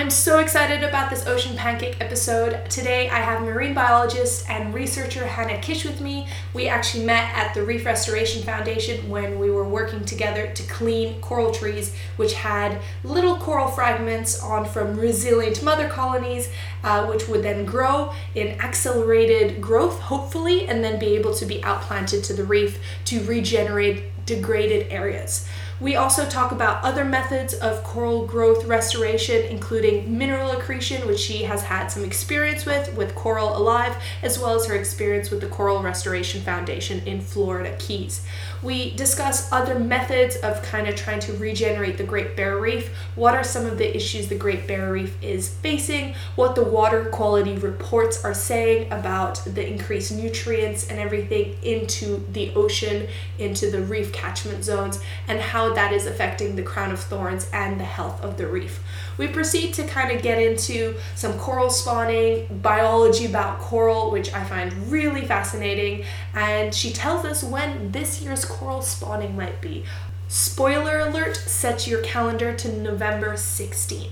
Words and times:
I'm 0.00 0.08
so 0.08 0.38
excited 0.38 0.82
about 0.82 1.10
this 1.10 1.26
Ocean 1.26 1.54
Pancake 1.54 2.00
episode. 2.00 2.70
Today 2.70 3.10
I 3.10 3.18
have 3.18 3.42
marine 3.42 3.74
biologist 3.74 4.48
and 4.48 4.72
researcher 4.72 5.26
Hannah 5.26 5.60
Kish 5.60 5.84
with 5.84 6.00
me. 6.00 6.26
We 6.54 6.68
actually 6.68 7.04
met 7.04 7.30
at 7.36 7.52
the 7.52 7.62
Reef 7.62 7.84
Restoration 7.84 8.42
Foundation 8.42 9.10
when 9.10 9.38
we 9.38 9.50
were 9.50 9.68
working 9.68 10.06
together 10.06 10.50
to 10.54 10.62
clean 10.62 11.20
coral 11.20 11.52
trees, 11.52 11.94
which 12.16 12.32
had 12.32 12.80
little 13.04 13.36
coral 13.36 13.68
fragments 13.68 14.42
on 14.42 14.64
from 14.64 14.98
resilient 14.98 15.62
mother 15.62 15.86
colonies, 15.86 16.48
uh, 16.82 17.04
which 17.04 17.28
would 17.28 17.42
then 17.42 17.66
grow 17.66 18.10
in 18.34 18.58
accelerated 18.58 19.60
growth, 19.60 20.00
hopefully, 20.00 20.66
and 20.66 20.82
then 20.82 20.98
be 20.98 21.14
able 21.14 21.34
to 21.34 21.44
be 21.44 21.62
outplanted 21.62 22.24
to 22.24 22.32
the 22.32 22.44
reef 22.44 22.80
to 23.04 23.22
regenerate 23.24 24.04
degraded 24.24 24.90
areas. 24.90 25.46
We 25.80 25.96
also 25.96 26.28
talk 26.28 26.52
about 26.52 26.84
other 26.84 27.06
methods 27.06 27.54
of 27.54 27.82
coral 27.84 28.26
growth 28.26 28.66
restoration, 28.66 29.46
including 29.46 30.18
mineral 30.18 30.50
accretion, 30.50 31.06
which 31.06 31.18
she 31.18 31.44
has 31.44 31.62
had 31.62 31.88
some 31.88 32.04
experience 32.04 32.66
with, 32.66 32.94
with 32.96 33.14
Coralive, 33.14 33.96
as 34.22 34.38
well 34.38 34.54
as 34.54 34.66
her 34.66 34.74
experience 34.74 35.30
with 35.30 35.40
the 35.40 35.46
Coral 35.46 35.82
Restoration 35.82 36.42
Foundation 36.42 37.00
in 37.06 37.22
Florida 37.22 37.74
Keys. 37.78 38.26
We 38.62 38.94
discuss 38.94 39.50
other 39.50 39.78
methods 39.78 40.36
of 40.36 40.62
kind 40.62 40.86
of 40.86 40.96
trying 40.96 41.20
to 41.20 41.32
regenerate 41.32 41.96
the 41.96 42.04
Great 42.04 42.36
Barrier 42.36 42.60
Reef. 42.60 42.94
What 43.14 43.34
are 43.34 43.42
some 43.42 43.64
of 43.64 43.78
the 43.78 43.96
issues 43.96 44.28
the 44.28 44.34
Great 44.34 44.66
Barrier 44.66 44.92
Reef 44.92 45.22
is 45.22 45.48
facing? 45.48 46.14
What 46.36 46.54
the 46.56 46.64
water 46.64 47.06
quality 47.06 47.56
reports 47.56 48.22
are 48.22 48.34
saying 48.34 48.92
about 48.92 49.42
the 49.46 49.66
increased 49.66 50.12
nutrients 50.12 50.90
and 50.90 50.98
everything 50.98 51.56
into 51.62 52.22
the 52.32 52.52
ocean, 52.54 53.08
into 53.38 53.70
the 53.70 53.80
reef 53.80 54.12
catchment 54.12 54.62
zones, 54.62 55.00
and 55.26 55.40
how 55.40 55.69
that 55.74 55.92
is 55.92 56.06
affecting 56.06 56.56
the 56.56 56.62
crown 56.62 56.92
of 56.92 57.00
thorns 57.00 57.48
and 57.52 57.78
the 57.78 57.84
health 57.84 58.22
of 58.22 58.36
the 58.36 58.46
reef. 58.46 58.82
We 59.16 59.28
proceed 59.28 59.74
to 59.74 59.86
kind 59.86 60.10
of 60.14 60.22
get 60.22 60.40
into 60.40 60.96
some 61.14 61.38
coral 61.38 61.70
spawning, 61.70 62.60
biology 62.62 63.26
about 63.26 63.58
coral, 63.58 64.10
which 64.10 64.32
I 64.32 64.44
find 64.44 64.90
really 64.90 65.24
fascinating, 65.24 66.04
and 66.34 66.74
she 66.74 66.92
tells 66.92 67.24
us 67.24 67.42
when 67.42 67.92
this 67.92 68.22
year's 68.22 68.44
coral 68.44 68.82
spawning 68.82 69.36
might 69.36 69.60
be. 69.60 69.84
Spoiler 70.28 71.00
alert, 71.00 71.36
set 71.36 71.86
your 71.86 72.02
calendar 72.02 72.54
to 72.54 72.80
November 72.80 73.32
16th. 73.34 74.10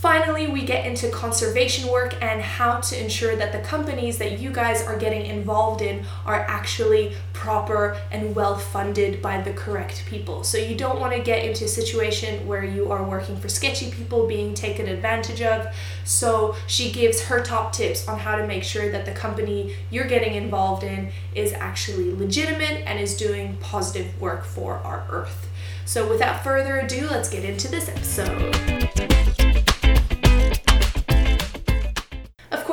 Finally, 0.00 0.46
we 0.46 0.64
get 0.64 0.86
into 0.86 1.10
conservation 1.10 1.90
work 1.90 2.14
and 2.22 2.40
how 2.40 2.78
to 2.78 3.02
ensure 3.02 3.34
that 3.34 3.50
the 3.50 3.58
companies 3.68 4.16
that 4.16 4.38
you 4.38 4.48
guys 4.48 4.80
are 4.80 4.96
getting 4.96 5.26
involved 5.26 5.82
in 5.82 6.04
are 6.24 6.42
actually 6.42 7.12
proper 7.32 8.00
and 8.12 8.32
well 8.36 8.56
funded 8.56 9.20
by 9.20 9.40
the 9.40 9.52
correct 9.54 10.04
people. 10.06 10.44
So 10.44 10.56
you 10.56 10.76
don't 10.76 11.00
want 11.00 11.14
to 11.14 11.20
get 11.20 11.44
into 11.44 11.64
a 11.64 11.68
situation 11.68 12.46
where 12.46 12.62
you 12.62 12.92
are 12.92 13.02
working 13.02 13.36
for 13.38 13.48
sketchy 13.48 13.90
people 13.90 14.28
being 14.28 14.54
taken 14.54 14.86
advantage 14.86 15.42
of. 15.42 15.66
So 16.04 16.54
she 16.68 16.92
gives 16.92 17.22
her 17.22 17.42
top 17.42 17.72
tips 17.72 18.06
on 18.06 18.20
how 18.20 18.36
to 18.36 18.46
make 18.46 18.62
sure 18.62 18.92
that 18.92 19.04
the 19.04 19.12
company 19.12 19.74
you're 19.90 20.06
getting 20.06 20.36
involved 20.36 20.84
in 20.84 21.10
is 21.34 21.52
actually 21.54 22.12
legitimate 22.14 22.84
and 22.86 23.00
is 23.00 23.16
doing 23.16 23.56
positive 23.56 24.20
work 24.20 24.44
for 24.44 24.74
our 24.74 25.04
earth. 25.10 25.48
So 25.86 26.08
without 26.08 26.44
further 26.44 26.78
ado, 26.78 27.08
let's 27.10 27.28
get 27.28 27.44
into 27.44 27.66
this 27.66 27.88
episode. 27.88 29.37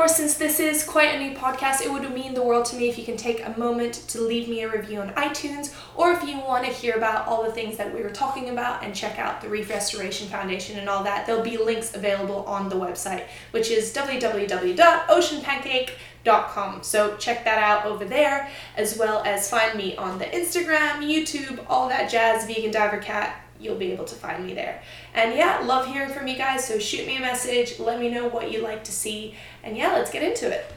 Course, 0.05 0.17
since 0.17 0.35
this 0.35 0.59
is 0.59 0.83
quite 0.83 1.15
a 1.15 1.19
new 1.19 1.35
podcast, 1.35 1.81
it 1.81 1.91
would 1.91 2.07
mean 2.13 2.35
the 2.35 2.43
world 2.43 2.63
to 2.63 2.75
me 2.75 2.87
if 2.87 2.95
you 2.95 3.03
can 3.03 3.17
take 3.17 3.43
a 3.43 3.57
moment 3.57 3.95
to 4.07 4.21
leave 4.21 4.47
me 4.47 4.61
a 4.61 4.69
review 4.69 5.01
on 5.01 5.09
iTunes, 5.15 5.73
or 5.95 6.11
if 6.11 6.23
you 6.23 6.37
want 6.37 6.63
to 6.63 6.71
hear 6.71 6.93
about 6.93 7.27
all 7.27 7.43
the 7.43 7.51
things 7.51 7.75
that 7.77 7.91
we 7.91 8.03
were 8.03 8.11
talking 8.11 8.49
about 8.49 8.83
and 8.83 8.93
check 8.93 9.17
out 9.17 9.41
the 9.41 9.49
Reef 9.49 9.67
Restoration 9.67 10.27
Foundation 10.27 10.77
and 10.77 10.87
all 10.87 11.03
that, 11.03 11.25
there'll 11.25 11.41
be 11.41 11.57
links 11.57 11.95
available 11.95 12.45
on 12.45 12.69
the 12.69 12.75
website, 12.75 13.23
which 13.49 13.71
is 13.71 13.91
www.oceanpancake.com. 13.95 16.83
So 16.83 17.17
check 17.17 17.43
that 17.45 17.57
out 17.57 17.87
over 17.87 18.05
there, 18.05 18.47
as 18.77 18.99
well 18.99 19.23
as 19.25 19.49
find 19.49 19.75
me 19.75 19.95
on 19.95 20.19
the 20.19 20.25
Instagram, 20.25 20.99
YouTube, 20.99 21.65
all 21.67 21.89
that 21.89 22.11
jazz, 22.11 22.45
Vegan 22.45 22.69
Diver 22.69 22.99
Cat 22.99 23.41
you'll 23.59 23.77
be 23.77 23.91
able 23.91 24.05
to 24.05 24.15
find 24.15 24.45
me 24.45 24.53
there. 24.53 24.81
And 25.13 25.35
yeah, 25.35 25.59
love 25.59 25.87
hearing 25.87 26.13
from 26.13 26.27
you 26.27 26.37
guys. 26.37 26.65
So 26.65 26.77
shoot 26.77 27.07
me 27.07 27.17
a 27.17 27.21
message, 27.21 27.79
let 27.79 27.99
me 27.99 28.09
know 28.09 28.27
what 28.27 28.51
you'd 28.51 28.63
like 28.63 28.83
to 28.85 28.91
see. 28.91 29.35
And 29.65 29.75
yeah, 29.75 29.93
let's 29.93 30.11
get 30.11 30.21
into 30.21 30.51
it. 30.51 30.71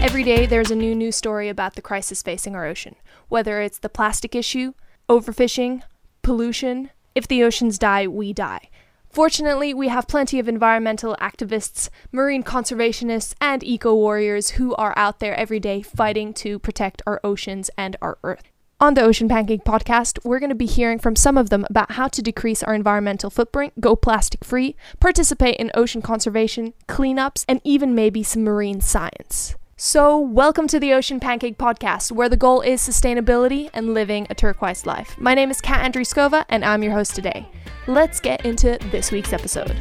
Every 0.00 0.22
day, 0.22 0.46
there's 0.46 0.70
a 0.70 0.76
new 0.76 0.94
news 0.94 1.16
story 1.16 1.48
about 1.48 1.74
the 1.74 1.82
crisis 1.82 2.22
facing 2.22 2.54
our 2.54 2.64
ocean, 2.64 2.94
whether 3.28 3.60
it's 3.60 3.80
the 3.80 3.88
plastic 3.88 4.36
issue, 4.36 4.74
overfishing, 5.08 5.82
pollution. 6.22 6.90
If 7.16 7.26
the 7.26 7.42
oceans 7.42 7.76
die, 7.76 8.06
we 8.06 8.32
die. 8.32 8.70
Fortunately, 9.10 9.74
we 9.74 9.88
have 9.88 10.06
plenty 10.06 10.38
of 10.38 10.48
environmental 10.48 11.16
activists, 11.20 11.90
marine 12.12 12.44
conservationists, 12.44 13.34
and 13.40 13.64
eco 13.64 13.94
warriors 13.94 14.50
who 14.50 14.76
are 14.76 14.94
out 14.96 15.18
there 15.18 15.34
every 15.34 15.58
day 15.58 15.82
fighting 15.82 16.32
to 16.34 16.60
protect 16.60 17.02
our 17.04 17.20
oceans 17.24 17.68
and 17.76 17.96
our 18.00 18.16
Earth. 18.22 18.51
On 18.82 18.94
the 18.94 19.02
Ocean 19.02 19.28
Pancake 19.28 19.62
podcast, 19.62 20.18
we're 20.24 20.40
going 20.40 20.50
to 20.50 20.56
be 20.56 20.66
hearing 20.66 20.98
from 20.98 21.14
some 21.14 21.38
of 21.38 21.50
them 21.50 21.64
about 21.70 21.92
how 21.92 22.08
to 22.08 22.20
decrease 22.20 22.64
our 22.64 22.74
environmental 22.74 23.30
footprint, 23.30 23.80
go 23.80 23.94
plastic 23.94 24.44
free, 24.44 24.74
participate 24.98 25.54
in 25.54 25.70
ocean 25.72 26.02
conservation, 26.02 26.74
cleanups, 26.88 27.44
and 27.46 27.60
even 27.62 27.94
maybe 27.94 28.24
some 28.24 28.42
marine 28.42 28.80
science. 28.80 29.54
So, 29.76 30.18
welcome 30.18 30.66
to 30.66 30.80
the 30.80 30.92
Ocean 30.92 31.20
Pancake 31.20 31.58
podcast, 31.58 32.10
where 32.10 32.28
the 32.28 32.36
goal 32.36 32.60
is 32.60 32.82
sustainability 32.82 33.70
and 33.72 33.94
living 33.94 34.26
a 34.28 34.34
turquoise 34.34 34.84
life. 34.84 35.16
My 35.16 35.34
name 35.34 35.52
is 35.52 35.60
Kat 35.60 35.88
Andriskova, 35.88 36.44
and 36.48 36.64
I'm 36.64 36.82
your 36.82 36.92
host 36.92 37.14
today. 37.14 37.46
Let's 37.86 38.18
get 38.18 38.44
into 38.44 38.78
this 38.90 39.12
week's 39.12 39.32
episode. 39.32 39.76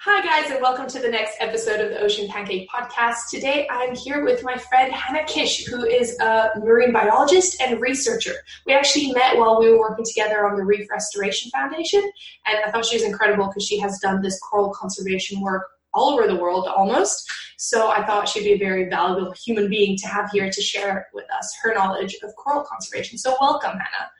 Hi, 0.00 0.22
guys, 0.22 0.50
and 0.50 0.60
welcome 0.60 0.86
to 0.86 0.98
the 0.98 1.08
next 1.08 1.36
episode 1.40 1.80
of 1.80 1.90
the 1.90 2.00
Ocean 2.00 2.28
Pancake 2.28 2.68
Podcast. 2.68 3.30
Today 3.30 3.66
I'm 3.70 3.94
here 3.94 4.22
with 4.22 4.44
my 4.44 4.56
friend 4.56 4.92
Hannah 4.92 5.24
Kish, 5.24 5.64
who 5.64 5.86
is 5.86 6.18
a 6.20 6.50
marine 6.58 6.92
biologist 6.92 7.60
and 7.62 7.80
researcher. 7.80 8.34
We 8.66 8.74
actually 8.74 9.12
met 9.12 9.38
while 9.38 9.58
we 9.58 9.70
were 9.70 9.78
working 9.78 10.04
together 10.04 10.46
on 10.46 10.56
the 10.56 10.64
Reef 10.64 10.90
Restoration 10.90 11.50
Foundation, 11.52 12.02
and 12.46 12.58
I 12.66 12.70
thought 12.70 12.84
she 12.84 12.96
was 12.96 13.04
incredible 13.04 13.46
because 13.46 13.66
she 13.66 13.78
has 13.78 13.98
done 14.00 14.20
this 14.20 14.38
coral 14.40 14.74
conservation 14.74 15.40
work 15.40 15.66
all 15.94 16.12
over 16.12 16.26
the 16.26 16.36
world 16.36 16.66
almost. 16.66 17.30
So 17.56 17.90
I 17.90 18.04
thought 18.04 18.28
she'd 18.28 18.44
be 18.44 18.52
a 18.52 18.58
very 18.58 18.90
valuable 18.90 19.32
human 19.32 19.70
being 19.70 19.96
to 19.98 20.06
have 20.08 20.30
here 20.30 20.50
to 20.50 20.60
share 20.60 21.06
with 21.14 21.26
us 21.30 21.56
her 21.62 21.72
knowledge 21.72 22.16
of 22.22 22.34
coral 22.36 22.64
conservation. 22.64 23.16
So, 23.16 23.36
welcome, 23.40 23.72
Hannah. 23.72 24.10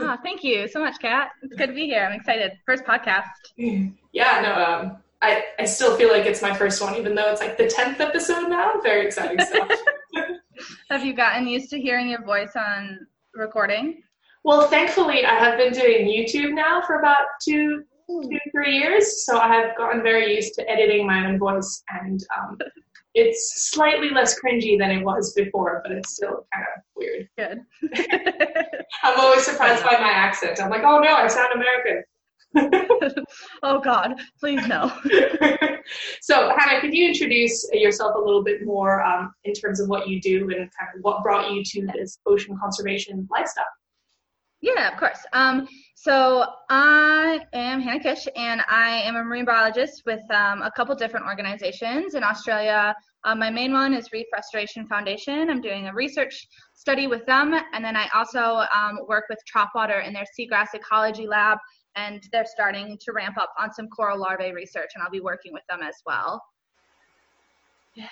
Ah, 0.00 0.18
thank 0.22 0.42
you 0.42 0.68
so 0.68 0.80
much, 0.80 0.98
Kat. 1.00 1.30
It's 1.42 1.54
good 1.54 1.68
to 1.68 1.74
be 1.74 1.86
here. 1.86 2.04
I'm 2.04 2.18
excited. 2.18 2.52
First 2.64 2.84
podcast. 2.84 3.24
Yeah, 3.56 4.40
no, 4.40 4.64
um, 4.64 4.96
I, 5.20 5.44
I 5.58 5.64
still 5.64 5.96
feel 5.96 6.10
like 6.10 6.26
it's 6.26 6.42
my 6.42 6.54
first 6.54 6.80
one, 6.80 6.96
even 6.96 7.14
though 7.14 7.30
it's 7.30 7.40
like 7.40 7.56
the 7.56 7.64
10th 7.64 8.00
episode 8.00 8.48
now. 8.48 8.80
Very 8.82 9.06
exciting 9.06 9.44
stuff. 9.44 9.70
have 10.90 11.04
you 11.04 11.14
gotten 11.14 11.46
used 11.46 11.70
to 11.70 11.80
hearing 11.80 12.08
your 12.08 12.24
voice 12.24 12.52
on 12.56 13.06
recording? 13.34 14.02
Well, 14.44 14.68
thankfully, 14.68 15.24
I 15.24 15.34
have 15.34 15.58
been 15.58 15.72
doing 15.72 16.06
YouTube 16.06 16.52
now 16.54 16.82
for 16.82 16.98
about 16.98 17.26
two, 17.42 17.84
two, 18.08 18.38
three 18.50 18.76
years. 18.78 19.24
So 19.24 19.38
I 19.38 19.48
have 19.54 19.76
gotten 19.76 20.02
very 20.02 20.34
used 20.34 20.54
to 20.54 20.68
editing 20.68 21.06
my 21.06 21.26
own 21.26 21.38
voice, 21.38 21.82
and 21.90 22.20
um, 22.36 22.58
it's 23.14 23.70
slightly 23.70 24.10
less 24.10 24.38
cringy 24.40 24.78
than 24.78 24.90
it 24.90 25.04
was 25.04 25.32
before, 25.34 25.80
but 25.84 25.92
it's 25.92 26.14
still 26.14 26.46
kind 26.54 26.66
of 26.76 26.82
weird. 26.96 27.28
Good. 27.36 27.60
I'm 29.02 29.20
always 29.20 29.44
surprised 29.44 29.84
by 29.84 29.92
my 29.92 30.10
accent. 30.10 30.60
I'm 30.62 30.70
like, 30.70 30.82
oh 30.82 30.98
no, 30.98 31.14
I 31.14 31.26
sound 31.28 31.52
American. 31.54 32.04
oh 33.62 33.80
God, 33.80 34.20
please 34.38 34.66
no. 34.66 34.92
so, 36.20 36.52
Hannah, 36.56 36.80
could 36.80 36.94
you 36.94 37.08
introduce 37.08 37.68
yourself 37.72 38.14
a 38.16 38.18
little 38.18 38.42
bit 38.42 38.64
more 38.64 39.02
um, 39.02 39.32
in 39.44 39.54
terms 39.54 39.80
of 39.80 39.88
what 39.88 40.08
you 40.08 40.20
do 40.20 40.42
and 40.50 40.70
kind 40.78 40.90
of 40.94 41.02
what 41.02 41.22
brought 41.22 41.52
you 41.52 41.62
to 41.64 41.86
this 41.94 42.18
ocean 42.26 42.56
conservation 42.60 43.26
lifestyle? 43.30 43.64
Yeah, 44.60 44.92
of 44.92 44.98
course. 44.98 45.18
Um, 45.32 45.66
so 45.94 46.44
I 46.68 47.40
am 47.52 47.80
Hannah 47.80 48.00
Kish, 48.00 48.26
and 48.34 48.62
I 48.68 49.02
am 49.02 49.16
a 49.16 49.22
marine 49.22 49.44
biologist 49.44 50.02
with 50.06 50.22
um, 50.30 50.62
a 50.62 50.70
couple 50.70 50.94
different 50.94 51.26
organizations 51.26 52.14
in 52.14 52.24
Australia. 52.24 52.94
Um, 53.24 53.38
my 53.38 53.50
main 53.50 53.72
one 53.72 53.94
is 53.94 54.10
Reef 54.12 54.26
Restoration 54.32 54.86
Foundation. 54.86 55.48
I'm 55.48 55.60
doing 55.60 55.88
a 55.88 55.94
research 55.94 56.46
study 56.74 57.06
with 57.06 57.24
them, 57.26 57.54
and 57.72 57.84
then 57.84 57.96
I 57.96 58.08
also 58.14 58.66
um, 58.74 58.98
work 59.08 59.24
with 59.28 59.38
Tropwater 59.46 60.00
in 60.00 60.12
their 60.12 60.26
seagrass 60.38 60.74
ecology 60.74 61.26
lab 61.26 61.58
and 61.96 62.22
they're 62.32 62.46
starting 62.46 62.98
to 63.00 63.12
ramp 63.12 63.36
up 63.38 63.52
on 63.58 63.72
some 63.72 63.88
coral 63.88 64.18
larvae 64.18 64.52
research, 64.52 64.90
and 64.94 65.02
I'll 65.02 65.10
be 65.10 65.20
working 65.20 65.52
with 65.52 65.62
them 65.68 65.80
as 65.82 65.96
well. 66.06 66.42
Yeah, 67.94 68.06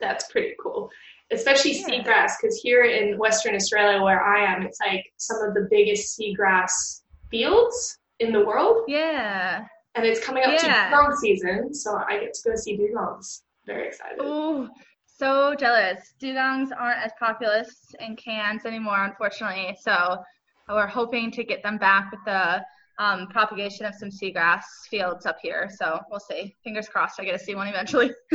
that's 0.00 0.30
pretty 0.30 0.54
cool. 0.60 0.90
Especially 1.32 1.72
seagrass, 1.72 2.32
because 2.40 2.60
here 2.62 2.84
in 2.84 3.18
Western 3.18 3.54
Australia, 3.54 4.02
where 4.02 4.22
I 4.22 4.44
am, 4.44 4.62
it's 4.62 4.78
like 4.80 5.04
some 5.16 5.38
of 5.42 5.54
the 5.54 5.68
biggest 5.70 6.18
seagrass 6.18 7.02
fields 7.34 7.98
in 8.20 8.32
the 8.32 8.44
world. 8.44 8.84
Yeah. 8.86 9.64
And 9.96 10.06
it's 10.06 10.24
coming 10.24 10.44
up 10.44 10.52
Yeah. 10.52 10.58
to 10.58 10.90
dugong 10.96 11.16
season, 11.16 11.74
so 11.74 12.00
I 12.08 12.18
get 12.20 12.32
to 12.34 12.50
go 12.50 12.56
see 12.56 12.78
dugongs. 12.78 13.42
Very 13.66 13.88
excited. 13.88 14.20
Ooh, 14.22 14.68
so 15.06 15.54
jealous. 15.56 16.14
Dugongs 16.20 16.70
aren't 16.78 17.04
as 17.04 17.12
populous 17.18 17.92
in 17.98 18.14
Cairns 18.16 18.64
anymore, 18.66 19.04
unfortunately. 19.04 19.76
So 19.80 20.22
we're 20.68 20.86
hoping 20.86 21.32
to 21.32 21.42
get 21.42 21.62
them 21.62 21.76
back 21.78 22.12
with 22.12 22.20
the 22.24 22.64
um, 22.98 23.26
propagation 23.28 23.84
of 23.86 23.94
some 23.96 24.10
seagrass 24.10 24.62
fields 24.88 25.26
up 25.26 25.38
here. 25.42 25.68
So 25.78 25.98
we'll 26.10 26.20
see. 26.20 26.54
Fingers 26.62 26.88
crossed 26.88 27.18
I 27.18 27.24
get 27.24 27.32
to 27.38 27.44
see 27.44 27.56
one 27.56 27.66
eventually. 27.66 28.12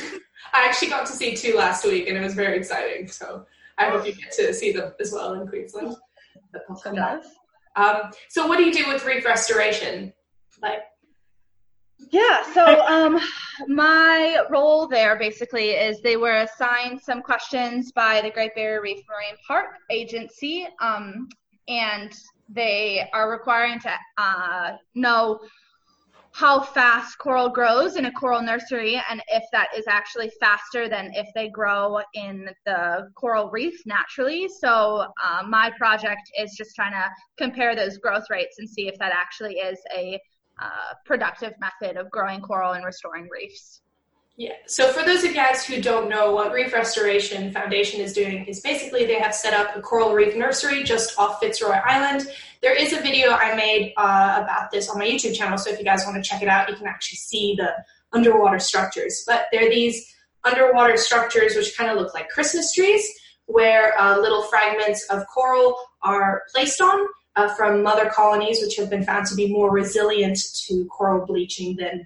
I 0.53 0.65
actually 0.67 0.89
got 0.89 1.05
to 1.07 1.13
see 1.13 1.35
two 1.35 1.55
last 1.55 1.85
week, 1.85 2.07
and 2.09 2.17
it 2.17 2.21
was 2.21 2.33
very 2.33 2.57
exciting. 2.57 3.07
So 3.07 3.45
I 3.77 3.89
hope 3.89 4.05
you 4.05 4.13
get 4.13 4.31
to 4.33 4.53
see 4.53 4.73
them 4.73 4.93
as 4.99 5.13
well 5.13 5.33
in 5.35 5.47
Queensland. 5.47 5.95
But 6.51 6.63
they'll 6.67 6.77
come 6.77 6.95
back. 6.95 7.21
Um, 7.79 8.11
so 8.27 8.45
what 8.45 8.57
do 8.57 8.65
you 8.65 8.73
do 8.73 8.87
with 8.91 9.05
reef 9.05 9.23
restoration? 9.23 10.11
Like, 10.61 10.81
Yeah, 12.11 12.43
so 12.53 12.81
um, 12.85 13.19
my 13.67 14.43
role 14.49 14.85
there 14.85 15.17
basically 15.17 15.69
is 15.69 16.01
they 16.01 16.17
were 16.17 16.39
assigned 16.39 16.99
some 16.99 17.21
questions 17.21 17.93
by 17.93 18.19
the 18.19 18.31
Great 18.31 18.53
Barrier 18.53 18.81
Reef 18.81 19.01
Marine 19.07 19.37
Park 19.47 19.77
Agency, 19.89 20.67
um, 20.81 21.29
and 21.69 22.11
they 22.49 23.07
are 23.13 23.31
requiring 23.31 23.79
to 23.79 23.91
uh, 24.17 24.71
know 24.95 25.39
how 26.39 26.61
fast 26.61 27.17
coral 27.17 27.49
grows 27.49 27.97
in 27.97 28.05
a 28.05 28.11
coral 28.13 28.41
nursery 28.41 28.95
and 29.09 29.21
if 29.27 29.43
that 29.51 29.67
is 29.75 29.83
actually 29.89 30.31
faster 30.39 30.87
than 30.87 31.11
if 31.13 31.27
they 31.35 31.49
grow 31.49 31.99
in 32.13 32.49
the 32.65 33.09
coral 33.15 33.49
reef 33.49 33.77
naturally. 33.85 34.47
So, 34.47 35.05
uh, 35.21 35.43
my 35.45 35.69
project 35.77 36.31
is 36.39 36.55
just 36.57 36.77
trying 36.77 36.93
to 36.93 37.09
compare 37.37 37.75
those 37.75 37.97
growth 37.97 38.23
rates 38.29 38.55
and 38.57 38.69
see 38.69 38.87
if 38.87 38.97
that 38.99 39.11
actually 39.11 39.55
is 39.55 39.77
a 39.93 40.17
uh, 40.61 40.93
productive 41.05 41.51
method 41.59 41.97
of 41.97 42.09
growing 42.09 42.39
coral 42.39 42.71
and 42.71 42.85
restoring 42.85 43.27
reefs. 43.29 43.81
Yeah. 44.39 44.53
So 44.67 44.93
for 44.93 45.03
those 45.03 45.25
of 45.25 45.31
you 45.31 45.35
guys 45.35 45.65
who 45.65 45.81
don't 45.81 46.07
know 46.07 46.33
what 46.33 46.53
Reef 46.53 46.71
Restoration 46.71 47.51
Foundation 47.51 47.99
is 47.99 48.13
doing, 48.13 48.45
is 48.45 48.61
basically 48.61 49.05
they 49.05 49.19
have 49.19 49.35
set 49.35 49.53
up 49.53 49.75
a 49.75 49.81
coral 49.81 50.13
reef 50.13 50.33
nursery 50.33 50.81
just 50.85 51.19
off 51.19 51.41
Fitzroy 51.41 51.75
Island. 51.85 52.25
There 52.61 52.73
is 52.73 52.93
a 52.93 53.01
video 53.01 53.31
I 53.31 53.53
made 53.57 53.91
uh, 53.97 54.39
about 54.41 54.71
this 54.71 54.89
on 54.89 54.97
my 54.97 55.05
YouTube 55.05 55.35
channel, 55.35 55.57
so 55.57 55.69
if 55.71 55.77
you 55.77 55.83
guys 55.83 56.05
want 56.05 56.23
to 56.23 56.27
check 56.27 56.41
it 56.41 56.47
out, 56.47 56.69
you 56.69 56.77
can 56.77 56.87
actually 56.87 57.17
see 57.17 57.55
the 57.57 57.73
underwater 58.13 58.59
structures. 58.59 59.25
But 59.27 59.47
they're 59.51 59.69
these 59.69 60.15
underwater 60.45 60.95
structures 60.95 61.57
which 61.57 61.75
kind 61.77 61.91
of 61.91 61.97
look 61.97 62.13
like 62.13 62.29
Christmas 62.29 62.71
trees, 62.71 63.05
where 63.47 63.99
uh, 63.99 64.21
little 64.21 64.43
fragments 64.43 65.05
of 65.09 65.27
coral 65.27 65.77
are 66.01 66.43
placed 66.55 66.79
on 66.79 66.97
uh, 67.35 67.53
from 67.55 67.83
mother 67.83 68.09
colonies, 68.09 68.61
which 68.61 68.77
have 68.77 68.89
been 68.89 69.03
found 69.03 69.25
to 69.25 69.35
be 69.35 69.51
more 69.51 69.69
resilient 69.69 70.39
to 70.67 70.85
coral 70.85 71.25
bleaching 71.25 71.75
than 71.75 72.05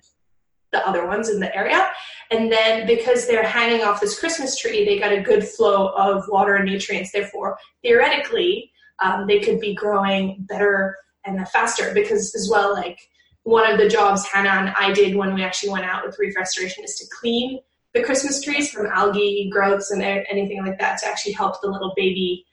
the 0.74 0.86
other 0.86 1.08
ones 1.08 1.30
in 1.30 1.40
the 1.40 1.56
area. 1.56 1.90
And 2.32 2.52
then 2.52 2.86
because 2.86 3.26
they're 3.28 3.48
hanging 3.48 3.84
off 3.84 4.02
this 4.02 4.20
Christmas 4.20 4.58
tree, 4.58 4.84
they 4.84 5.00
got 5.00 5.14
a 5.14 5.22
good 5.22 5.48
flow 5.48 5.90
of 5.90 6.26
water 6.28 6.56
and 6.56 6.66
nutrients. 6.66 7.12
Therefore, 7.14 7.58
theoretically, 7.84 8.72
um, 9.00 9.28
they 9.28 9.40
could 9.40 9.60
be 9.60 9.74
growing 9.74 10.46
better 10.50 10.98
and 11.26 11.48
faster 11.50 11.94
because, 11.94 12.36
as 12.36 12.50
well, 12.52 12.74
like 12.74 13.00
one 13.44 13.70
of 13.72 13.78
the 13.78 13.88
jobs 13.88 14.26
Hannah 14.26 14.50
and 14.50 14.74
I 14.78 14.92
did 14.94 15.16
when 15.16 15.34
we 15.34 15.44
actually 15.44 15.70
went 15.70 15.86
out 15.86 16.06
with 16.06 16.18
reef 16.20 16.36
restoration 16.36 16.84
is 16.84 16.96
to 16.96 17.06
clean 17.20 17.60
the 17.94 18.04
Christmas 18.04 18.42
trees 18.42 18.72
from 18.72 18.88
algae 18.88 19.50
growths 19.52 19.92
and 19.92 20.02
anything 20.02 20.66
like 20.66 20.80
that 20.80 20.98
to 21.00 21.08
actually 21.08 21.34
help 21.34 21.62
the 21.62 21.68
little 21.70 21.94
baby 21.96 22.46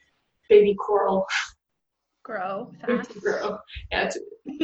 baby 0.49 0.75
coral 0.75 1.27
Grow 2.23 2.71
fast. 2.87 3.19
grow. 3.21 3.59
Yeah. 3.91 4.09
to- 4.11 4.21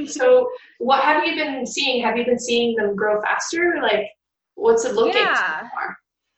so, 0.06 0.48
what 0.78 1.02
have 1.02 1.24
you 1.24 1.34
been 1.34 1.66
seeing? 1.66 2.02
Have 2.02 2.16
you 2.16 2.24
been 2.24 2.38
seeing 2.38 2.76
them 2.76 2.94
grow 2.94 3.20
faster? 3.22 3.78
Like, 3.82 4.06
what's 4.54 4.84
it 4.84 4.94
looking 4.94 5.22
Yeah. 5.22 5.68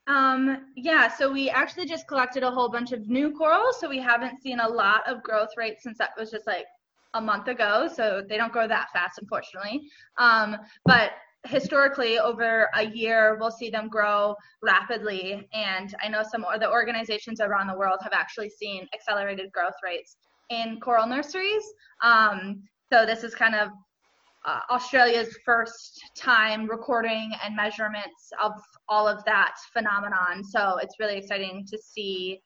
Um, 0.06 0.64
yeah, 0.74 1.08
so 1.08 1.30
we 1.30 1.50
actually 1.50 1.84
just 1.84 2.08
collected 2.08 2.42
a 2.42 2.50
whole 2.50 2.70
bunch 2.70 2.92
of 2.92 3.08
new 3.08 3.30
corals, 3.36 3.78
so 3.78 3.88
we 3.88 3.98
haven't 3.98 4.40
seen 4.40 4.58
a 4.58 4.68
lot 4.68 5.06
of 5.06 5.22
growth 5.22 5.50
rates 5.58 5.82
since 5.82 5.98
that 5.98 6.10
was 6.18 6.30
just 6.30 6.46
like 6.46 6.64
a 7.12 7.20
month 7.20 7.48
ago, 7.48 7.88
so 7.94 8.22
they 8.26 8.38
don't 8.38 8.52
grow 8.52 8.66
that 8.66 8.88
fast, 8.90 9.18
unfortunately. 9.18 9.82
Um, 10.16 10.56
but 10.86 11.12
historically, 11.46 12.18
over 12.18 12.70
a 12.74 12.86
year, 12.86 13.36
we'll 13.38 13.50
see 13.50 13.68
them 13.68 13.88
grow 13.88 14.34
rapidly, 14.62 15.46
and 15.52 15.94
I 16.02 16.08
know 16.08 16.22
some 16.22 16.42
of 16.44 16.60
the 16.60 16.70
organizations 16.70 17.40
around 17.40 17.66
the 17.66 17.76
world 17.76 17.98
have 18.02 18.14
actually 18.14 18.48
seen 18.48 18.86
accelerated 18.94 19.52
growth 19.52 19.76
rates 19.84 20.16
in 20.48 20.80
coral 20.80 21.06
nurseries. 21.06 21.64
Um, 22.02 22.62
so 22.92 23.04
this 23.04 23.24
is 23.24 23.34
kind 23.34 23.54
of 23.54 23.68
uh, 24.46 24.60
Australia's 24.70 25.36
first 25.44 26.00
time 26.16 26.68
recording 26.68 27.32
and 27.44 27.54
measurements 27.54 28.32
of 28.42 28.52
all 28.88 29.06
of 29.06 29.24
that 29.24 29.54
phenomenon. 29.72 30.42
So 30.42 30.78
it's 30.80 30.94
really 30.98 31.16
exciting 31.16 31.66
to 31.68 31.78
see 31.78 32.40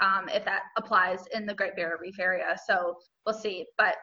um, 0.00 0.28
if 0.28 0.44
that 0.44 0.62
applies 0.76 1.20
in 1.32 1.46
the 1.46 1.54
Great 1.54 1.76
Barrier 1.76 1.98
Reef 2.00 2.18
area. 2.18 2.56
So 2.66 2.96
we'll 3.24 3.38
see. 3.38 3.66
But 3.78 3.96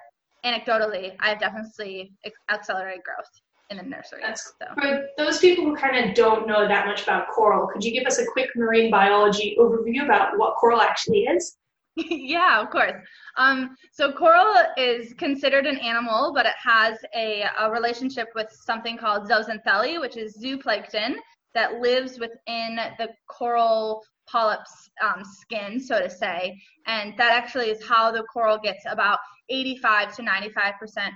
anecdotally, 0.45 1.15
I 1.19 1.29
have 1.29 1.39
definitely 1.39 2.13
accelerated 2.49 3.03
growth 3.03 3.29
in 3.69 3.77
the 3.77 3.83
nursery. 3.83 4.21
So. 4.35 4.65
For 4.79 5.07
those 5.17 5.39
people 5.39 5.65
who 5.65 5.75
kind 5.75 6.09
of 6.09 6.15
don't 6.15 6.47
know 6.47 6.67
that 6.67 6.85
much 6.85 7.03
about 7.03 7.27
coral, 7.29 7.67
could 7.67 7.83
you 7.83 7.91
give 7.91 8.05
us 8.05 8.17
a 8.19 8.25
quick 8.25 8.49
marine 8.55 8.89
biology 8.89 9.57
overview 9.59 10.05
about 10.05 10.37
what 10.37 10.55
coral 10.55 10.81
actually 10.81 11.23
is? 11.23 11.57
Yeah, 11.97 12.61
of 12.61 12.69
course. 12.69 12.93
Um, 13.37 13.75
so 13.91 14.11
coral 14.11 14.53
is 14.77 15.13
considered 15.13 15.65
an 15.65 15.77
animal, 15.77 16.31
but 16.33 16.45
it 16.45 16.53
has 16.63 16.97
a, 17.15 17.43
a 17.59 17.71
relationship 17.71 18.27
with 18.35 18.51
something 18.51 18.97
called 18.97 19.27
zooxanthellae, 19.27 19.99
which 19.99 20.15
is 20.15 20.37
zooplankton 20.37 21.15
that 21.55 21.79
lives 21.79 22.19
within 22.19 22.75
the 22.99 23.09
coral 23.27 24.03
polyp's 24.27 24.89
um, 25.01 25.23
skin, 25.23 25.79
so 25.79 25.99
to 25.99 26.09
say. 26.09 26.61
And 26.85 27.17
that 27.17 27.31
actually 27.31 27.69
is 27.69 27.83
how 27.83 28.11
the 28.11 28.23
coral 28.31 28.59
gets 28.59 28.83
about 28.87 29.17
85 29.49 30.15
to 30.17 30.21
95% 30.21 30.73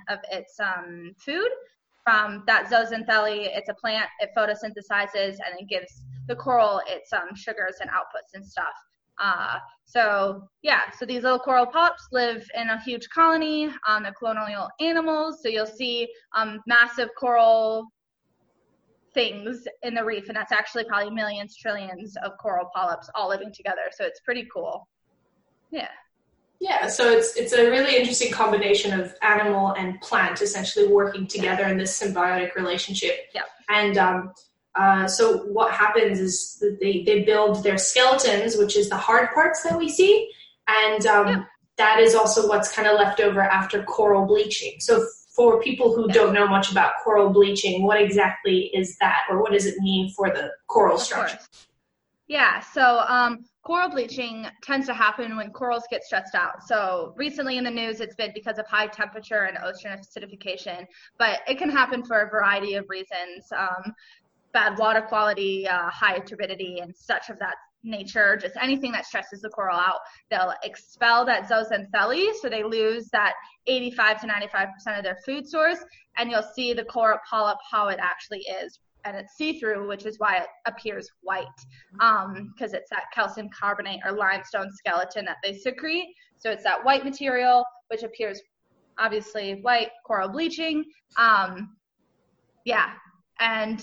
of 0.10 0.20
its 0.32 0.60
um, 0.60 1.12
food 1.24 1.50
from 2.04 2.44
that 2.48 2.72
zooxanthellae. 2.72 3.50
It's 3.56 3.70
a 3.70 3.76
plant, 3.76 4.10
it 4.20 4.32
photosynthesizes, 4.36 5.38
and 5.46 5.60
it 5.60 5.68
gives 5.70 6.02
the 6.28 6.36
coral 6.36 6.82
its 6.88 7.14
um, 7.14 7.36
sugars 7.36 7.76
and 7.82 7.90
outputs 7.92 8.34
and 8.34 8.44
stuff. 8.44 8.74
Uh, 9.22 9.60
so 9.86 10.48
yeah, 10.64 10.90
so 10.98 11.06
these 11.06 11.24
little 11.24 11.40
coral 11.40 11.66
polyps 11.66 12.08
live 12.12 12.46
in 12.56 12.70
a 12.70 12.82
huge 12.82 13.08
colony. 13.10 13.70
Um, 13.88 14.04
they're 14.04 14.14
colonial 14.14 14.68
animals, 14.80 15.42
so 15.44 15.50
you'll 15.50 15.66
see 15.66 16.08
um, 16.36 16.60
massive 16.66 17.10
coral 17.20 17.88
things 19.14 19.68
in 19.84 19.94
the 19.94 20.04
reef, 20.04 20.28
and 20.28 20.36
that's 20.36 20.52
actually 20.52 20.86
probably 20.86 21.14
millions, 21.14 21.56
trillions 21.56 22.16
of 22.24 22.32
coral 22.40 22.70
polyps 22.74 23.10
all 23.16 23.30
living 23.30 23.54
together. 23.54 23.82
So 23.92 24.06
it's 24.06 24.22
pretty 24.22 24.48
cool. 24.54 24.88
Yeah. 25.72 25.90
Yeah, 26.60 26.88
so 26.88 27.10
it's 27.10 27.36
it's 27.36 27.54
a 27.54 27.70
really 27.72 27.98
interesting 27.98 28.32
combination 28.32 29.00
of 29.00 29.16
animal 29.24 29.74
and 29.74 30.00
plant 30.02 30.42
essentially 30.42 30.88
working 30.88 31.26
together 31.26 31.66
in 31.66 31.76
this 31.76 32.00
symbiotic 32.00 32.54
relationship. 32.54 33.16
Yeah. 33.34 33.42
And 33.68 33.98
um, 33.98 34.32
uh, 34.76 35.08
so 35.08 35.40
what 35.40 35.72
happens 35.74 36.20
is 36.20 36.58
that 36.62 36.80
they, 36.80 37.04
they 37.04 37.24
build 37.24 37.64
their 37.64 37.78
skeletons, 37.78 38.58
which 38.58 38.78
is 38.78 38.90
the 38.90 38.98
hard 38.98 39.32
parts 39.34 39.64
that 39.64 39.78
we 39.78 39.90
see, 39.90 40.30
and 40.68 41.06
um, 41.06 41.28
Yep. 41.28 41.48
that 41.78 42.00
is 42.00 42.16
also 42.16 42.48
what's 42.48 42.72
kind 42.72 42.88
of 42.88 42.98
left 42.98 43.20
over 43.20 43.42
after 43.42 43.84
coral 43.84 44.26
bleaching. 44.26 44.76
So 44.80 45.06
for 45.36 45.62
people 45.62 45.96
who 45.96 46.08
don't 46.10 46.34
know 46.34 46.48
much 46.48 46.72
about 46.72 46.94
coral 47.04 47.30
bleaching, 47.30 47.84
what 47.84 48.02
exactly 48.02 48.72
is 48.74 48.98
that, 48.98 49.24
or 49.30 49.42
what 49.42 49.52
does 49.52 49.66
it 49.66 49.76
mean 49.80 50.10
for 50.12 50.30
the 50.30 50.52
coral 50.68 50.96
Of 50.96 51.02
structure? 51.02 51.38
course. 51.38 51.68
Yeah, 52.28 52.62
so 52.62 53.04
um, 53.10 53.44
coral 53.62 53.90
bleaching 53.90 54.46
tends 54.64 54.88
to 54.88 54.94
happen 54.94 55.36
when 55.36 55.52
corals 55.52 55.84
get 55.90 56.04
stressed 56.04 56.34
out. 56.34 56.64
So 56.66 57.14
recently 57.18 57.58
in 57.58 57.66
the 57.66 57.72
news, 57.72 58.00
it's 58.00 58.16
been 58.16 58.32
because 58.34 58.58
of 58.58 58.66
high 58.68 58.88
temperature 58.88 59.44
and 59.44 59.58
ocean 59.58 59.92
acidification, 59.92 60.86
but 61.18 61.40
it 61.46 61.58
can 61.58 61.70
happen 61.70 62.04
for 62.04 62.22
a 62.22 62.30
variety 62.30 62.76
of 62.76 62.86
reasons. 62.88 63.52
Um, 63.54 63.94
bad 64.54 64.78
water 64.78 65.02
quality, 65.02 65.68
uh, 65.68 65.90
high 65.90 66.20
turbidity, 66.20 66.80
and 66.80 66.96
such 66.96 67.30
of 67.30 67.40
that 67.40 67.56
nature, 67.84 68.38
just 68.38 68.56
anything 68.62 68.92
that 68.92 69.06
stresses 69.06 69.42
the 69.42 69.50
coral 69.50 69.78
out, 69.78 70.00
they'll 70.30 70.54
expel 70.64 71.26
that 71.26 71.50
zooxanthellae, 71.50 72.34
so 72.42 72.50
they 72.50 72.64
lose 72.64 73.10
that 73.12 73.34
85 73.68 74.22
to 74.22 74.28
95% 74.28 74.98
of 74.98 75.04
their 75.04 75.18
food 75.26 75.48
source, 75.48 75.80
and 76.18 76.30
you'll 76.30 76.44
see 76.56 76.74
the 76.74 76.84
coral 76.86 77.18
polyp 77.30 77.58
how 77.70 77.88
it 77.88 78.00
actually 78.00 78.42
is 78.64 78.80
and 79.06 79.18
it's 79.18 79.34
see-through, 79.34 79.88
which 79.88 80.06
is 80.06 80.20
why 80.20 80.38
it 80.38 80.48
appears 80.68 81.10
white, 81.22 81.46
because 81.94 82.74
it's 82.74 82.90
that 82.90 83.06
calcium 83.14 83.50
carbonate 83.50 84.00
or 84.06 84.12
limestone 84.12 84.72
skeleton 84.72 85.26
that 85.26 85.38
they 85.44 85.58
secrete. 85.58 86.14
So 86.38 86.52
it's 86.52 86.64
that 86.64 86.84
white 86.84 87.04
material 87.04 87.64
which 87.88 88.04
appears 88.04 88.42
obviously 88.98 89.60
white, 89.62 89.90
coral 90.06 90.30
bleaching. 90.30 90.86
Um, 91.18 91.76
yeah, 92.66 92.94
and 93.40 93.82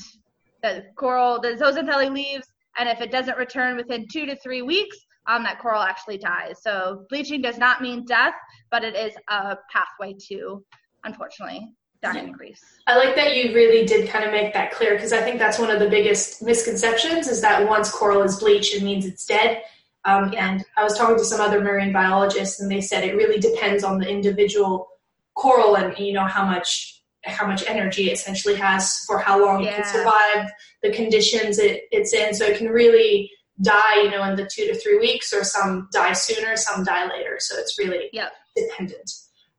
the 0.62 0.84
coral, 0.96 1.40
the 1.40 1.48
zooxanthellae 1.48 2.12
leaves, 2.12 2.46
and 2.78 2.88
if 2.88 3.00
it 3.00 3.10
doesn't 3.10 3.36
return 3.38 3.76
within 3.76 4.06
two 4.12 4.26
to 4.26 4.36
three 4.36 4.62
weeks, 4.62 4.96
um, 5.26 5.42
that 5.42 5.58
coral 5.58 5.82
actually 5.82 6.18
dies. 6.18 6.62
So 6.62 7.04
bleaching 7.10 7.42
does 7.42 7.58
not 7.58 7.82
mean 7.82 8.04
death, 8.04 8.34
but 8.70 8.82
it 8.82 8.96
is 8.96 9.14
a 9.28 9.56
pathway 9.70 10.14
to, 10.28 10.64
unfortunately, 11.04 11.68
that 12.02 12.14
yeah. 12.14 12.22
increase. 12.22 12.60
I 12.86 12.96
like 12.96 13.14
that 13.16 13.36
you 13.36 13.54
really 13.54 13.84
did 13.84 14.08
kind 14.08 14.24
of 14.24 14.32
make 14.32 14.54
that 14.54 14.72
clear 14.72 14.94
because 14.94 15.12
I 15.12 15.20
think 15.20 15.38
that's 15.38 15.58
one 15.58 15.70
of 15.70 15.80
the 15.80 15.88
biggest 15.88 16.42
misconceptions 16.42 17.28
is 17.28 17.40
that 17.42 17.68
once 17.68 17.90
coral 17.90 18.22
is 18.22 18.38
bleached, 18.38 18.74
it 18.74 18.82
means 18.82 19.04
it's 19.04 19.26
dead. 19.26 19.62
Um, 20.04 20.32
yeah. 20.32 20.50
And 20.50 20.64
I 20.76 20.84
was 20.84 20.96
talking 20.96 21.18
to 21.18 21.24
some 21.24 21.40
other 21.40 21.60
marine 21.60 21.92
biologists, 21.92 22.60
and 22.60 22.70
they 22.70 22.80
said 22.80 23.04
it 23.04 23.16
really 23.16 23.38
depends 23.38 23.84
on 23.84 23.98
the 23.98 24.08
individual 24.08 24.88
coral 25.34 25.76
and 25.76 25.96
you 25.98 26.12
know 26.12 26.26
how 26.26 26.44
much 26.44 26.97
how 27.28 27.46
much 27.46 27.64
energy 27.66 28.10
it 28.10 28.14
essentially 28.14 28.56
has 28.56 28.98
for 29.06 29.18
how 29.18 29.44
long 29.44 29.62
yeah. 29.62 29.70
it 29.70 29.74
can 29.76 29.84
survive 29.84 30.50
the 30.82 30.90
conditions 30.90 31.58
it, 31.58 31.82
it's 31.90 32.12
in. 32.12 32.34
So 32.34 32.44
it 32.46 32.58
can 32.58 32.68
really 32.68 33.30
die, 33.60 34.02
you 34.02 34.10
know, 34.10 34.22
in 34.24 34.36
the 34.36 34.48
two 34.52 34.66
to 34.66 34.74
three 34.74 34.98
weeks, 34.98 35.32
or 35.32 35.44
some 35.44 35.88
die 35.92 36.12
sooner, 36.12 36.56
some 36.56 36.84
die 36.84 37.08
later. 37.08 37.36
So 37.40 37.58
it's 37.58 37.78
really 37.78 38.08
yep. 38.12 38.32
dependent. 38.56 39.10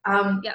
Um, 0.06 0.42
yeah. 0.44 0.54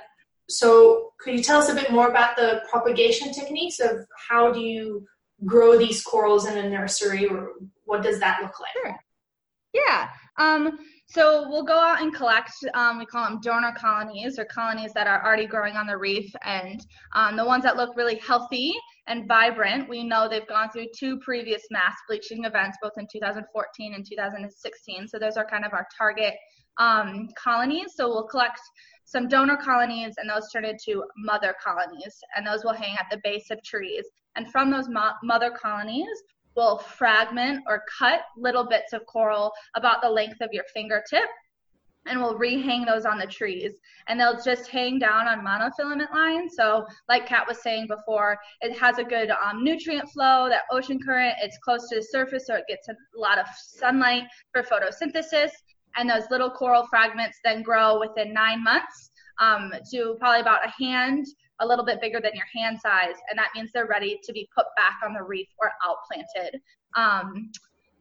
So 0.49 1.13
could 1.21 1.35
you 1.35 1.43
tell 1.43 1.59
us 1.59 1.69
a 1.69 1.75
bit 1.75 1.91
more 1.91 2.09
about 2.09 2.37
the 2.37 2.63
propagation 2.71 3.33
techniques 3.33 3.81
of 3.81 4.07
how 4.29 4.53
do 4.53 4.61
you 4.61 5.07
grow 5.45 5.79
these 5.79 6.03
corals 6.03 6.47
in 6.47 6.57
a 6.57 6.69
nursery, 6.69 7.27
or 7.27 7.53
what 7.85 8.03
does 8.03 8.21
that 8.21 8.41
look 8.43 8.59
like? 8.61 8.71
Sure. 8.73 8.97
Yeah. 9.73 10.09
Um, 10.39 10.79
so 11.15 11.49
we'll 11.49 11.63
go 11.63 11.79
out 11.79 12.03
and 12.03 12.13
collect, 12.13 12.51
um, 12.75 12.99
we 12.99 13.07
call 13.07 13.25
them 13.25 13.41
donor 13.41 13.73
colonies 13.79 14.37
or 14.37 14.45
colonies 14.45 14.93
that 14.95 15.07
are 15.07 15.25
already 15.25 15.47
growing 15.47 15.77
on 15.77 15.87
the 15.87 15.97
reef. 15.97 16.29
And 16.45 16.85
um, 17.15 17.37
the 17.37 17.45
ones 17.45 17.63
that 17.63 17.77
look 17.77 17.97
really 17.97 18.17
healthy 18.17 18.75
and 19.07 19.29
vibrant, 19.29 19.89
we 19.89 20.03
know 20.03 20.29
they've 20.29 20.47
gone 20.49 20.71
through 20.71 20.87
two 20.99 21.21
previous 21.21 21.63
mass 21.71 21.95
bleaching 22.09 22.47
events, 22.47 22.79
both 22.83 22.95
in 22.99 23.07
2014 23.13 23.95
and 23.95 24.05
2016. 24.05 25.07
So 25.07 25.19
those 25.21 25.37
are 25.37 25.47
kind 25.47 25.65
of 25.65 25.73
our 25.73 25.87
target 25.97 26.35
um, 26.79 27.29
colonies. 27.39 27.93
So 27.95 28.09
we'll 28.09 28.27
collect 28.27 28.59
some 29.05 29.29
donor 29.29 29.57
colonies 29.57 30.15
and 30.19 30.29
those 30.29 30.51
turn 30.51 30.65
into 30.65 31.05
mother 31.17 31.55
colonies. 31.65 32.19
And 32.37 32.45
those 32.45 32.65
will 32.65 32.75
hang 32.75 32.97
at 32.97 33.07
the 33.09 33.21
base 33.23 33.53
of 33.53 33.63
trees. 33.63 34.05
And 34.35 34.51
from 34.51 34.69
those 34.69 34.89
mo- 34.89 35.13
mother 35.23 35.53
colonies, 35.53 36.09
will 36.57 36.79
fragment 36.79 37.63
or 37.67 37.85
cut 37.99 38.21
little 38.37 38.67
bits 38.67 38.93
of 38.93 39.05
coral 39.07 39.53
about 39.75 40.03
the 40.03 40.09
length 40.09 40.41
of 40.41 40.51
your 40.53 40.65
fingertip 40.73 41.29
and 42.07 42.21
we'll 42.21 42.39
rehang 42.39 42.87
those 42.87 43.05
on 43.05 43.19
the 43.19 43.27
trees. 43.27 43.81
And 44.09 44.21
they'll 44.21 44.43
just 44.43 44.69
hang 44.69 44.99
down 44.99 45.27
on 45.27 45.45
monofilament 45.45 46.13
lines. 46.13 46.55
So 46.57 46.87
like 47.09 47.27
kat 47.27 47.47
was 47.49 47.63
saying 47.63 47.87
before 47.89 48.39
it 48.61 48.79
has 48.79 48.99
a 48.99 49.05
good 49.05 49.31
um, 49.31 49.65
nutrient 49.65 50.09
flow 50.11 50.49
that 50.49 50.63
ocean 50.71 50.99
current 51.05 51.35
it's 51.41 51.59
close 51.59 51.89
to 51.89 51.97
the 51.97 52.03
surface 52.03 52.47
so 52.47 52.55
it 52.55 52.65
gets 52.69 52.89
a 52.89 52.95
lot 53.17 53.39
of 53.39 53.47
sunlight 53.57 54.25
for 54.53 54.63
photosynthesis. 54.63 55.51
And 55.97 56.11
those 56.11 56.25
little 56.31 56.51
coral 56.51 56.87
fragments 56.89 57.39
then 57.45 57.63
grow 57.63 58.01
within 58.01 58.33
nine 58.33 58.63
months 58.63 59.11
um, 59.41 59.73
to 59.91 60.17
probably 60.19 60.41
about 60.41 60.61
a 60.67 60.85
hand 60.85 61.27
a 61.61 61.67
little 61.67 61.85
bit 61.85 62.01
bigger 62.01 62.21
than 62.21 62.33
your 62.35 62.47
hand 62.55 62.79
size, 62.81 63.15
and 63.31 63.39
that 63.39 63.51
means 63.55 63.71
they're 63.73 63.87
ready 63.87 64.19
to 64.25 64.33
be 64.33 64.49
put 64.55 64.67
back 64.77 64.99
on 65.05 65.15
the 65.15 65.23
reef 65.23 65.49
or 65.59 65.71
outplanted. 65.87 66.61
Um, 66.97 67.53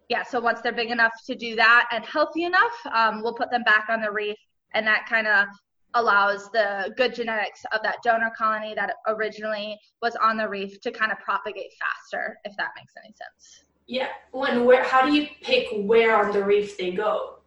yeah, 0.09 0.23
so 0.23 0.39
once 0.39 0.61
they're 0.61 0.73
big 0.73 0.91
enough 0.91 1.13
to 1.27 1.35
do 1.35 1.55
that 1.55 1.87
and 1.91 2.05
healthy 2.05 2.43
enough, 2.43 2.73
um, 2.91 3.21
we'll 3.21 3.35
put 3.35 3.51
them 3.51 3.63
back 3.63 3.85
on 3.89 4.01
the 4.01 4.11
reef, 4.11 4.37
and 4.73 4.85
that 4.87 5.05
kind 5.07 5.27
of 5.27 5.47
allows 5.95 6.49
the 6.51 6.91
good 6.97 7.13
genetics 7.13 7.61
of 7.71 7.81
that 7.83 7.97
donor 8.03 8.31
colony 8.35 8.73
that 8.73 8.95
originally 9.07 9.77
was 10.01 10.15
on 10.21 10.37
the 10.37 10.47
reef 10.47 10.81
to 10.81 10.91
kind 10.91 11.11
of 11.11 11.19
propagate 11.19 11.71
faster, 11.79 12.37
if 12.45 12.55
that 12.57 12.69
makes 12.75 12.93
any 13.03 13.13
sense. 13.13 13.65
Yeah. 13.87 14.07
When 14.31 14.65
where? 14.65 14.83
How 14.83 15.05
do 15.05 15.13
you 15.13 15.27
pick 15.41 15.67
where 15.71 16.15
on 16.15 16.31
the 16.31 16.43
reef 16.43 16.77
they 16.77 16.91
go? 16.91 17.39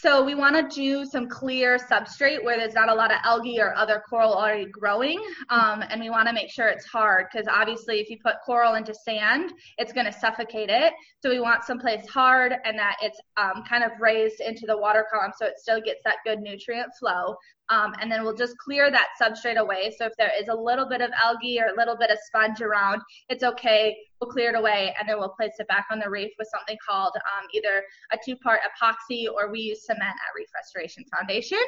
So 0.00 0.22
we 0.22 0.36
want 0.36 0.54
to 0.54 0.72
do 0.72 1.04
some 1.04 1.28
clear 1.28 1.76
substrate 1.76 2.44
where 2.44 2.56
there's 2.56 2.74
not 2.74 2.88
a 2.88 2.94
lot 2.94 3.10
of 3.10 3.18
algae 3.24 3.58
or 3.58 3.74
other 3.74 4.00
coral 4.08 4.32
already 4.32 4.66
growing. 4.66 5.20
Um, 5.50 5.82
and 5.90 6.00
we 6.00 6.08
want 6.08 6.28
to 6.28 6.32
make 6.32 6.52
sure 6.52 6.68
it's 6.68 6.86
hard 6.86 7.26
because 7.32 7.48
obviously 7.48 7.98
if 7.98 8.08
you 8.08 8.16
put 8.24 8.36
coral 8.46 8.74
into 8.74 8.94
sand, 8.94 9.52
it's 9.76 9.92
going 9.92 10.06
to 10.06 10.12
suffocate 10.12 10.70
it. 10.70 10.92
So 11.20 11.30
we 11.30 11.40
want 11.40 11.64
someplace 11.64 12.06
hard 12.08 12.54
and 12.64 12.78
that 12.78 12.94
it's 13.02 13.18
um, 13.38 13.64
kind 13.68 13.82
of 13.82 13.90
raised 13.98 14.38
into 14.38 14.66
the 14.68 14.78
water 14.78 15.04
column 15.12 15.32
so 15.36 15.46
it 15.46 15.58
still 15.58 15.80
gets 15.80 16.00
that 16.04 16.18
good 16.24 16.38
nutrient 16.38 16.90
flow. 16.96 17.34
Um, 17.70 17.94
and 18.00 18.10
then 18.10 18.24
we'll 18.24 18.34
just 18.34 18.56
clear 18.58 18.90
that 18.90 19.08
substrate 19.20 19.56
away. 19.56 19.94
So 19.98 20.06
if 20.06 20.12
there 20.16 20.32
is 20.40 20.48
a 20.48 20.54
little 20.54 20.88
bit 20.88 21.00
of 21.00 21.10
algae 21.22 21.60
or 21.60 21.66
a 21.66 21.76
little 21.76 21.96
bit 21.96 22.10
of 22.10 22.18
sponge 22.26 22.60
around, 22.60 23.02
it's 23.28 23.44
okay. 23.44 23.96
We'll 24.20 24.30
clear 24.30 24.50
it 24.50 24.58
away 24.58 24.94
and 24.98 25.08
then 25.08 25.18
we'll 25.18 25.28
place 25.30 25.52
it 25.58 25.68
back 25.68 25.86
on 25.90 25.98
the 25.98 26.08
reef 26.08 26.32
with 26.38 26.48
something 26.50 26.76
called 26.86 27.12
um, 27.16 27.46
either 27.52 27.84
a 28.12 28.18
two-part 28.24 28.60
epoxy 28.60 29.26
or 29.32 29.50
we 29.50 29.60
use 29.60 29.84
cement 29.84 30.02
at 30.02 30.34
Reef 30.34 30.48
Restoration 30.54 31.04
Foundation. 31.14 31.58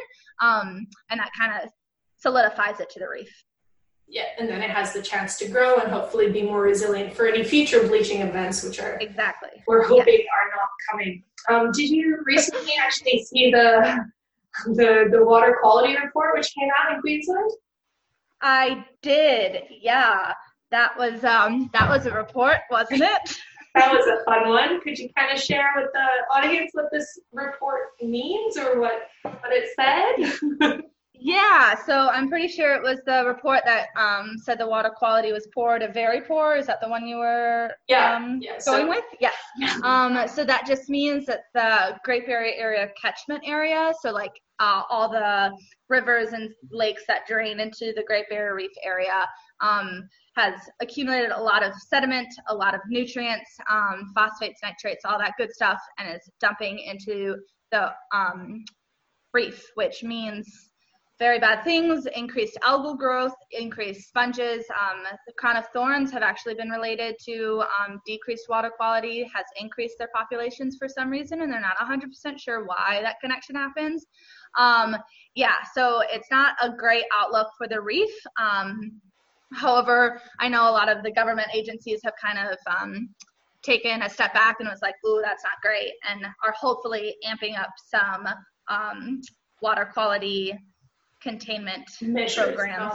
Um, 0.40 0.87
and 1.11 1.21
that 1.21 1.30
kind 1.38 1.62
of 1.62 1.71
solidifies 2.16 2.80
it 2.80 2.90
to 2.90 2.99
the 2.99 3.09
reef. 3.09 3.45
Yeah, 4.09 4.25
and 4.40 4.49
then 4.49 4.61
it 4.61 4.71
has 4.71 4.92
the 4.92 5.02
chance 5.02 5.38
to 5.38 5.47
grow 5.47 5.76
and 5.76 5.92
hopefully 5.92 6.33
be 6.33 6.42
more 6.42 6.62
resilient 6.62 7.14
for 7.14 7.28
any 7.28 7.45
future 7.45 7.87
bleaching 7.87 8.23
events, 8.23 8.64
which 8.64 8.80
are 8.80 8.99
exactly 9.00 9.50
we're 9.69 9.85
hoping 9.85 10.14
yeah. 10.14 10.25
are 10.37 10.50
not 10.50 10.69
coming. 10.90 11.23
Um, 11.49 11.71
did 11.71 11.90
you 11.90 12.19
recently 12.26 12.73
actually 12.85 13.23
see 13.23 13.52
the 13.52 14.04
the 14.66 15.09
the 15.11 15.25
water 15.25 15.57
quality 15.61 15.97
report 15.97 16.37
which 16.37 16.52
came 16.54 16.69
out 16.78 16.95
in 16.95 17.00
Queensland? 17.00 17.50
I 18.42 18.85
did. 19.02 19.64
Yeah, 19.80 20.33
that 20.71 20.97
was 20.99 21.25
um 21.25 21.71
that 21.73 21.88
was 21.88 22.07
a 22.07 22.12
report, 22.12 22.59
wasn't 22.71 23.02
it? 23.02 23.37
that 23.75 23.92
was 23.92 24.07
a 24.07 24.25
fun 24.25 24.49
one. 24.49 24.80
Could 24.80 24.99
you 24.99 25.09
kind 25.16 25.37
of 25.37 25.42
share 25.42 25.71
with 25.76 25.90
the 25.92 26.35
audience 26.35 26.71
what 26.73 26.87
this 26.92 27.19
report 27.33 27.88
means 28.02 28.57
or 28.57 28.80
what 28.80 29.09
what 29.23 29.52
it 29.52 29.71
said? 29.76 30.80
Yeah, 31.23 31.75
so 31.85 32.09
I'm 32.09 32.31
pretty 32.31 32.49
sure 32.49 32.75
it 32.75 32.83
was 32.83 33.00
the 33.05 33.25
report 33.27 33.61
that 33.67 33.89
um, 33.97 34.37
said 34.39 34.59
the 34.59 34.67
water 34.67 34.91
quality 34.95 35.33
was 35.33 35.47
poor 35.55 35.79
to 35.79 35.93
very 35.93 36.23
poor. 36.23 36.57
Is 36.57 36.67
that 36.67 36.81
the 36.81 36.89
one 36.89 37.07
you 37.07 37.17
were 37.17 37.71
yeah, 37.89 38.17
um, 38.17 38.41
yeah, 38.41 38.53
going 38.65 38.87
so, 38.87 38.89
with? 38.89 39.05
Yes. 39.21 39.35
Um, 39.83 40.27
so 40.27 40.45
that 40.45 40.67
just 40.67 40.89
means 40.89 41.27
that 41.27 41.45
the 41.53 41.99
Great 42.05 42.27
Barrier 42.27 42.55
Area 42.57 42.89
catchment 43.00 43.43
area, 43.47 43.93
so 44.00 44.11
like 44.11 44.33
uh, 44.61 44.83
all 44.89 45.11
the 45.11 45.50
rivers 45.89 46.33
and 46.33 46.50
lakes 46.71 47.03
that 47.07 47.27
drain 47.27 47.61
into 47.61 47.93
the 47.95 48.05
Great 48.07 48.29
Barrier 48.31 48.55
Reef 48.55 48.73
area, 48.83 49.27
um, 49.61 50.09
has 50.37 50.55
accumulated 50.81 51.33
a 51.33 51.43
lot 51.43 51.62
of 51.62 51.75
sediment, 51.75 52.29
a 52.49 52.55
lot 52.55 52.75
of 52.75 52.81
nutrients, 52.89 53.50
um, 53.71 54.11
phosphates, 54.15 54.61
nitrates, 54.62 55.05
all 55.05 55.19
that 55.19 55.33
good 55.37 55.53
stuff, 55.53 55.81
and 55.99 56.15
is 56.17 56.31
dumping 56.41 56.79
into 56.79 57.37
the 57.73 57.91
um, 58.15 58.65
reef, 59.35 59.65
which 59.75 60.03
means 60.03 60.70
very 61.21 61.39
bad 61.39 61.62
things, 61.65 62.07
increased 62.17 62.57
algal 62.65 62.97
growth, 62.97 63.35
increased 63.50 64.09
sponges. 64.09 64.65
Um, 64.71 65.03
the 65.27 65.35
crown 65.35 65.59
of 65.59 65.67
thorns 65.69 66.11
have 66.12 66.23
actually 66.23 66.55
been 66.55 66.71
related 66.71 67.17
to 67.27 67.62
um, 67.79 68.00
decreased 68.07 68.47
water 68.49 68.73
quality, 68.75 69.31
has 69.35 69.45
increased 69.61 69.97
their 69.99 70.09
populations 70.15 70.79
for 70.79 70.89
some 70.89 71.11
reason, 71.11 71.43
and 71.43 71.53
they're 71.53 71.61
not 71.61 71.77
100% 71.77 72.39
sure 72.39 72.65
why 72.65 73.00
that 73.03 73.17
connection 73.21 73.55
happens. 73.55 74.07
Um, 74.59 74.97
yeah, 75.35 75.57
so 75.75 76.03
it's 76.11 76.31
not 76.31 76.55
a 76.62 76.71
great 76.71 77.05
outlook 77.15 77.49
for 77.59 77.69
the 77.69 77.83
reef. 77.83 78.11
Um, 78.41 78.91
however, 79.53 80.23
I 80.39 80.49
know 80.49 80.71
a 80.71 80.73
lot 80.73 80.89
of 80.89 81.03
the 81.03 81.12
government 81.12 81.49
agencies 81.55 82.00
have 82.03 82.15
kind 82.21 82.39
of 82.39 82.57
um, 82.81 83.11
taken 83.62 84.00
a 84.00 84.09
step 84.09 84.33
back 84.33 84.57
and 84.61 84.71
was 84.71 84.81
like, 84.81 84.95
ooh, 85.07 85.21
that's 85.23 85.45
not 85.45 85.61
great, 85.61 85.93
and 86.09 86.25
are 86.43 86.55
hopefully 86.59 87.15
amping 87.29 87.61
up 87.61 87.73
some 87.91 88.27
um, 88.69 89.21
water 89.61 89.85
quality 89.93 90.55
containment 91.23 91.89
Measures 92.00 92.55
programs. 92.55 92.95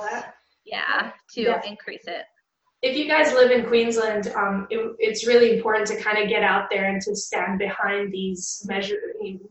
Yeah, 0.66 1.12
to 1.34 1.42
yeah. 1.42 1.62
increase 1.66 2.06
it. 2.08 2.24
If 2.82 2.98
you 2.98 3.08
guys 3.08 3.34
live 3.34 3.52
in 3.52 3.66
Queensland, 3.66 4.28
um, 4.36 4.68
it, 4.70 4.96
it's 5.00 5.26
really 5.26 5.58
important 5.58 5.88
to 5.88 6.02
kind 6.02 6.18
of 6.18 6.28
get 6.28 6.44
out 6.44 6.70
there 6.70 6.86
and 6.86 7.02
to 7.04 7.16
stand 7.16 7.58
behind 7.58 8.12
these 8.12 8.64
measure, 8.68 9.00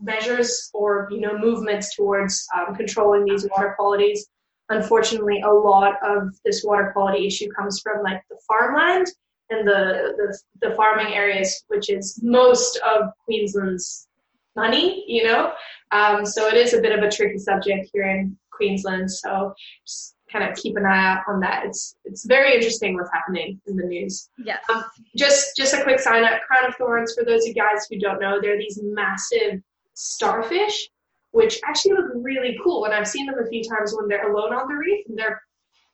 measures 0.00 0.70
or 0.74 1.08
you 1.10 1.20
know 1.20 1.36
movements 1.38 1.94
towards 1.94 2.46
um, 2.56 2.74
controlling 2.74 3.24
these 3.24 3.48
water 3.50 3.74
qualities. 3.76 4.26
Unfortunately, 4.68 5.40
a 5.42 5.50
lot 5.50 5.94
of 6.02 6.34
this 6.44 6.62
water 6.64 6.90
quality 6.92 7.26
issue 7.26 7.48
comes 7.52 7.80
from 7.80 8.02
like 8.02 8.22
the 8.30 8.36
farmland 8.46 9.06
and 9.50 9.68
the, 9.68 10.14
the, 10.16 10.68
the 10.68 10.74
farming 10.74 11.12
areas, 11.12 11.64
which 11.68 11.90
is 11.90 12.18
most 12.22 12.78
of 12.78 13.10
Queensland's 13.24 14.08
money, 14.56 15.04
you 15.06 15.24
know. 15.24 15.52
Um, 15.92 16.24
so 16.24 16.46
it 16.48 16.54
is 16.54 16.74
a 16.74 16.80
bit 16.80 16.96
of 16.96 17.04
a 17.04 17.10
tricky 17.10 17.38
subject 17.38 17.90
here 17.92 18.04
in 18.04 18.36
Queensland. 18.56 19.10
So 19.10 19.54
just 19.86 20.14
kind 20.32 20.48
of 20.50 20.56
keep 20.56 20.76
an 20.76 20.84
eye 20.86 21.12
out 21.12 21.22
on 21.28 21.40
that. 21.40 21.64
It's 21.66 21.96
it's 22.04 22.24
very 22.26 22.54
interesting 22.54 22.94
what's 22.94 23.10
happening 23.12 23.60
in 23.66 23.76
the 23.76 23.84
news. 23.84 24.30
Yeah. 24.44 24.58
Um, 24.72 24.84
just 25.16 25.56
just 25.56 25.74
a 25.74 25.82
quick 25.82 26.00
sign 26.00 26.24
up. 26.24 26.40
Crown 26.46 26.66
of 26.66 26.74
thorns. 26.76 27.14
For 27.14 27.24
those 27.24 27.42
of 27.42 27.48
you 27.48 27.54
guys 27.54 27.86
who 27.90 27.98
don't 27.98 28.20
know, 28.20 28.40
they're 28.40 28.58
these 28.58 28.80
massive 28.82 29.60
starfish, 29.94 30.88
which 31.30 31.60
actually 31.66 31.92
look 31.94 32.10
really 32.14 32.58
cool. 32.62 32.84
And 32.84 32.94
I've 32.94 33.08
seen 33.08 33.26
them 33.26 33.36
a 33.38 33.48
few 33.48 33.62
times 33.62 33.94
when 33.96 34.08
they're 34.08 34.32
alone 34.32 34.52
on 34.52 34.68
the 34.68 34.74
reef, 34.74 35.06
and 35.08 35.18
they're 35.18 35.40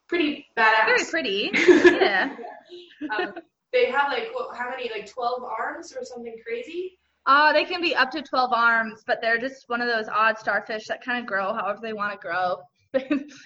pretty 0.08 0.46
badass. 0.56 0.86
Very 0.86 1.04
pretty. 1.10 1.50
Yeah. 2.00 2.36
um, 3.18 3.34
they 3.72 3.86
have 3.90 4.12
like 4.12 4.28
what, 4.32 4.56
how 4.56 4.70
many? 4.70 4.90
Like 4.94 5.10
twelve 5.10 5.42
arms 5.42 5.92
or 5.96 6.04
something 6.04 6.36
crazy. 6.46 6.98
Uh, 7.26 7.52
they 7.52 7.64
can 7.64 7.80
be 7.80 7.94
up 7.94 8.10
to 8.10 8.22
12 8.22 8.52
arms, 8.52 9.02
but 9.06 9.20
they're 9.20 9.38
just 9.38 9.68
one 9.68 9.80
of 9.80 9.88
those 9.88 10.08
odd 10.08 10.38
starfish 10.38 10.86
that 10.86 11.04
kind 11.04 11.18
of 11.18 11.26
grow 11.26 11.52
however 11.52 11.78
they 11.82 11.92
want 11.92 12.12
to 12.12 12.18
grow. 12.18 12.56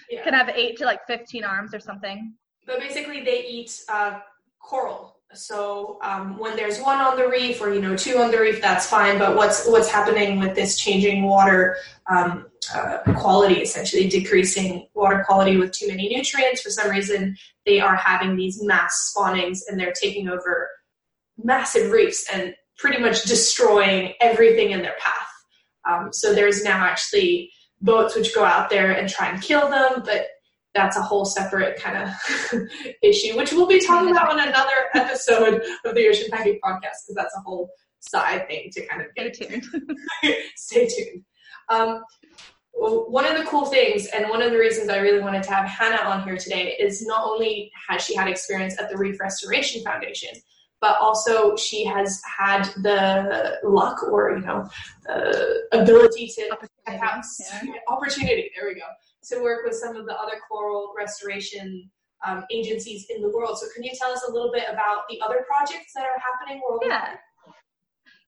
yeah. 0.09 0.23
can 0.23 0.33
have 0.33 0.49
eight 0.49 0.77
to 0.77 0.85
like 0.85 1.05
15 1.05 1.43
arms 1.43 1.73
or 1.73 1.79
something. 1.79 2.33
But 2.65 2.79
basically, 2.79 3.23
they 3.23 3.45
eat 3.45 3.79
uh, 3.89 4.19
coral. 4.59 5.15
So 5.33 5.97
um, 6.01 6.37
when 6.37 6.55
there's 6.55 6.79
one 6.79 6.99
on 6.99 7.17
the 7.17 7.27
reef, 7.27 7.61
or 7.61 7.73
you 7.73 7.81
know, 7.81 7.95
two 7.95 8.17
on 8.19 8.31
the 8.31 8.39
reef, 8.39 8.61
that's 8.61 8.87
fine. 8.87 9.19
But 9.19 9.35
what's 9.35 9.67
what's 9.67 9.89
happening 9.89 10.39
with 10.39 10.55
this 10.55 10.77
changing 10.77 11.23
water 11.23 11.77
um, 12.09 12.47
uh, 12.73 12.99
quality, 13.17 13.55
essentially 13.55 14.07
decreasing 14.07 14.87
water 14.93 15.23
quality 15.27 15.57
with 15.57 15.71
too 15.71 15.87
many 15.87 16.09
nutrients? 16.09 16.61
For 16.61 16.69
some 16.69 16.89
reason, 16.89 17.35
they 17.65 17.79
are 17.79 17.95
having 17.95 18.35
these 18.35 18.63
mass 18.63 19.09
spawnings, 19.09 19.65
and 19.67 19.79
they're 19.79 19.93
taking 19.93 20.29
over 20.29 20.69
massive 21.43 21.91
reefs 21.91 22.25
and 22.31 22.55
pretty 22.77 23.01
much 23.01 23.23
destroying 23.23 24.13
everything 24.21 24.71
in 24.71 24.81
their 24.81 24.95
path. 24.99 25.27
Um, 25.87 26.09
so 26.11 26.33
there's 26.33 26.63
now 26.63 26.83
actually 26.83 27.51
boats 27.81 28.15
which 28.15 28.33
go 28.33 28.43
out 28.43 28.69
there 28.69 28.91
and 28.91 29.07
try 29.07 29.29
and 29.29 29.41
kill 29.41 29.69
them, 29.69 30.01
but 30.03 30.27
that's 30.73 30.97
a 30.97 31.01
whole 31.01 31.25
separate 31.25 31.79
kind 31.79 31.97
of 31.97 32.67
issue, 33.01 33.37
which 33.37 33.53
we'll 33.53 33.67
be 33.67 33.79
talking 33.79 34.11
about 34.11 34.29
on 34.29 34.39
another 34.39 34.75
episode 34.93 35.63
of 35.85 35.95
the 35.95 36.07
Ocean 36.07 36.27
Pancake 36.31 36.61
podcast, 36.61 37.05
because 37.05 37.15
that's 37.15 37.35
a 37.35 37.41
whole 37.41 37.69
side 37.99 38.47
thing 38.47 38.69
to 38.73 38.85
kind 38.87 39.01
of 39.01 39.07
get 39.15 39.35
Stay 39.35 39.47
tuned. 39.47 39.65
Stay 40.55 40.87
tuned. 40.87 41.23
Um, 41.69 42.03
one 42.73 43.25
of 43.25 43.37
the 43.37 43.45
cool 43.45 43.65
things, 43.65 44.07
and 44.07 44.29
one 44.29 44.41
of 44.41 44.51
the 44.51 44.57
reasons 44.57 44.89
I 44.89 44.97
really 44.97 45.21
wanted 45.21 45.43
to 45.43 45.51
have 45.51 45.65
Hannah 45.65 46.09
on 46.09 46.23
here 46.23 46.37
today, 46.37 46.75
is 46.77 47.05
not 47.07 47.25
only 47.25 47.71
has 47.87 48.03
she 48.03 48.15
had 48.15 48.27
experience 48.27 48.79
at 48.79 48.89
the 48.89 48.97
Reef 48.97 49.19
Restoration 49.19 49.81
Foundation, 49.81 50.29
but 50.85 50.97
also 51.01 51.55
she 51.55 51.83
has 51.83 52.21
had 52.37 52.63
the 52.83 53.57
luck 53.63 54.03
or 54.03 54.37
you 54.37 54.45
know 54.45 54.69
the 55.05 55.63
ability 55.71 56.27
to 56.35 56.41
opportunity, 56.51 56.71
yeah. 57.65 57.73
opportunity. 57.87 58.51
There 58.55 58.67
we 58.69 58.75
go. 58.75 58.87
To 59.31 59.41
work 59.41 59.65
with 59.65 59.75
some 59.75 59.95
of 59.95 60.05
the 60.05 60.13
other 60.13 60.37
coral 60.47 60.93
restoration 60.95 61.89
um, 62.25 62.45
agencies 62.51 63.07
in 63.09 63.21
the 63.21 63.29
world. 63.29 63.57
So 63.57 63.65
can 63.73 63.83
you 63.83 63.91
tell 63.99 64.11
us 64.11 64.23
a 64.29 64.31
little 64.31 64.51
bit 64.51 64.65
about 64.71 65.03
the 65.09 65.19
other 65.25 65.43
projects 65.47 65.93
that 65.95 66.03
are 66.03 66.19
happening 66.21 66.61
worldwide? 66.67 66.91
Yeah 66.91 67.15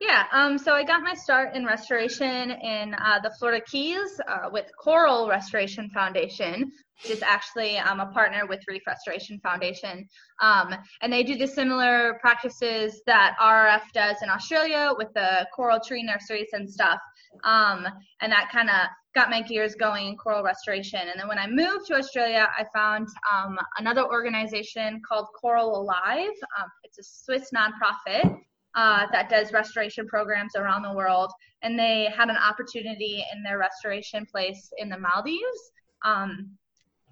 yeah, 0.00 0.26
um, 0.32 0.58
so 0.58 0.74
I 0.74 0.84
got 0.84 1.02
my 1.02 1.14
start 1.14 1.56
in 1.56 1.66
restoration 1.66 2.52
in 2.52 2.94
uh, 2.94 3.18
the 3.20 3.32
Florida 3.36 3.64
Keys 3.68 4.20
uh, 4.28 4.48
with 4.52 4.66
Coral 4.80 5.28
Restoration 5.28 5.90
Foundation, 5.90 6.70
which 7.02 7.10
is 7.10 7.22
actually 7.22 7.78
um, 7.78 7.98
a 7.98 8.06
partner 8.06 8.46
with 8.46 8.60
Reef 8.68 8.82
Restoration 8.86 9.40
Foundation. 9.40 10.06
Um, 10.40 10.72
and 11.02 11.12
they 11.12 11.24
do 11.24 11.36
the 11.36 11.48
similar 11.48 12.16
practices 12.20 13.02
that 13.06 13.34
RRF 13.42 13.90
does 13.92 14.18
in 14.22 14.30
Australia 14.30 14.92
with 14.96 15.08
the 15.14 15.48
coral 15.52 15.80
tree 15.80 16.04
nurseries 16.04 16.50
and 16.52 16.70
stuff. 16.70 17.00
Um, 17.42 17.84
and 18.20 18.30
that 18.30 18.50
kind 18.52 18.70
of 18.70 18.86
got 19.16 19.30
my 19.30 19.42
gears 19.42 19.74
going 19.74 20.06
in 20.06 20.16
coral 20.16 20.44
restoration. 20.44 21.00
And 21.00 21.18
then 21.18 21.26
when 21.26 21.40
I 21.40 21.48
moved 21.48 21.86
to 21.88 21.94
Australia, 21.94 22.48
I 22.56 22.64
found 22.72 23.08
um, 23.34 23.58
another 23.78 24.04
organization 24.04 25.02
called 25.06 25.26
Coralive. 25.40 26.28
Um, 26.56 26.68
it's 26.84 27.00
a 27.00 27.02
Swiss 27.02 27.50
nonprofit 27.52 28.38
uh, 28.78 29.06
that 29.10 29.28
does 29.28 29.52
restoration 29.52 30.06
programs 30.06 30.54
around 30.54 30.82
the 30.82 30.92
world, 30.92 31.32
and 31.62 31.76
they 31.76 32.08
had 32.16 32.28
an 32.30 32.36
opportunity 32.36 33.24
in 33.34 33.42
their 33.42 33.58
restoration 33.58 34.24
place 34.24 34.70
in 34.78 34.88
the 34.88 34.96
Maldives. 34.96 35.72
Um, 36.04 36.50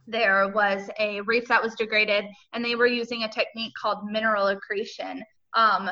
there 0.06 0.49
was 0.54 0.88
a 1.00 1.23
reef 1.23 1.49
that 1.49 1.61
was 1.61 1.75
degraded, 1.75 2.25
and 2.52 2.64
they 2.64 2.76
were 2.76 2.87
using 2.87 3.25
a 3.25 3.28
technique 3.28 3.73
called 3.82 4.08
mineral 4.08 4.46
accretion. 4.46 5.25
Um, 5.54 5.90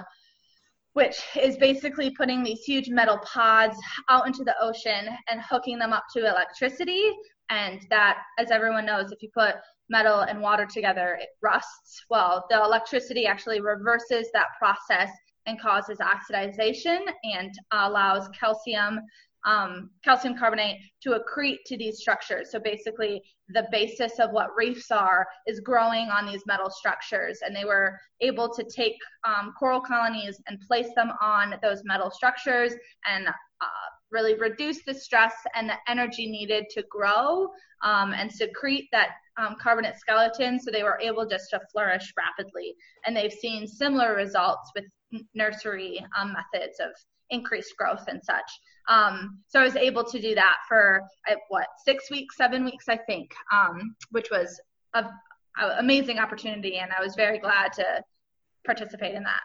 which 0.93 1.21
is 1.43 1.57
basically 1.57 2.11
putting 2.11 2.45
these 2.45 2.61
huge 2.61 2.89
metal 2.89 3.19
pods 3.25 3.77
out 4.09 4.29
into 4.29 4.45
the 4.45 4.55
ocean 4.61 5.09
and 5.29 5.43
hooking 5.43 5.77
them 5.77 5.93
up 5.93 6.05
to 6.15 6.21
electricity. 6.21 7.11
And 7.51 7.85
that, 7.91 8.19
as 8.39 8.53
everyone 8.53 8.87
knows, 8.87 9.11
if 9.11 9.21
you 9.21 9.29
put 9.35 9.57
metal 9.89 10.21
and 10.21 10.41
water 10.41 10.67
together, 10.73 11.19
it 11.21 11.31
rusts. 11.43 12.05
Well, 12.11 12.47
the 12.49 12.63
electricity 12.63 13.27
actually 13.27 13.61
reverses 13.61 14.29
that 14.35 14.47
process 14.57 15.11
and 15.47 15.61
causes 15.61 15.99
oxidization 15.99 17.01
and 17.25 17.53
allows 17.73 18.29
calcium 18.29 19.01
um, 19.47 19.91
calcium 20.03 20.37
carbonate 20.37 20.81
to 21.03 21.19
accrete 21.19 21.59
to 21.67 21.77
these 21.77 21.99
structures. 21.99 22.51
So 22.51 22.59
basically, 22.59 23.23
the 23.49 23.67
basis 23.71 24.19
of 24.19 24.31
what 24.31 24.57
reefs 24.57 24.91
are 24.91 25.27
is 25.47 25.61
growing 25.61 26.09
on 26.09 26.27
these 26.27 26.47
metal 26.47 26.71
structures, 26.71 27.41
and 27.45 27.55
they 27.55 27.67
were 27.67 27.99
able 28.21 28.49
to 28.55 28.65
take 28.65 28.97
um, 29.25 29.53
coral 29.59 29.81
colonies 29.81 30.41
and 30.49 30.59
place 30.61 30.89
them 30.97 31.13
on 31.21 31.57
those 31.63 31.83
metal 31.85 32.11
structures 32.11 32.73
and 33.07 33.29
uh, 33.29 33.87
really 34.11 34.35
reduce 34.35 34.83
the 34.85 34.95
stress 34.95 35.35
and 35.55 35.69
the 35.69 35.77
energy 35.89 36.31
needed 36.31 36.65
to 36.71 36.83
grow 36.89 37.49
um, 37.83 38.15
and 38.15 38.33
secrete 38.33 38.89
that 38.93 39.09
um, 39.37 39.57
carbonate 39.61 39.97
skeleton 39.97 40.61
so 40.61 40.71
they 40.71 40.83
were 40.83 40.99
able 41.01 41.27
just 41.27 41.51
to 41.51 41.61
flourish 41.73 42.13
rapidly. 42.17 42.75
And 43.07 43.17
they've 43.17 43.33
seen 43.33 43.67
similar 43.67 44.15
results 44.15 44.71
with 44.75 44.85
nursery 45.35 46.05
um, 46.19 46.33
methods 46.33 46.79
of 46.81 46.91
increased 47.31 47.75
growth 47.77 48.05
and 48.09 48.23
such. 48.23 48.51
Um, 48.89 49.39
so 49.49 49.61
I 49.61 49.65
was 49.65 49.77
able 49.77 50.05
to 50.05 50.21
do 50.21 50.35
that 50.35 50.57
for 50.69 51.03
uh, 51.31 51.37
what 51.49 51.67
six 51.85 52.11
weeks, 52.11 52.37
seven 52.37 52.65
weeks, 52.65 52.89
I 52.89 52.97
think, 52.97 53.33
um, 53.53 53.97
which 54.11 54.31
was 54.31 54.61
an 54.95 55.09
amazing 55.79 56.19
opportunity, 56.19 56.77
and 56.77 56.91
I 56.97 57.03
was 57.03 57.15
very 57.15 57.39
glad 57.39 57.73
to 57.75 58.03
participate 58.65 59.15
in 59.15 59.23
that. 59.23 59.41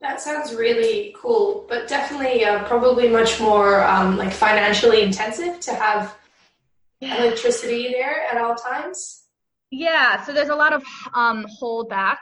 That 0.00 0.20
sounds 0.20 0.54
really 0.54 1.14
cool, 1.16 1.66
but 1.68 1.88
definitely 1.88 2.44
uh, 2.44 2.64
probably 2.64 3.08
much 3.08 3.40
more 3.40 3.84
um, 3.84 4.16
like 4.16 4.32
financially 4.32 5.02
intensive 5.02 5.60
to 5.60 5.74
have. 5.74 6.16
Electricity 7.04 7.88
there 7.92 8.26
at 8.30 8.38
all 8.38 8.54
times. 8.54 9.22
Yeah, 9.70 10.24
so 10.24 10.32
there's 10.32 10.50
a 10.50 10.54
lot 10.54 10.72
of 10.72 10.84
um, 11.14 11.46
holdbacks 11.60 12.18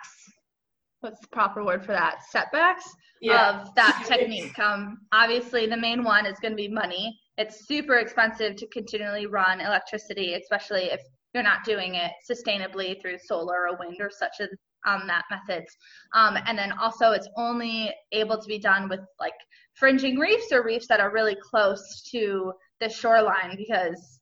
what's 1.03 1.21
the 1.21 1.29
proper 1.29 1.65
word 1.65 1.85
for 1.85 1.93
that? 1.93 2.21
Setbacks 2.31 2.85
yeah. 3.21 3.61
of 3.61 3.75
that 3.75 4.05
technique. 4.09 4.59
Um, 4.59 4.99
obviously 5.13 5.67
the 5.67 5.77
main 5.77 6.03
one 6.03 6.27
is 6.27 6.39
going 6.39 6.53
to 6.53 6.57
be 6.57 6.69
money. 6.69 7.19
It's 7.37 7.67
super 7.67 7.97
expensive 7.97 8.57
to 8.57 8.67
continually 8.69 9.27
run 9.27 9.61
electricity 9.61 10.35
especially 10.35 10.85
if 10.85 11.01
you're 11.35 11.43
not 11.43 11.65
doing 11.65 11.95
it 11.95 12.13
sustainably 12.31 13.01
through 13.01 13.17
solar 13.27 13.69
or 13.69 13.79
wind 13.79 13.97
or 14.01 14.11
such 14.11 14.35
as 14.41 14.49
um, 14.87 15.07
that 15.07 15.25
methods. 15.31 15.75
Um, 16.15 16.37
and 16.47 16.59
then 16.59 16.73
also 16.73 17.13
it's 17.13 17.29
only 17.37 17.93
able 18.13 18.39
to 18.39 18.47
be 18.47 18.59
done 18.59 18.89
with 18.89 19.01
like 19.19 19.33
fringing 19.75 20.19
reefs 20.19 20.53
or 20.53 20.63
reefs 20.63 20.89
that 20.89 21.01
are 21.01 21.13
really 21.13 21.37
close 21.51 22.03
to 22.13 22.53
the 22.81 22.89
shoreline 22.89 23.57
because 23.57 24.21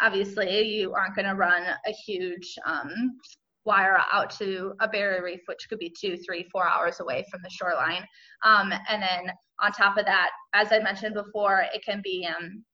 obviously 0.00 0.62
you 0.62 0.92
aren't 0.92 1.14
going 1.14 1.28
to 1.28 1.34
run 1.34 1.62
a 1.62 1.92
huge 2.06 2.54
um, 2.66 3.18
wire 3.64 3.98
out 4.12 4.30
to 4.30 4.72
a 4.80 4.88
barrier 4.88 5.22
reef, 5.22 5.40
which 5.46 5.68
could 5.68 5.78
be 5.78 5.94
two, 6.00 6.16
three, 6.16 6.48
four 6.50 6.66
hours 6.66 7.00
away 7.00 7.24
from 7.30 7.40
the 7.42 7.50
shoreline. 7.50 8.04
Um, 8.44 8.72
and 8.88 9.02
then 9.02 9.32
on 9.60 9.72
top 9.72 9.98
of 9.98 10.06
that, 10.06 10.30
as 10.54 10.72
I 10.72 10.78
mentioned 10.78 11.14
before, 11.14 11.64
it 11.74 11.84
can 11.84 12.00
be 12.02 12.26
um, 12.26 12.64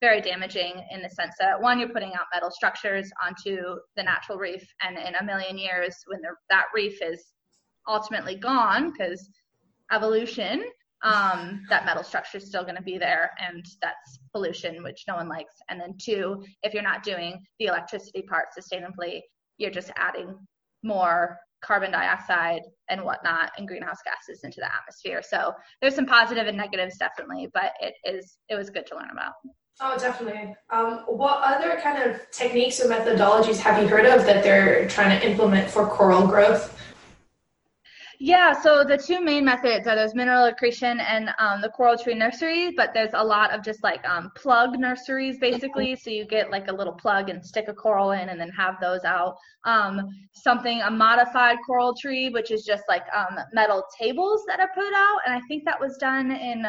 very 0.00 0.20
damaging 0.20 0.84
in 0.90 1.00
the 1.00 1.08
sense 1.08 1.34
that 1.40 1.60
one, 1.60 1.78
you're 1.78 1.88
putting 1.88 2.12
out 2.12 2.26
metal 2.32 2.50
structures 2.50 3.10
onto 3.24 3.76
the 3.96 4.02
natural 4.02 4.38
reef, 4.38 4.62
and 4.82 4.98
in 4.98 5.14
a 5.14 5.24
million 5.24 5.56
years, 5.56 5.96
when 6.06 6.20
the, 6.20 6.28
that 6.50 6.66
reef 6.74 7.00
is 7.00 7.32
ultimately 7.88 8.36
gone, 8.36 8.92
because 8.92 9.30
evolution, 9.92 10.64
um, 11.04 11.62
that 11.68 11.84
metal 11.84 12.02
structure 12.02 12.38
is 12.38 12.46
still 12.46 12.62
going 12.62 12.76
to 12.76 12.82
be 12.82 12.98
there, 12.98 13.30
and 13.38 13.64
that's 13.80 14.18
pollution, 14.32 14.82
which 14.82 15.04
no 15.06 15.16
one 15.16 15.28
likes. 15.28 15.54
And 15.68 15.80
then 15.80 15.94
two, 16.02 16.42
if 16.62 16.72
you're 16.74 16.82
not 16.82 17.02
doing 17.02 17.44
the 17.60 17.66
electricity 17.66 18.22
part 18.22 18.46
sustainably, 18.58 19.20
you're 19.58 19.70
just 19.70 19.92
adding 19.96 20.34
more 20.82 21.38
carbon 21.62 21.92
dioxide 21.92 22.62
and 22.90 23.02
whatnot 23.02 23.52
and 23.56 23.68
greenhouse 23.68 23.98
gases 24.04 24.44
into 24.44 24.60
the 24.60 24.66
atmosphere. 24.74 25.22
So 25.22 25.52
there's 25.80 25.94
some 25.94 26.06
positive 26.06 26.46
and 26.46 26.56
negatives 26.56 26.96
definitely, 26.98 27.48
but 27.54 27.72
it 27.80 27.94
is 28.04 28.36
it 28.48 28.56
was 28.56 28.70
good 28.70 28.86
to 28.88 28.96
learn 28.96 29.10
about. 29.12 29.32
Oh, 29.80 29.96
definitely. 29.98 30.54
Um, 30.70 31.04
what 31.06 31.40
other 31.42 31.80
kind 31.82 32.02
of 32.02 32.30
techniques 32.30 32.80
or 32.80 32.88
methodologies 32.88 33.58
have 33.58 33.82
you 33.82 33.88
heard 33.88 34.06
of 34.06 34.24
that 34.24 34.44
they're 34.44 34.88
trying 34.88 35.18
to 35.18 35.28
implement 35.28 35.68
for 35.68 35.86
coral 35.86 36.26
growth? 36.26 36.78
Yeah, 38.20 38.52
so 38.52 38.84
the 38.84 38.96
two 38.96 39.20
main 39.20 39.44
methods 39.44 39.86
are 39.86 39.96
those 39.96 40.14
mineral 40.14 40.44
accretion 40.44 41.00
and 41.00 41.30
um, 41.38 41.60
the 41.60 41.68
coral 41.68 41.98
tree 41.98 42.14
nursery, 42.14 42.72
but 42.76 42.90
there's 42.94 43.12
a 43.14 43.24
lot 43.24 43.52
of 43.52 43.62
just 43.62 43.82
like 43.82 44.06
um, 44.08 44.30
plug 44.36 44.78
nurseries 44.78 45.38
basically. 45.38 45.96
So 45.96 46.10
you 46.10 46.24
get 46.24 46.50
like 46.50 46.68
a 46.68 46.72
little 46.72 46.92
plug 46.92 47.28
and 47.28 47.44
stick 47.44 47.66
a 47.68 47.74
coral 47.74 48.12
in 48.12 48.28
and 48.28 48.40
then 48.40 48.50
have 48.50 48.76
those 48.80 49.04
out. 49.04 49.36
Um, 49.64 50.08
something, 50.32 50.80
a 50.82 50.90
modified 50.90 51.58
coral 51.66 51.94
tree, 52.00 52.28
which 52.30 52.50
is 52.50 52.64
just 52.64 52.84
like 52.88 53.04
um, 53.14 53.38
metal 53.52 53.84
tables 54.00 54.42
that 54.48 54.60
are 54.60 54.70
put 54.74 54.92
out. 54.94 55.18
And 55.26 55.34
I 55.34 55.40
think 55.48 55.64
that 55.64 55.80
was 55.80 55.96
done 55.98 56.30
in 56.30 56.66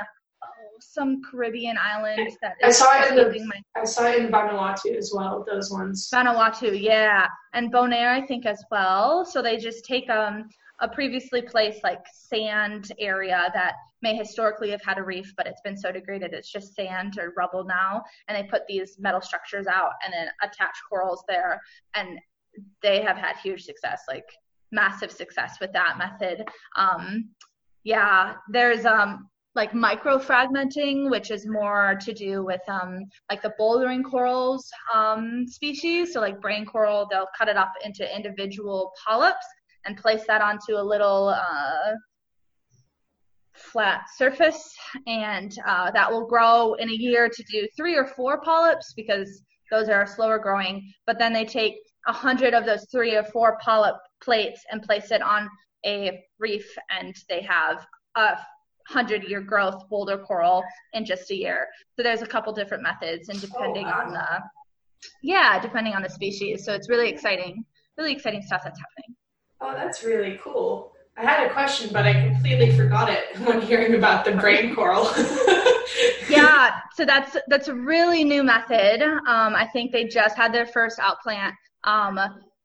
some 0.82 1.22
Caribbean 1.30 1.78
island 1.78 2.30
that 2.42 2.54
I 2.62 2.70
saw 2.70 3.02
it 3.02 3.36
in 3.36 3.48
my... 3.48 3.62
I 3.78 3.86
saw 3.86 4.08
it 4.08 4.18
in 4.18 4.32
Vanuatu 4.32 4.96
as 4.98 5.12
well. 5.16 5.46
Those 5.50 5.72
ones. 5.72 6.10
Vanuatu, 6.14 6.78
yeah, 6.80 7.28
and 7.54 7.72
Bonaire, 7.72 8.10
I 8.10 8.26
think 8.26 8.46
as 8.46 8.64
well. 8.70 9.26
So 9.26 9.42
they 9.42 9.58
just 9.58 9.86
take 9.86 10.10
um 10.10 10.50
a 10.82 10.88
previously 10.90 11.42
placed 11.42 11.84
like 11.84 12.04
sand 12.14 12.92
area 13.00 13.50
that 13.54 13.74
may 14.02 14.16
historically 14.16 14.70
have 14.72 14.82
had 14.84 14.98
a 14.98 15.04
reef, 15.04 15.34
but 15.38 15.48
it's 15.48 15.62
been 15.62 15.78
so 15.78 15.92
degraded 15.92 16.34
it's 16.34 16.52
just 16.52 16.76
sand 16.76 17.18
or 17.20 17.34
rubble 17.38 17.64
now. 17.64 18.04
And 18.28 18.38
they 18.38 18.48
put 18.48 18.68
these 18.68 18.98
metal 19.00 19.22
structures 19.22 19.68
out 19.68 19.92
and 20.04 20.14
then 20.14 20.28
attach 20.42 20.76
corals 20.90 21.24
there. 21.28 21.62
And 21.94 22.20
they 22.82 23.02
have 23.02 23.18
had 23.18 23.38
huge 23.38 23.64
success, 23.64 24.04
like 24.08 24.26
massive 24.72 25.12
success 25.12 25.58
with 25.60 25.72
that 25.74 25.98
method. 25.98 26.48
Um, 26.76 27.30
yeah, 27.84 28.34
there's 28.50 28.86
um, 28.86 29.30
like 29.56 29.72
microfragmenting, 29.72 31.10
which 31.10 31.32
is 31.32 31.48
more 31.48 31.98
to 32.02 32.14
do 32.14 32.44
with 32.44 32.62
um, 32.68 33.06
like 33.30 33.42
the 33.42 33.54
bouldering 33.60 34.04
corals 34.04 34.70
um, 34.94 35.46
species. 35.48 36.14
So 36.14 36.20
like 36.20 36.42
brain 36.42 36.66
coral, 36.66 37.08
they'll 37.10 37.30
cut 37.38 37.48
it 37.48 37.58
up 37.58 37.72
into 37.84 38.16
individual 38.16 38.92
polyps 39.06 39.46
and 39.86 39.98
place 39.98 40.24
that 40.28 40.42
onto 40.42 40.76
a 40.76 40.84
little 40.84 41.30
uh, 41.30 41.94
flat 43.54 44.02
surface. 44.16 44.76
And 45.08 45.56
uh, 45.68 45.92
that 45.92 46.12
will 46.12 46.26
grow 46.28 46.74
in 46.76 46.90
a 46.90 46.94
year 46.94 47.30
to 47.30 47.44
do 47.52 47.68
three 47.76 47.96
or 47.96 48.06
four 48.06 48.42
polyps 48.42 48.94
because 48.96 49.44
those 49.72 49.90
are 49.90 50.06
slower 50.06 50.40
growing. 50.40 50.92
But 51.06 51.20
then 51.20 51.34
they 51.34 51.46
take 51.46 51.76
a 52.08 52.14
hundred 52.14 52.54
of 52.54 52.66
those 52.66 52.86
three 52.92 53.16
or 53.16 53.24
four 53.24 53.58
polyp 53.62 53.96
plates 54.22 54.62
and 54.72 54.82
place 54.82 55.12
it 55.12 55.22
on 55.22 55.50
a 55.86 56.24
reef 56.40 56.68
and 56.90 57.16
they 57.30 57.42
have 57.42 57.86
a 58.16 58.38
hundred 58.88 59.24
year 59.24 59.42
growth 59.42 59.88
boulder 59.90 60.18
coral 60.18 60.64
in 60.94 61.06
just 61.06 61.32
a 61.32 61.36
year. 61.36 61.68
So 61.96 62.04
there's 62.04 62.22
a 62.22 62.28
couple 62.28 62.54
different 62.54 62.84
methods 62.84 63.30
and 63.30 63.40
depending 63.42 63.86
oh, 63.86 63.90
wow. 63.90 64.04
on 64.06 64.14
the 64.14 64.42
yeah 65.22 65.60
depending 65.60 65.94
on 65.94 66.04
the 66.04 66.10
species. 66.10 66.66
So 66.66 66.74
it's 66.74 66.90
really 66.90 67.10
exciting 67.10 67.64
really 67.98 68.14
exciting 68.14 68.42
stuff 68.42 68.62
that's 68.64 68.80
happening 68.80 69.16
Oh, 69.62 69.74
that's 69.74 70.04
really 70.04 70.40
cool. 70.42 70.92
I 71.18 71.24
had 71.24 71.48
a 71.48 71.54
question, 71.54 71.92
but 71.94 72.06
I 72.06 72.28
completely 72.28 72.76
forgot 72.76 73.10
it 73.10 73.38
when 73.46 73.62
hearing 73.62 73.96
about 73.96 74.26
the 74.26 74.34
brain 74.34 74.76
coral. 74.76 75.06
yeah, 76.30 76.80
so 76.96 77.06
that's 77.06 77.38
that's 77.48 77.68
a 77.68 77.74
really 77.74 78.24
new 78.24 78.44
method. 78.44 79.02
Um, 79.02 79.56
I 79.56 79.68
think 79.72 79.92
they 79.92 80.06
just 80.06 80.36
had 80.36 80.54
their 80.54 80.66
first 80.66 81.00
outplant 81.00 81.54
um, 81.86 82.20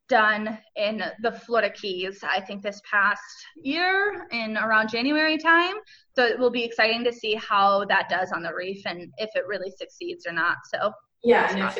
done 0.09 0.59
in 0.75 1.01
the 1.21 1.31
Florida 1.31 1.69
Keys. 1.69 2.21
I 2.23 2.41
think 2.41 2.61
this 2.61 2.81
past 2.89 3.21
year 3.55 4.27
in 4.31 4.57
around 4.57 4.89
January 4.89 5.37
time. 5.37 5.75
So 6.15 6.25
it 6.25 6.37
will 6.37 6.49
be 6.49 6.65
exciting 6.65 7.05
to 7.05 7.13
see 7.13 7.35
how 7.35 7.85
that 7.85 8.09
does 8.09 8.33
on 8.33 8.43
the 8.43 8.53
reef 8.53 8.81
and 8.85 9.09
if 9.17 9.29
it 9.35 9.47
really 9.47 9.71
succeeds 9.71 10.27
or 10.27 10.33
not. 10.33 10.57
So 10.69 10.91
yeah, 11.23 11.71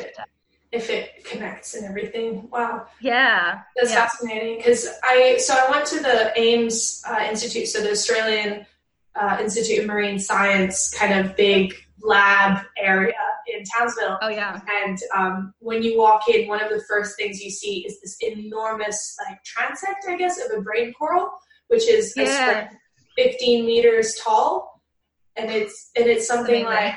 if 0.72 0.88
it, 0.88 1.24
connects 1.24 1.74
and 1.74 1.84
everything. 1.84 2.48
Wow. 2.50 2.86
Yeah. 3.00 3.60
That's 3.76 3.92
yeah. 3.92 4.06
fascinating 4.06 4.56
because 4.56 4.88
I 5.04 5.36
so 5.38 5.54
I 5.54 5.70
went 5.70 5.86
to 5.86 6.00
the 6.00 6.32
AIMS 6.36 7.02
uh, 7.06 7.26
Institute, 7.28 7.68
so 7.68 7.82
the 7.82 7.90
Australian 7.90 8.66
uh, 9.14 9.38
Institute 9.40 9.80
of 9.80 9.86
Marine 9.86 10.18
Science 10.18 10.92
kind 10.94 11.24
of 11.24 11.36
big 11.36 11.74
lab 12.00 12.64
area 12.78 13.14
in 13.46 13.64
Townsville. 13.64 14.18
Oh 14.22 14.28
yeah. 14.28 14.60
And 14.84 14.98
um, 15.14 15.54
when 15.60 15.82
you 15.82 15.98
walk 15.98 16.28
in, 16.28 16.48
one 16.48 16.62
of 16.62 16.70
the 16.70 16.82
first 16.88 17.16
things 17.16 17.42
you 17.42 17.50
see 17.50 17.84
is 17.86 18.00
this 18.00 18.16
enormous 18.20 19.16
like 19.28 19.38
transect, 19.44 20.08
I 20.08 20.16
guess, 20.16 20.38
of 20.44 20.58
a 20.58 20.62
brain 20.62 20.92
coral, 20.94 21.30
which 21.68 21.86
is 21.86 22.14
yeah. 22.16 22.70
15 23.16 23.66
meters 23.66 24.18
tall, 24.22 24.82
and 25.36 25.50
it's 25.50 25.90
and 25.96 26.06
it's 26.06 26.26
something 26.26 26.64
like 26.64 26.94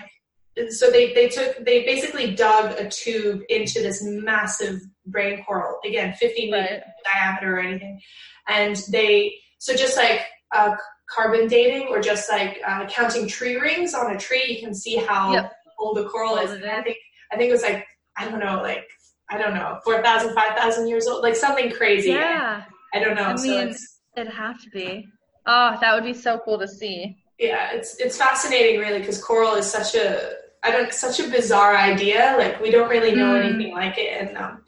so 0.69 0.89
they, 0.89 1.13
they 1.13 1.27
took 1.27 1.65
they 1.65 1.83
basically 1.83 2.33
dug 2.33 2.79
a 2.79 2.89
tube 2.89 3.41
into 3.49 3.81
this 3.81 4.01
massive 4.03 4.79
brain 5.05 5.43
coral 5.43 5.79
again 5.85 6.13
15 6.13 6.51
right. 6.51 6.61
meter 6.61 6.83
diameter 7.03 7.57
or 7.57 7.59
anything. 7.59 7.99
And 8.47 8.81
they 8.89 9.35
so 9.57 9.75
just 9.75 9.97
like 9.97 10.21
uh, 10.53 10.75
carbon 11.09 11.47
dating 11.47 11.87
or 11.89 12.01
just 12.01 12.29
like 12.29 12.59
uh, 12.65 12.85
counting 12.87 13.27
tree 13.27 13.55
rings 13.57 13.93
on 13.93 14.15
a 14.15 14.17
tree 14.17 14.45
you 14.47 14.59
can 14.59 14.73
see 14.73 14.95
how 14.95 15.33
yep. 15.33 15.51
old 15.79 15.97
the 15.97 16.05
coral 16.05 16.37
is. 16.37 16.51
and 16.51 16.65
i 16.65 16.81
think 16.81 16.97
i 17.31 17.37
think 17.37 17.49
it 17.49 17.51
was 17.51 17.61
like 17.61 17.85
i 18.17 18.27
don't 18.27 18.39
know 18.39 18.61
like 18.61 18.87
i 19.29 19.37
don't 19.37 19.53
know 19.53 19.79
4000 19.83 20.33
5000 20.33 20.87
years 20.87 21.07
old 21.07 21.21
like 21.21 21.35
something 21.35 21.71
crazy. 21.71 22.09
Yeah. 22.09 22.63
I, 22.93 22.97
I 22.97 23.03
don't 23.03 23.15
know 23.15 23.23
I 23.23 23.35
mean, 23.35 23.73
so 23.73 23.79
it'd 24.17 24.33
have 24.33 24.61
to 24.63 24.69
be. 24.69 25.05
Oh 25.45 25.77
that 25.79 25.93
would 25.93 26.05
be 26.05 26.13
so 26.13 26.39
cool 26.43 26.57
to 26.59 26.67
see. 26.67 27.17
Yeah 27.37 27.71
it's 27.73 27.99
it's 27.99 28.17
fascinating 28.17 28.79
really 28.79 28.99
because 28.99 29.23
coral 29.23 29.55
is 29.55 29.69
such 29.69 29.95
a 29.95 30.31
I 30.65 30.71
don't 30.71 30.91
such 30.91 31.19
a 31.19 31.29
bizarre 31.29 31.77
idea. 31.77 32.35
Like 32.39 32.59
we 32.59 32.71
don't 32.71 32.89
really 32.89 33.13
know 33.13 33.35
mm. 33.35 33.45
anything 33.45 33.73
like 33.73 33.99
it, 33.99 34.19
and 34.19 34.35
um, 34.35 34.63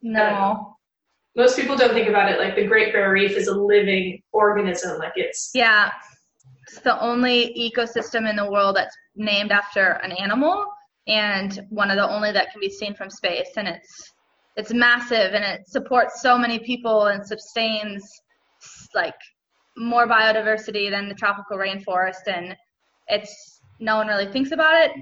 no, 0.00 0.76
most 1.34 1.56
people 1.56 1.76
don't 1.76 1.94
think 1.94 2.08
about 2.08 2.30
it. 2.30 2.38
Like 2.38 2.54
the 2.54 2.64
Great 2.64 2.92
Barrier 2.92 3.12
Reef 3.12 3.32
is 3.32 3.48
a 3.48 3.54
living 3.54 4.22
organism. 4.32 4.98
Like 4.98 5.14
it's 5.16 5.50
yeah, 5.52 5.90
it's 6.68 6.78
the 6.78 7.00
only 7.00 7.52
ecosystem 7.58 8.30
in 8.30 8.36
the 8.36 8.48
world 8.48 8.76
that's 8.76 8.96
named 9.16 9.50
after 9.50 10.00
an 10.04 10.12
animal, 10.12 10.64
and 11.08 11.66
one 11.70 11.90
of 11.90 11.96
the 11.96 12.08
only 12.08 12.30
that 12.30 12.52
can 12.52 12.60
be 12.60 12.70
seen 12.70 12.94
from 12.94 13.10
space. 13.10 13.50
And 13.56 13.66
it's 13.66 14.12
it's 14.54 14.72
massive, 14.72 15.34
and 15.34 15.44
it 15.44 15.68
supports 15.68 16.22
so 16.22 16.38
many 16.38 16.60
people 16.60 17.06
and 17.06 17.26
sustains 17.26 18.08
like 18.94 19.18
more 19.76 20.06
biodiversity 20.06 20.88
than 20.88 21.08
the 21.08 21.16
tropical 21.16 21.58
rainforest, 21.58 22.28
and 22.28 22.54
it's 23.08 23.60
no 23.80 23.96
one 23.96 24.06
really 24.06 24.30
thinks 24.30 24.52
about 24.52 24.74
it 24.74 24.92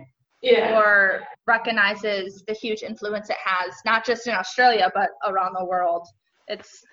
yeah. 0.45 0.79
or 0.79 1.23
recognizes 1.47 2.43
the 2.47 2.55
huge 2.55 2.83
influence 2.83 3.31
it 3.31 3.37
has, 3.45 3.75
not 3.85 4.05
just 4.05 4.27
in 4.27 4.35
Australia, 4.35 4.91
but 4.95 5.11
around 5.27 5.55
the 5.59 5.65
world. 5.65 6.07
It's 6.49 6.85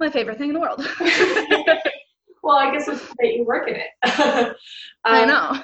my 0.00 0.10
favorite 0.10 0.38
thing 0.38 0.48
in 0.48 0.54
the 0.54 0.60
world. 0.60 0.86
well, 2.42 2.56
I 2.56 2.72
guess 2.72 2.88
it's 2.88 3.06
that 3.18 3.34
you 3.34 3.44
work 3.44 3.68
in 3.68 3.76
it. 3.76 3.88
um, 4.48 4.54
I 5.04 5.24
know. 5.24 5.62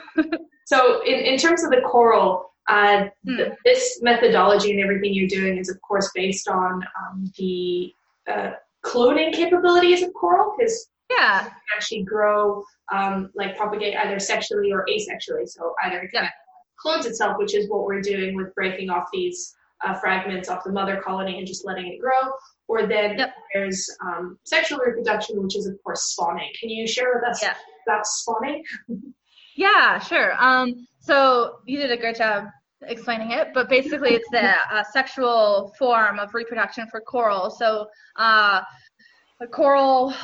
so, 0.67 1.03
in, 1.05 1.15
in 1.21 1.39
terms 1.39 1.65
of 1.65 1.71
the 1.71 1.81
coral, 1.81 2.53
uh, 2.69 3.07
hmm. 3.27 3.37
th- 3.37 3.53
this 3.65 4.01
methodology 4.03 4.71
and 4.71 4.81
everything 4.81 5.15
you're 5.15 5.29
doing 5.29 5.59
is, 5.59 5.69
of 5.71 5.81
course, 5.83 6.11
based 6.15 6.49
on 6.49 6.83
um, 7.01 7.31
the 7.39 7.93
uh, 8.31 8.51
cloning 8.85 9.33
capabilities 9.33 10.03
of 10.03 10.13
coral, 10.15 10.55
because 10.57 10.89
yeah, 11.11 11.49
actually 11.75 12.03
grow, 12.05 12.63
um, 12.93 13.31
like 13.35 13.57
propagate 13.57 13.97
either 13.97 14.21
sexually 14.21 14.71
or 14.71 14.87
asexually. 14.89 15.49
So 15.49 15.75
either 15.83 16.09
yeah 16.13 16.29
clones 16.81 17.07
itself, 17.07 17.37
which 17.38 17.55
is 17.55 17.69
what 17.69 17.85
we're 17.85 18.01
doing 18.01 18.35
with 18.35 18.55
breaking 18.55 18.90
off 18.90 19.07
these 19.12 19.55
uh, 19.85 19.95
fragments 19.95 20.49
off 20.49 20.64
the 20.64 20.73
mother 20.73 21.01
colony 21.05 21.38
and 21.38 21.47
just 21.47 21.64
letting 21.64 21.87
it 21.87 22.01
grow. 22.01 22.33
Or 22.69 22.87
then 22.87 23.19
yep. 23.19 23.35
there's 23.53 23.88
um, 24.07 24.38
sexual 24.45 24.79
reproduction, 24.79 25.43
which 25.43 25.57
is 25.57 25.66
of 25.66 25.77
course 25.83 26.03
spawning. 26.03 26.51
Can 26.59 26.71
you 26.71 26.87
share 26.87 27.12
with 27.14 27.29
us 27.29 27.43
yeah. 27.43 27.55
about 27.87 28.07
spawning? 28.07 28.62
yeah, 29.57 29.99
sure. 29.99 30.33
Um, 30.38 30.87
so 31.01 31.59
you 31.66 31.79
did 31.79 31.90
a 31.90 31.97
great 31.97 32.16
job 32.16 32.45
explaining 32.83 33.33
it, 33.33 33.49
but 33.53 33.69
basically 33.69 34.11
it's 34.11 34.29
the 34.31 34.55
uh, 34.73 34.85
sexual 34.93 35.75
form 35.79 36.19
of 36.19 36.33
reproduction 36.35 36.87
for 36.90 37.01
coral. 37.01 37.51
So 37.51 37.87
uh, 38.16 38.62
a 39.40 39.47
coral 39.47 40.14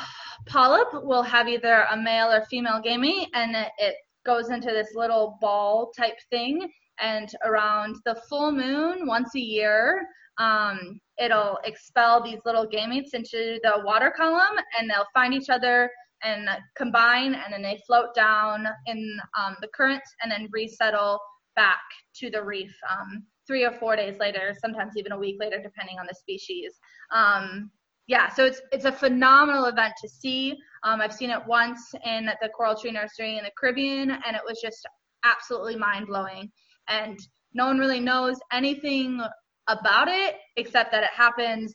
polyp 0.45 0.87
will 0.93 1.23
have 1.23 1.47
either 1.47 1.85
a 1.91 1.97
male 1.97 2.31
or 2.31 2.45
female 2.45 2.81
gamete, 2.83 3.27
and 3.33 3.55
it, 3.55 3.69
it 3.77 3.95
goes 4.27 4.49
into 4.51 4.67
this 4.67 4.89
little 4.93 5.39
ball 5.41 5.91
type 5.97 6.17
thing. 6.29 6.69
And 7.01 7.29
around 7.45 7.95
the 8.05 8.21
full 8.29 8.51
moon, 8.51 9.07
once 9.07 9.33
a 9.35 9.39
year, 9.39 10.05
um, 10.37 10.99
it'll 11.17 11.57
expel 11.63 12.23
these 12.23 12.39
little 12.45 12.67
gametes 12.67 13.13
into 13.13 13.59
the 13.63 13.81
water 13.83 14.13
column 14.15 14.57
and 14.77 14.89
they'll 14.89 15.07
find 15.13 15.33
each 15.33 15.49
other 15.49 15.89
and 16.23 16.47
combine 16.75 17.33
and 17.33 17.51
then 17.51 17.61
they 17.61 17.79
float 17.87 18.13
down 18.15 18.67
in 18.85 19.19
um, 19.39 19.55
the 19.61 19.67
current 19.75 20.01
and 20.21 20.31
then 20.31 20.47
resettle 20.51 21.19
back 21.55 21.81
to 22.15 22.29
the 22.29 22.43
reef 22.43 22.71
um, 22.91 23.23
three 23.47 23.65
or 23.65 23.71
four 23.71 23.95
days 23.95 24.17
later, 24.19 24.55
sometimes 24.61 24.93
even 24.97 25.11
a 25.11 25.17
week 25.17 25.37
later, 25.39 25.59
depending 25.61 25.97
on 25.99 26.05
the 26.07 26.15
species. 26.15 26.73
Um, 27.13 27.71
yeah, 28.07 28.33
so 28.33 28.45
it's 28.45 28.61
it's 28.71 28.85
a 28.85 28.91
phenomenal 28.91 29.65
event 29.65 29.93
to 30.01 30.07
see. 30.07 30.55
Um, 30.83 31.01
I've 31.01 31.13
seen 31.13 31.29
it 31.29 31.45
once 31.45 31.93
in 32.05 32.29
the 32.41 32.49
Coral 32.49 32.75
Tree 32.75 32.91
Nursery 32.91 33.37
in 33.37 33.43
the 33.43 33.51
Caribbean, 33.57 34.11
and 34.11 34.35
it 34.35 34.41
was 34.45 34.59
just 34.61 34.87
absolutely 35.25 35.75
mind 35.75 36.07
blowing. 36.07 36.49
And 36.87 37.19
no 37.53 37.65
one 37.65 37.79
really 37.79 37.99
knows 37.99 38.37
anything 38.51 39.21
about 39.67 40.07
it 40.07 40.35
except 40.55 40.91
that 40.93 41.03
it 41.03 41.09
happens 41.13 41.73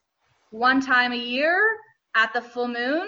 one 0.50 0.80
time 0.80 1.12
a 1.12 1.16
year 1.16 1.58
at 2.16 2.32
the 2.32 2.40
full 2.40 2.68
moon, 2.68 3.06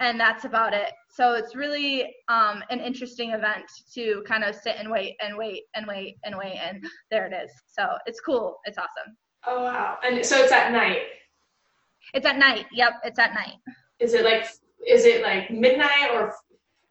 and 0.00 0.18
that's 0.18 0.46
about 0.46 0.72
it. 0.72 0.90
So 1.10 1.34
it's 1.34 1.54
really 1.54 2.14
um, 2.28 2.64
an 2.70 2.80
interesting 2.80 3.32
event 3.32 3.66
to 3.94 4.22
kind 4.26 4.42
of 4.42 4.54
sit 4.54 4.76
and 4.78 4.90
wait 4.90 5.16
and 5.20 5.36
wait 5.36 5.64
and 5.74 5.86
wait 5.86 6.16
and 6.24 6.34
wait, 6.38 6.56
and 6.56 6.82
there 7.10 7.26
it 7.26 7.34
is. 7.34 7.50
So 7.66 7.84
it's 8.06 8.20
cool. 8.20 8.56
It's 8.64 8.78
awesome. 8.78 9.16
Oh 9.46 9.64
wow! 9.64 9.98
And 10.02 10.24
so 10.24 10.42
it's 10.42 10.52
at 10.52 10.72
night. 10.72 11.02
It's 12.14 12.26
at 12.26 12.38
night. 12.38 12.66
Yep, 12.72 12.92
it's 13.04 13.18
at 13.18 13.34
night. 13.34 13.56
Is 14.00 14.14
it 14.14 14.24
like 14.24 14.46
is 14.86 15.04
it 15.04 15.22
like 15.22 15.50
midnight 15.50 16.10
or 16.12 16.32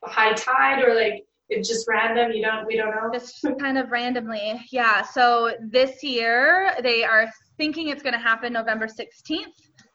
high 0.03 0.34
tide 0.34 0.84
or 0.84 0.93
like 0.93 1.27
it's 1.49 1.69
just 1.69 1.88
random. 1.88 2.32
You 2.32 2.43
don't. 2.43 2.67
We 2.67 2.75
don't 2.75 2.91
know. 2.91 3.10
Just 3.13 3.45
kind 3.60 3.77
of 3.77 3.91
randomly. 3.91 4.60
Yeah. 4.71 5.01
So 5.01 5.53
this 5.62 6.03
year 6.03 6.73
they 6.84 7.03
are 7.03 7.32
thinking 7.58 7.88
it's 7.88 8.03
going 8.03 8.13
to 8.13 8.19
happen 8.19 8.51
November 8.51 8.88
16th 8.88 9.45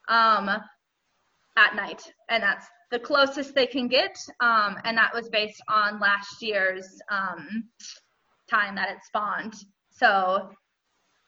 um, 0.09 0.49
at 1.57 1.75
night, 1.75 2.01
and 2.29 2.41
that's 2.41 2.65
the 2.91 2.99
closest 2.99 3.53
they 3.53 3.67
can 3.67 3.87
get. 3.87 4.15
Um, 4.39 4.77
and 4.83 4.97
that 4.97 5.13
was 5.13 5.29
based 5.29 5.61
on 5.69 5.99
last 5.99 6.41
year's 6.41 6.87
um, 7.11 7.65
time 8.49 8.75
that 8.75 8.89
it 8.89 8.97
spawned. 9.03 9.53
So 9.91 10.49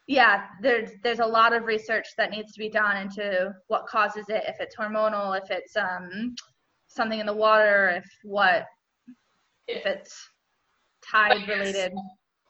yeah, 0.07 0.45
there's 0.61 0.91
there's 1.03 1.19
a 1.19 1.25
lot 1.25 1.53
of 1.53 1.63
research 1.65 2.07
that 2.17 2.31
needs 2.31 2.53
to 2.53 2.59
be 2.59 2.69
done 2.69 2.97
into 2.97 3.53
what 3.67 3.87
causes 3.87 4.25
it, 4.29 4.43
if 4.47 4.57
it's 4.59 4.75
hormonal, 4.75 5.39
if 5.39 5.49
it's 5.49 5.75
um, 5.75 6.35
something 6.87 7.19
in 7.19 7.25
the 7.25 7.33
water, 7.33 7.89
if 7.97 8.05
what 8.23 8.65
if 9.67 9.85
it's 9.85 10.29
tide 11.09 11.47
related. 11.47 11.93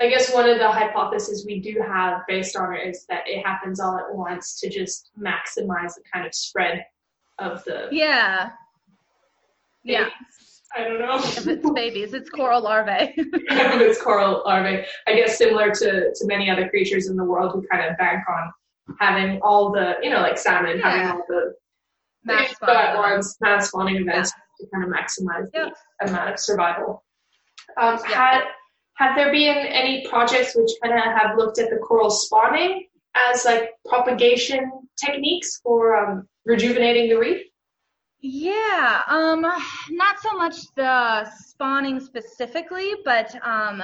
I 0.01 0.09
guess 0.09 0.33
one 0.33 0.49
of 0.49 0.59
the 0.59 0.69
hypotheses 0.69 1.45
we 1.45 1.61
do 1.61 1.81
have 1.87 2.21
based 2.27 2.57
on 2.57 2.73
it 2.75 2.85
is 2.85 3.05
that 3.07 3.23
it 3.25 3.45
happens 3.45 3.79
all 3.79 3.97
at 3.97 4.13
once 4.13 4.59
to 4.59 4.69
just 4.69 5.11
maximize 5.17 5.95
the 5.95 6.03
kind 6.11 6.25
of 6.25 6.35
spread 6.35 6.83
of 7.39 7.63
the 7.63 7.87
yeah. 7.91 8.49
Yeah 9.83 10.09
I 10.75 10.83
don't 10.83 10.99
know. 10.99 11.15
if 11.17 11.47
it's 11.47 11.69
babies, 11.71 12.13
it's 12.13 12.29
coral 12.29 12.61
larvae. 12.61 13.13
it's 13.17 14.01
coral 14.01 14.43
larvae. 14.45 14.83
I 15.07 15.15
guess 15.15 15.37
similar 15.37 15.71
to, 15.71 16.13
to 16.13 16.27
many 16.27 16.49
other 16.49 16.69
creatures 16.69 17.07
in 17.07 17.15
the 17.15 17.23
world 17.23 17.51
who 17.53 17.65
kind 17.71 17.85
of 17.89 17.97
bank 17.97 18.21
on 18.29 18.51
having 18.99 19.39
all 19.41 19.71
the, 19.71 19.93
you 20.01 20.09
know, 20.09 20.21
like 20.21 20.37
salmon, 20.37 20.77
Yeah. 20.79 20.89
having 20.89 21.07
all 21.11 21.25
the 21.27 21.53
Mass 22.23 22.51
spawning. 22.55 22.97
once, 22.97 23.37
mass 23.41 23.67
spawning 23.67 23.95
events 23.97 24.31
to 24.59 24.67
kind 24.73 24.83
of 24.83 24.89
maximize 24.89 25.47
Yeah. 25.53 25.69
the 25.99 26.09
amount 26.09 26.33
of 26.33 26.39
survival. 26.39 27.03
Um, 27.79 27.99
Yeah. 28.09 28.15
had, 28.15 28.41
have 28.97 29.15
there 29.15 29.31
been 29.31 29.57
any 29.57 30.05
projects 30.07 30.55
which 30.55 30.71
kind 30.81 30.97
of 30.97 31.03
have 31.03 31.37
looked 31.37 31.59
at 31.59 31.69
the 31.69 31.77
coral 31.77 32.09
spawning 32.09 32.87
as 33.31 33.45
like 33.45 33.71
propagation 33.87 34.71
techniques 35.03 35.59
for 35.63 35.95
um, 35.97 36.27
rejuvenating 36.45 37.09
the 37.09 37.15
reef? 37.17 37.41
Yeah, 38.27 39.03
um, 39.07 39.41
not 39.91 40.19
so 40.19 40.35
much 40.35 40.55
the 40.75 41.29
spawning 41.29 41.99
specifically, 41.99 42.91
but 43.05 43.35
um, 43.45 43.83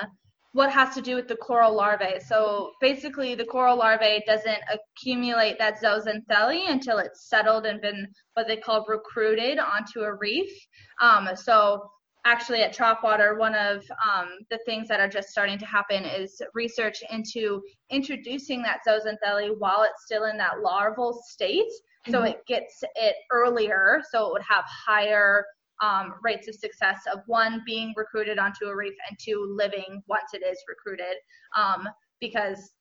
what 0.54 0.71
has 0.71 0.95
to 0.95 1.01
do 1.01 1.15
with 1.15 1.27
the 1.27 1.36
coral 1.36 1.75
larvae. 1.75 2.19
So 2.27 2.71
basically, 2.82 3.36
the 3.36 3.45
coral 3.45 3.77
larvae 3.77 4.23
doesn't 4.25 4.58
accumulate 4.73 5.60
that 5.60 5.80
zooxanthellae 5.80 6.71
until 6.71 6.97
it's 6.97 7.30
settled 7.30 7.67
and 7.67 7.80
been 7.82 8.08
what 8.34 8.47
they 8.47 8.58
call 8.58 8.84
recruited 8.88 9.60
onto 9.60 9.99
a 9.99 10.15
reef. 10.15 10.51
Um, 10.99 11.30
so 11.36 11.88
actually, 12.25 12.63
at 12.63 12.73
Tropwater, 12.75 13.38
one 13.38 13.54
of 13.54 13.84
um, 14.04 14.30
the 14.49 14.58
things 14.65 14.88
that 14.88 14.99
are 14.99 15.08
just 15.08 15.30
starting 15.30 15.60
to 15.60 15.67
happen 15.67 16.04
is 16.04 16.41
research 16.56 16.97
into 17.12 17.62
introducing 17.91 18.63
that 18.63 18.80
zooxanthellae 18.88 19.54
while 19.60 19.84
it's 19.84 20.04
still 20.04 20.23
in 20.23 20.38
that 20.38 20.62
larval 20.63 21.21
state 21.27 21.71
so 22.10 22.22
Mhm. 22.22 22.30
it 22.32 22.46
gets 22.48 22.84
it 22.96 23.16
earlier 23.32 24.02
so 24.10 24.28
it 24.28 24.34
would 24.34 24.42
have 24.42 24.66
higher 24.66 25.46
um, 25.82 26.16
rates 26.22 26.48
of 26.48 26.56
success 26.56 27.02
of 27.12 27.22
one 27.28 27.64
being 27.66 27.94
recruited 27.96 28.38
onto 28.38 28.66
a 28.66 28.76
reef 28.76 28.94
and 29.10 29.18
two 29.20 29.54
living 29.56 30.04
once 30.08 30.34
it 30.34 30.44
is 30.44 30.58
recruited 30.68 31.16
um, 31.56 31.88
because 32.20 32.74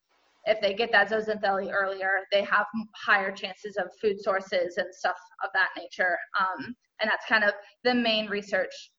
if 0.45 0.59
they 0.61 0.73
get 0.73 0.91
that 0.91 1.09
zooxanthellae 1.09 1.71
earlier 1.71 2.21
they 2.31 2.43
have 2.43 2.65
higher 2.95 3.31
chances 3.31 3.77
of 3.77 3.87
food 4.01 4.19
sources 4.19 4.77
and 4.77 4.93
stuff 4.93 5.17
of 5.43 5.49
that 5.53 5.69
nature 5.77 6.17
um, 6.39 6.75
and 6.99 7.09
that's 7.09 7.25
kind 7.27 7.43
of 7.43 7.53
the 7.83 7.93
main 7.93 8.27
research 8.27 8.91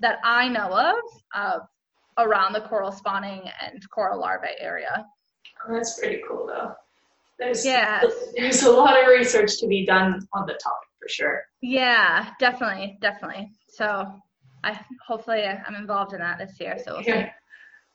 that 0.00 0.18
i 0.24 0.48
know 0.48 0.68
of 0.72 0.96
uh, 1.34 1.58
around 2.18 2.52
the 2.52 2.60
coral 2.62 2.92
spawning 2.92 3.42
and 3.62 3.82
coral 3.90 4.20
larvae 4.20 4.48
area 4.60 5.04
Oh, 5.68 5.74
that's 5.74 5.98
pretty 5.98 6.20
cool 6.28 6.46
though. 6.46 6.74
There's, 7.44 7.64
Yes. 7.64 8.04
there's 8.36 8.62
a 8.62 8.70
lot 8.70 9.00
of 9.00 9.08
research 9.08 9.58
to 9.60 9.66
be 9.66 9.84
done 9.86 10.26
on 10.32 10.46
the 10.46 10.52
topic 10.54 10.88
for 11.00 11.08
sure. 11.08 11.42
Yeah, 11.60 12.30
definitely, 12.38 12.98
definitely. 13.00 13.50
So 13.68 14.06
I 14.64 14.78
hopefully 15.06 15.42
I'm 15.44 15.74
involved 15.74 16.12
in 16.12 16.20
that 16.20 16.38
this 16.38 16.58
year. 16.60 16.76
So 16.84 16.94
we'll. 16.94 17.02
Yeah. 17.02 17.30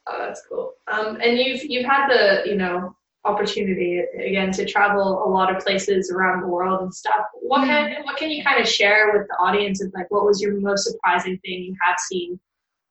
Oh, 0.09 0.19
that's 0.25 0.41
cool. 0.49 0.73
Um, 0.91 1.19
and 1.21 1.37
you've 1.37 1.63
you've 1.63 1.85
had 1.85 2.07
the 2.09 2.49
you 2.49 2.55
know 2.55 2.95
opportunity 3.25 4.01
again 4.25 4.51
to 4.53 4.63
travel 4.65 5.23
a 5.25 5.29
lot 5.29 5.53
of 5.53 5.61
places 5.61 6.09
around 6.11 6.41
the 6.41 6.47
world 6.47 6.81
and 6.81 6.93
stuff. 6.93 7.25
What 7.41 7.61
Mm-hmm. 7.61 7.93
can 7.93 8.03
what 8.05 8.17
can 8.17 8.29
you 8.31 8.43
kind 8.43 8.61
of 8.61 8.67
share 8.67 9.11
with 9.13 9.27
the 9.27 9.35
audience 9.35 9.81
of 9.83 9.91
like 9.93 10.09
what 10.09 10.25
was 10.25 10.41
your 10.41 10.59
most 10.59 10.83
surprising 10.89 11.37
thing 11.43 11.63
you 11.63 11.75
have 11.85 11.97
seen 11.99 12.39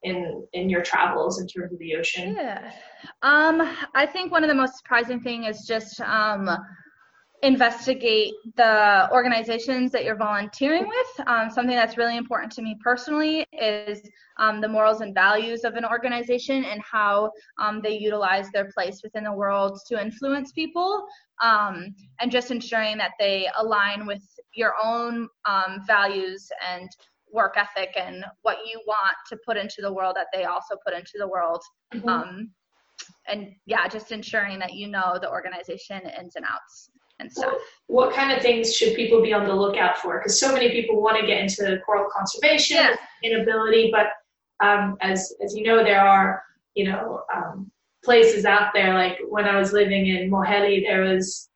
in 0.02 0.46
in 0.52 0.68
your 0.68 0.82
travels 0.82 1.40
in 1.40 1.46
terms 1.46 1.72
of 1.72 1.78
the 1.78 1.96
ocean? 1.96 2.34
Yeah. 2.36 2.72
Um, 3.22 3.76
I 3.94 4.06
think 4.06 4.32
one 4.32 4.44
of 4.44 4.48
the 4.48 4.54
most 4.54 4.76
surprising 4.78 5.20
thing 5.20 5.44
is 5.44 5.66
just 5.66 6.00
um, 6.00 6.48
investigate 7.42 8.32
the 8.56 9.08
organizations 9.12 9.92
that 9.92 10.04
you're 10.04 10.16
volunteering 10.16 10.86
with. 10.86 11.26
Um, 11.26 11.50
something 11.50 11.76
that's 11.76 11.96
really 11.96 12.16
important 12.16 12.52
to 12.52 12.62
me 12.62 12.76
personally 12.82 13.46
is 13.52 14.00
um, 14.38 14.60
the 14.60 14.68
morals 14.68 15.00
and 15.00 15.14
values 15.14 15.64
of 15.64 15.74
an 15.74 15.84
organization 15.84 16.64
and 16.64 16.80
how 16.82 17.30
um, 17.58 17.80
they 17.82 17.96
utilize 17.98 18.50
their 18.50 18.70
place 18.72 19.00
within 19.02 19.24
the 19.24 19.32
world 19.32 19.78
to 19.88 20.00
influence 20.00 20.52
people, 20.52 21.06
um, 21.42 21.94
and 22.20 22.30
just 22.30 22.50
ensuring 22.50 22.96
that 22.98 23.12
they 23.18 23.48
align 23.58 24.06
with 24.06 24.22
your 24.54 24.74
own 24.82 25.28
um, 25.44 25.80
values 25.86 26.48
and 26.68 26.88
work 27.32 27.56
ethic 27.56 27.90
and 27.96 28.24
what 28.42 28.58
you 28.66 28.80
want 28.86 29.16
to 29.28 29.36
put 29.44 29.56
into 29.56 29.76
the 29.80 29.92
world 29.92 30.14
that 30.16 30.28
they 30.32 30.44
also 30.44 30.76
put 30.84 30.94
into 30.94 31.12
the 31.18 31.28
world 31.28 31.62
Mhm. 31.94 32.08
um, 32.08 32.50
and 33.28 33.54
yeah, 33.66 33.86
just 33.88 34.12
ensuring 34.12 34.58
that 34.58 34.74
you 34.74 34.88
know 34.88 35.18
the 35.20 35.30
organization 35.30 36.00
ins 36.18 36.36
and 36.36 36.44
outs 36.46 36.90
and 37.18 37.30
stuff. 37.32 37.54
what 37.86 38.14
kind 38.14 38.30
of 38.32 38.42
things 38.42 38.74
should 38.74 38.94
people 38.94 39.22
be 39.22 39.32
on 39.32 39.46
the 39.46 39.54
lookout 39.54 39.96
for? 39.98 40.18
Because 40.18 40.38
so 40.40 40.52
many 40.52 40.70
people 40.70 41.00
want 41.02 41.18
to 41.18 41.26
get 41.26 41.38
into 41.40 41.78
coral 41.84 42.08
conservation, 42.10 42.76
Yeah. 42.76 42.96
inability, 43.22 43.90
but 43.90 44.08
um, 44.66 44.96
as 45.00 45.34
as 45.42 45.54
you 45.54 45.62
know, 45.64 45.82
there 45.84 46.00
are 46.00 46.42
you 46.74 46.90
know 46.90 47.22
um, 47.34 47.70
places 48.04 48.44
out 48.44 48.72
there. 48.74 48.94
Like 48.94 49.18
when 49.28 49.46
I 49.46 49.58
was 49.58 49.72
living 49.72 50.06
in 50.06 50.30
Moheli, 50.30 50.82
there 50.82 51.02
was 51.02 51.48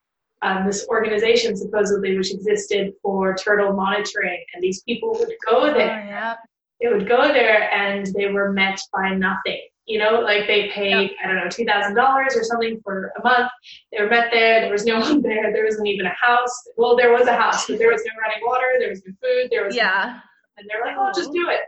um, 0.42 0.66
this 0.66 0.86
organization 0.88 1.56
supposedly 1.56 2.16
which 2.16 2.32
existed 2.32 2.92
for 3.02 3.34
turtle 3.36 3.72
monitoring, 3.72 4.42
and 4.54 4.62
these 4.62 4.82
people 4.82 5.10
would 5.18 5.28
go 5.46 5.58
Oh, 5.62 5.66
there. 5.72 6.04
yeah. 6.08 6.36
They 6.80 6.88
would 6.88 7.06
go 7.06 7.28
there, 7.28 7.70
and 7.72 8.06
they 8.16 8.28
were 8.28 8.52
met 8.52 8.80
by 8.92 9.14
nothing. 9.14 9.60
You 9.86 9.98
know, 9.98 10.20
like 10.20 10.46
they 10.46 10.68
paid 10.70 11.10
I 11.22 11.26
don't 11.26 11.36
know 11.36 11.48
two 11.50 11.64
thousand 11.64 11.94
dollars 11.96 12.36
or 12.36 12.44
something 12.44 12.80
for 12.84 13.12
a 13.18 13.22
month. 13.24 13.50
They 13.92 14.00
were 14.00 14.08
met 14.08 14.30
there. 14.32 14.60
There 14.60 14.70
was 14.72 14.86
no 14.86 15.00
one 15.06 15.20
there. 15.20 15.52
There 15.52 15.64
wasn't 15.64 15.88
even 15.88 16.06
a 16.06 16.14
house. 16.14 16.54
Well, 16.76 16.96
there 16.96 17.12
was 17.12 17.26
a 17.26 17.34
house, 17.36 17.66
but 17.66 17.78
there 17.78 17.90
was 17.90 18.02
no 18.06 18.12
running 18.22 18.40
water. 18.46 18.66
There 18.78 18.88
was 18.88 19.02
no 19.06 19.12
food. 19.22 19.48
There 19.50 19.64
was 19.66 19.74
Yeah. 19.76 20.20
and 20.56 20.66
they're 20.70 20.80
like, 20.84 20.96
"Oh, 20.98 21.10
just 21.14 21.32
do 21.32 21.48
it." 21.50 21.60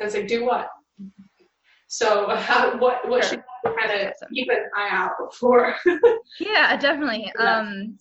I 0.00 0.04
was 0.04 0.14
like, 0.14 0.28
"Do 0.28 0.44
what?" 0.44 0.68
So, 1.86 2.28
how, 2.36 2.76
what 2.78 3.08
what 3.08 3.24
should 3.24 3.30
Sure. 3.30 3.38
we 3.38 3.47
kind 3.64 4.08
of 4.08 4.12
keep 4.32 4.48
an 4.50 4.64
eye 4.76 4.88
out 4.90 5.34
for? 5.34 5.74
Yeah, 6.40 6.76
definitely. 6.76 7.32
Um, 7.38 7.98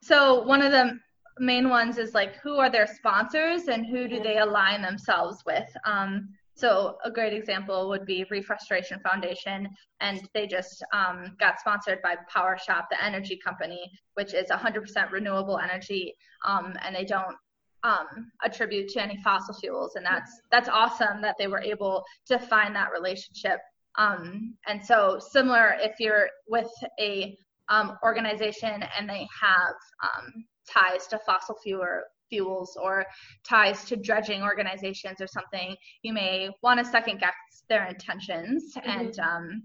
so 0.00 0.42
one 0.44 0.62
of 0.62 0.72
the 0.72 0.98
main 1.38 1.68
ones 1.68 1.98
is 1.98 2.14
like 2.14 2.36
who 2.36 2.56
are 2.56 2.70
their 2.70 2.86
sponsors 2.86 3.68
and 3.68 3.86
who 3.86 4.08
do 4.08 4.22
they 4.22 4.38
align 4.38 4.82
themselves 4.82 5.42
with. 5.44 5.68
Um, 5.84 6.28
so 6.54 6.96
a 7.04 7.10
great 7.10 7.32
example 7.32 7.88
would 7.88 8.04
be 8.04 8.26
Reef 8.30 8.50
Restoration 8.50 8.98
Foundation, 9.00 9.68
and 10.00 10.28
they 10.34 10.48
just 10.48 10.84
um, 10.92 11.36
got 11.38 11.60
sponsored 11.60 12.02
by 12.02 12.16
PowerShop, 12.34 12.86
the 12.90 13.00
energy 13.00 13.36
company, 13.36 13.88
which 14.14 14.34
is 14.34 14.50
100% 14.50 15.12
renewable 15.12 15.60
energy, 15.60 16.14
um, 16.44 16.74
and 16.84 16.96
they 16.96 17.04
don't 17.04 17.36
um, 17.84 18.32
attribute 18.42 18.88
to 18.88 19.00
any 19.00 19.16
fossil 19.22 19.54
fuels, 19.54 19.94
and 19.94 20.04
that's 20.04 20.40
that's 20.50 20.68
awesome 20.68 21.22
that 21.22 21.36
they 21.38 21.46
were 21.46 21.62
able 21.62 22.04
to 22.26 22.40
find 22.40 22.74
that 22.74 22.90
relationship. 22.92 23.60
Um, 23.98 24.54
and 24.66 24.84
so 24.84 25.18
similar, 25.18 25.76
if 25.80 25.96
you're 25.98 26.28
with 26.46 26.70
a 27.00 27.36
um, 27.68 27.98
organization 28.02 28.82
and 28.98 29.08
they 29.08 29.26
have 29.42 29.74
um, 30.02 30.44
ties 30.70 31.06
to 31.08 31.18
fossil 31.26 31.56
fuel 31.62 32.00
fuels 32.30 32.76
or 32.80 33.06
ties 33.48 33.84
to 33.86 33.96
dredging 33.96 34.42
organizations 34.42 35.20
or 35.20 35.26
something, 35.26 35.74
you 36.02 36.12
may 36.12 36.50
want 36.62 36.78
to 36.78 36.84
second 36.84 37.18
guess 37.20 37.32
their 37.68 37.86
intentions 37.86 38.74
and 38.84 39.18
um, 39.18 39.62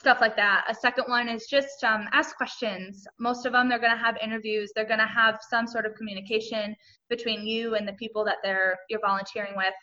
stuff 0.00 0.18
like 0.20 0.34
that. 0.36 0.64
A 0.68 0.74
second 0.74 1.04
one 1.08 1.28
is 1.28 1.46
just 1.46 1.84
um, 1.84 2.08
ask 2.12 2.36
questions. 2.36 3.06
Most 3.18 3.46
of 3.46 3.52
them, 3.52 3.68
they're 3.68 3.78
going 3.78 3.96
to 3.96 4.02
have 4.02 4.16
interviews. 4.22 4.72
They're 4.74 4.86
going 4.86 4.98
to 4.98 5.06
have 5.06 5.38
some 5.48 5.66
sort 5.66 5.86
of 5.86 5.94
communication 5.94 6.74
between 7.08 7.46
you 7.46 7.74
and 7.74 7.86
the 7.86 7.92
people 7.94 8.24
that 8.24 8.38
they're 8.42 8.76
you're 8.88 9.00
volunteering 9.00 9.52
with, 9.56 9.74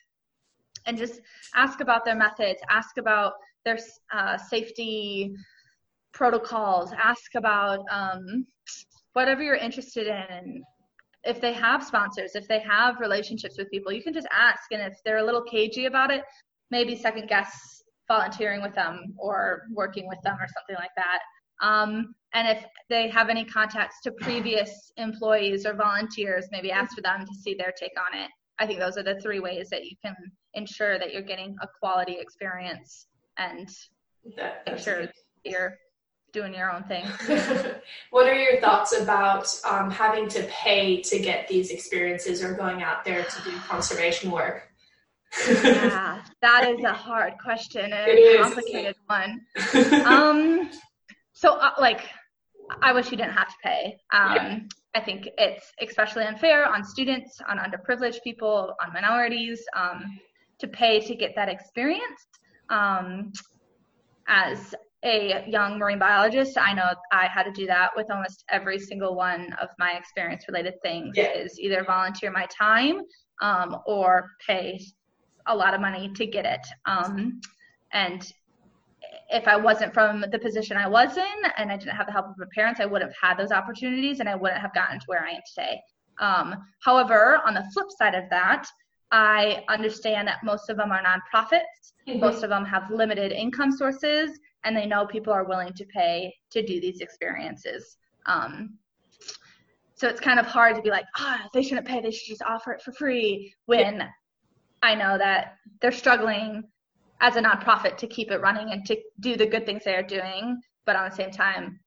and 0.86 0.98
just 0.98 1.22
ask 1.56 1.82
about 1.82 2.04
their 2.04 2.16
methods. 2.16 2.60
Ask 2.70 2.98
about 2.98 3.34
their 3.68 3.80
uh, 4.14 4.38
safety 4.38 5.34
protocols. 6.14 6.92
Ask 6.94 7.36
about 7.36 7.86
um, 7.92 8.46
whatever 9.14 9.44
you're 9.44 9.56
interested 9.56 10.08
in 10.08 10.26
and 10.30 10.64
if 11.24 11.42
they 11.42 11.54
have 11.54 11.84
sponsors, 11.84 12.36
if 12.36 12.48
they 12.48 12.60
have 12.60 13.00
relationships 13.00 13.58
with 13.58 13.70
people, 13.70 13.92
you 13.92 14.02
can 14.02 14.14
just 14.14 14.28
ask. 14.32 14.72
And 14.72 14.82
if 14.82 14.98
they're 15.04 15.18
a 15.18 15.24
little 15.24 15.44
cagey 15.44 15.86
about 15.86 16.10
it, 16.10 16.24
maybe 16.72 16.96
second 16.96 17.28
guess 17.28 17.84
volunteering 18.08 18.62
with 18.62 18.74
them 18.74 19.14
or 19.18 19.64
working 19.74 20.08
with 20.08 20.20
them 20.24 20.38
or 20.40 20.48
something 20.48 20.76
like 20.76 20.96
that. 20.96 21.20
Um, 21.62 22.16
and 22.34 22.48
if 22.48 22.64
they 22.90 23.10
have 23.10 23.30
any 23.30 23.44
contacts 23.44 23.98
to 24.04 24.12
previous 24.12 24.92
employees 24.96 25.66
or 25.66 25.74
volunteers, 25.74 26.48
maybe 26.52 26.72
ask 26.72 26.96
for 26.96 27.02
them 27.02 27.26
to 27.26 27.36
see 27.42 27.56
their 27.56 27.74
take 27.78 27.94
on 28.00 28.18
it. 28.18 28.30
I 28.60 28.66
think 28.66 28.80
those 28.80 28.98
are 28.98 29.04
the 29.04 29.20
three 29.22 29.40
ways 29.40 29.70
that 29.70 29.84
you 29.84 29.96
can 30.04 30.16
ensure 30.54 30.98
that 30.98 31.12
you're 31.12 31.22
getting 31.22 31.56
a 31.62 31.68
quality 31.80 32.18
experience 32.20 33.08
and 33.38 33.70
That, 34.36 34.64
make 34.66 34.80
sure 34.80 35.08
you're 35.44 35.78
doing 36.34 36.54
your 36.54 36.72
own 36.72 36.84
thing. 36.84 37.06
what 38.12 38.28
are 38.28 38.36
your 38.36 38.60
thoughts 38.60 38.98
about 39.00 39.48
um, 39.68 39.90
having 39.90 40.28
to 40.30 40.44
pay 40.44 41.02
to 41.02 41.20
get 41.20 41.48
these 41.48 41.72
experiences 41.72 42.44
or 42.44 42.54
going 42.54 42.84
out 42.84 43.06
there 43.06 43.24
to 43.24 43.44
do 43.44 43.58
conservation 43.60 44.32
work? 44.32 44.64
yeah, 45.64 46.22
that 46.42 46.70
is 46.70 46.84
a 46.84 46.94
hard 46.94 47.34
question 47.44 47.92
and 47.92 48.12
a 48.12 48.38
complicated 48.42 48.96
one. 49.08 49.42
Um, 50.06 50.70
so 51.34 51.56
uh, 51.56 51.72
like, 51.80 52.02
I 52.82 52.92
wish 52.94 53.12
you 53.12 53.18
didn't 53.18 53.34
have 53.34 53.50
to 53.50 53.56
pay. 53.64 53.98
Um, 54.12 54.36
Yeah. 54.36 54.60
I 54.96 55.00
think 55.00 55.30
it's 55.38 55.72
especially 55.80 56.24
unfair 56.24 56.66
on 56.66 56.84
students, 56.84 57.40
on 57.48 57.60
underprivileged 57.60 58.24
people, 58.24 58.74
on 58.84 58.92
minorities, 58.94 59.64
um, 59.76 60.20
to 60.58 60.68
pay 60.68 61.00
to 61.02 61.14
get 61.14 61.36
that 61.36 61.50
experience. 61.50 62.26
Um, 62.70 63.32
as 64.28 64.76
a 65.04 65.46
young 65.48 65.78
marine 65.78 66.00
biologist, 66.00 66.58
I 66.58 66.74
know 66.74 66.94
I 67.12 67.28
had 67.28 67.44
to 67.44 67.52
do 67.52 67.66
that 67.68 67.92
with 67.96 68.10
almost 68.12 68.44
every 68.50 68.80
single 68.80 69.16
one 69.16 69.54
of 69.62 69.70
my 69.80 69.94
experience 69.94 70.46
related 70.48 70.74
things 70.82 71.16
Yeah. 71.16 71.32
is 71.32 71.60
either 71.60 71.84
volunteer 71.84 72.32
my 72.32 72.48
time 72.48 73.02
um, 73.42 73.78
or 73.86 74.30
pay 74.46 74.80
a 75.46 75.56
lot 75.56 75.74
of 75.74 75.82
money 75.82 76.12
to 76.14 76.26
get 76.26 76.46
it. 76.46 76.66
Um, 76.86 77.40
and 77.94 78.30
if 79.30 79.48
I 79.48 79.56
wasn't 79.56 79.94
from 79.94 80.26
the 80.32 80.40
position 80.40 80.78
I 80.78 80.88
was 80.88 81.18
in 81.18 81.52
and 81.58 81.72
I 81.72 81.78
didn't 81.78 81.96
have 81.96 82.08
the 82.08 82.12
help 82.12 82.28
of 82.28 82.38
my 82.38 82.46
parents, 82.54 82.80
I 82.80 82.86
wouldn't 82.86 83.12
have 83.12 83.30
had 83.30 83.38
those 83.38 83.52
opportunities 83.52 84.20
and 84.20 84.28
I 84.28 84.36
wouldn't 84.36 84.62
have 84.62 84.74
gotten 84.74 85.00
to 85.00 85.06
where 85.06 85.24
I 85.24 85.32
am 85.32 85.42
today. 85.54 85.82
Um, 86.20 86.56
however, 86.84 87.40
on 87.46 87.54
the 87.54 87.64
flip 87.74 87.88
side 87.98 88.16
of 88.16 88.24
that, 88.32 88.66
I 89.12 89.64
understand 89.70 90.28
that 90.28 90.44
most 90.44 90.70
of 90.70 90.78
them 90.78 90.92
are 90.92 91.02
nonprofits. 91.04 91.94
Most 92.20 92.44
of 92.44 92.50
them 92.50 92.66
have 92.66 92.90
limited 92.90 93.32
income 93.32 93.72
sources 93.72 94.40
and 94.64 94.76
they 94.76 94.86
know 94.86 95.06
people 95.06 95.32
are 95.34 95.46
willing 95.46 95.74
to 95.74 95.86
pay 95.86 96.34
to 96.52 96.66
do 96.66 96.80
these 96.82 97.02
experiences. 97.02 97.98
Um, 98.26 98.78
so 99.96 100.08
it's 100.08 100.20
kind 100.20 100.40
of 100.40 100.46
hard 100.46 100.76
to 100.76 100.82
be 100.82 100.90
like, 100.90 101.06
ah, 101.18 101.48
they 101.54 101.64
shouldn't 101.64 101.88
pay, 101.88 102.02
they 102.02 102.12
should 102.12 102.28
just 102.28 102.44
offer 102.44 102.72
it 102.72 102.82
for 102.82 102.92
free 102.92 103.54
when 103.66 104.04
I 104.84 104.94
know 104.94 105.18
that 105.18 105.56
they're 105.82 105.92
struggling 105.92 106.64
as 107.20 107.36
a 107.36 107.42
nonprofit 107.42 107.98
to 107.98 108.08
keep 108.08 108.30
it 108.30 108.42
running 108.42 108.72
and 108.72 108.86
to 108.86 108.98
do 109.20 109.36
the 109.36 109.46
good 109.46 109.66
things 109.66 109.84
they 109.84 109.96
are 109.96 110.04
doing. 110.04 110.60
But 110.86 110.96
on 110.96 111.10
the 111.10 111.16
same 111.16 111.32
time, 111.32 111.80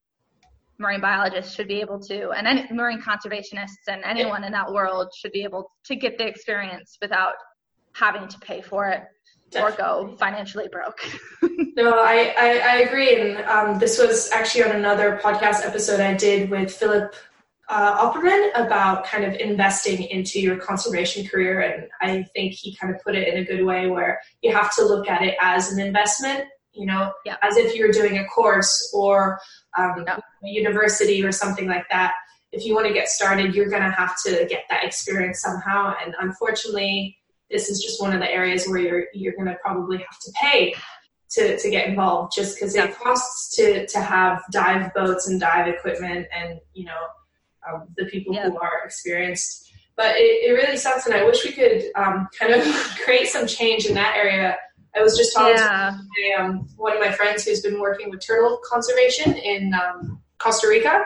marine 0.81 0.99
biologists 0.99 1.55
should 1.55 1.67
be 1.67 1.79
able 1.79 1.99
to, 1.99 2.31
and 2.31 2.47
any, 2.47 2.67
marine 2.71 3.01
conservationists 3.01 3.87
and 3.87 4.03
anyone 4.03 4.43
in 4.43 4.51
that 4.51 4.71
world 4.71 5.11
should 5.15 5.31
be 5.31 5.43
able 5.43 5.71
to 5.85 5.95
get 5.95 6.17
the 6.17 6.27
experience 6.27 6.97
without 7.01 7.33
having 7.93 8.27
to 8.27 8.39
pay 8.39 8.61
for 8.61 8.87
it 8.87 9.03
or 9.55 9.71
go 9.71 10.15
financially 10.17 10.67
broke. 10.67 10.99
No, 11.73 11.93
I, 11.93 12.35
I, 12.37 12.49
I 12.57 12.75
agree. 12.79 13.17
And 13.17 13.45
um, 13.45 13.79
this 13.79 13.97
was 13.97 14.29
actually 14.31 14.65
on 14.65 14.71
another 14.71 15.21
podcast 15.23 15.65
episode 15.65 16.01
I 16.01 16.13
did 16.13 16.49
with 16.49 16.69
Philip 16.69 17.15
uh, 17.69 18.11
Opperman 18.11 18.49
about 18.55 19.05
kind 19.05 19.23
of 19.23 19.35
investing 19.35 20.03
into 20.03 20.41
your 20.41 20.57
conservation 20.57 21.25
career. 21.25 21.61
And 21.61 21.87
I 22.01 22.23
think 22.33 22.53
he 22.53 22.75
kind 22.75 22.93
of 22.93 23.01
put 23.01 23.15
it 23.15 23.25
in 23.29 23.41
a 23.41 23.45
good 23.45 23.63
way 23.63 23.87
where 23.87 24.19
you 24.41 24.51
have 24.51 24.75
to 24.75 24.83
look 24.83 25.07
at 25.07 25.21
it 25.21 25.37
as 25.41 25.71
an 25.71 25.79
investment, 25.79 26.43
you 26.73 26.85
know, 26.85 27.11
Yeah. 27.25 27.37
as 27.41 27.57
if 27.57 27.75
you're 27.75 27.91
doing 27.91 28.17
a 28.17 28.25
course 28.25 28.91
or 28.93 29.39
um, 29.77 30.03
Yeah. 30.07 30.17
a 30.43 30.47
university 30.47 31.23
or 31.23 31.31
something 31.31 31.67
like 31.67 31.87
that. 31.89 32.13
If 32.51 32.65
you 32.65 32.73
want 32.75 32.87
to 32.87 32.93
get 32.93 33.07
started, 33.07 33.55
you're 33.55 33.69
going 33.69 33.83
to 33.83 33.91
have 33.91 34.15
to 34.25 34.45
get 34.49 34.63
that 34.69 34.83
experience 34.83 35.41
somehow. 35.41 35.95
And 36.03 36.13
unfortunately, 36.19 37.17
this 37.49 37.69
is 37.69 37.81
just 37.81 38.01
one 38.01 38.13
of 38.13 38.19
the 38.19 38.29
areas 38.31 38.65
where 38.67 38.79
you're 38.79 39.05
you're 39.13 39.33
going 39.33 39.47
to 39.47 39.57
probably 39.63 39.97
have 39.97 40.19
to 40.25 40.31
pay 40.41 40.73
to, 41.31 41.57
to 41.57 41.69
get 41.69 41.87
involved 41.87 42.33
just 42.35 42.55
because 42.55 42.75
Yeah. 42.75 42.85
it 42.85 42.97
costs 42.97 43.55
to, 43.55 43.85
to 43.87 43.99
have 44.01 44.41
dive 44.51 44.93
boats 44.93 45.27
and 45.27 45.39
dive 45.39 45.67
equipment 45.67 46.27
and 46.35 46.59
you 46.73 46.85
know 46.85 47.01
um, 47.67 47.87
the 47.97 48.05
people 48.05 48.33
who 48.35 48.57
are 48.59 48.81
experienced 48.85 49.71
but 49.95 50.15
it, 50.17 50.49
it 50.49 50.51
really 50.53 50.75
sucks 50.77 51.05
and 51.05 51.15
i 51.15 51.23
wish 51.23 51.43
we 51.45 51.51
could 51.51 51.83
um, 51.95 52.27
kind 52.37 52.53
of 52.53 52.63
create 53.05 53.27
some 53.27 53.45
change 53.47 53.85
in 53.85 53.93
that 53.93 54.15
area 54.17 54.57
i 54.95 55.01
was 55.01 55.17
just 55.17 55.33
talking 55.33 55.55
yeah. 55.55 55.91
to 56.37 56.43
um, 56.43 56.67
one 56.77 56.93
of 56.93 56.99
my 56.99 57.11
friends 57.11 57.43
who's 57.45 57.61
been 57.61 57.79
working 57.79 58.09
with 58.09 58.25
turtle 58.25 58.59
conservation 58.69 59.35
in 59.37 59.73
um, 59.73 60.21
costa 60.39 60.67
rica 60.67 61.03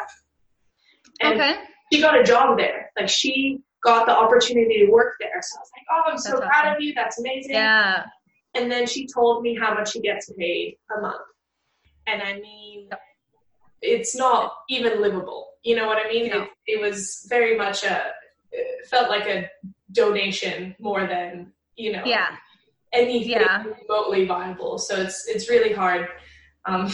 and 1.22 1.40
Okay. 1.40 1.56
she 1.92 2.02
got 2.02 2.20
a 2.20 2.24
job 2.24 2.58
there 2.58 2.92
like 2.98 3.10
she 3.10 3.62
got 3.84 4.06
the 4.08 4.16
opportunity 4.18 4.86
to 4.86 4.92
work 4.92 5.14
there 5.20 5.40
so 5.42 5.58
i 5.58 5.60
was 5.62 5.72
like 5.76 5.86
oh 5.92 6.12
i'm 6.12 6.18
so 6.18 6.30
That's 6.32 6.42
proud 6.42 6.66
awesome. 6.68 6.76
of 6.78 6.82
you 6.82 6.94
that's 6.94 7.20
amazing 7.20 7.52
Yeah. 7.52 8.04
and 8.56 8.72
then 8.72 8.88
she 8.88 9.08
told 9.08 9.44
me 9.44 9.56
how 9.60 9.74
much 9.74 9.92
she 9.94 10.02
gets 10.02 10.32
paid 10.38 10.78
a 10.98 11.02
month. 11.02 11.22
And 12.08 12.22
I 12.22 12.34
mean, 12.40 12.90
it's 13.82 14.16
not 14.16 14.54
even 14.70 15.02
livable. 15.02 15.48
You 15.64 15.76
know 15.76 15.88
what 15.88 15.98
I 15.98 16.08
mean? 16.08 16.30
No. 16.30 16.44
It, 16.44 16.50
it 16.68 16.80
was 16.80 17.26
very 17.30 17.58
much 17.58 17.84
a, 17.84 18.12
it 18.52 18.86
felt 18.88 19.10
like 19.10 19.26
a 19.26 19.50
donation 19.92 20.76
more 20.80 21.08
than, 21.08 21.52
you 21.76 21.92
know, 21.94 22.04
Yeah. 22.06 22.28
Anything 22.96 23.32
Yeah. 23.32 23.64
remotely 23.88 24.26
viable. 24.26 24.78
So 24.78 24.96
it's, 24.96 25.28
it's 25.28 25.50
really 25.50 25.74
hard. 25.74 26.08
Um, 26.66 26.86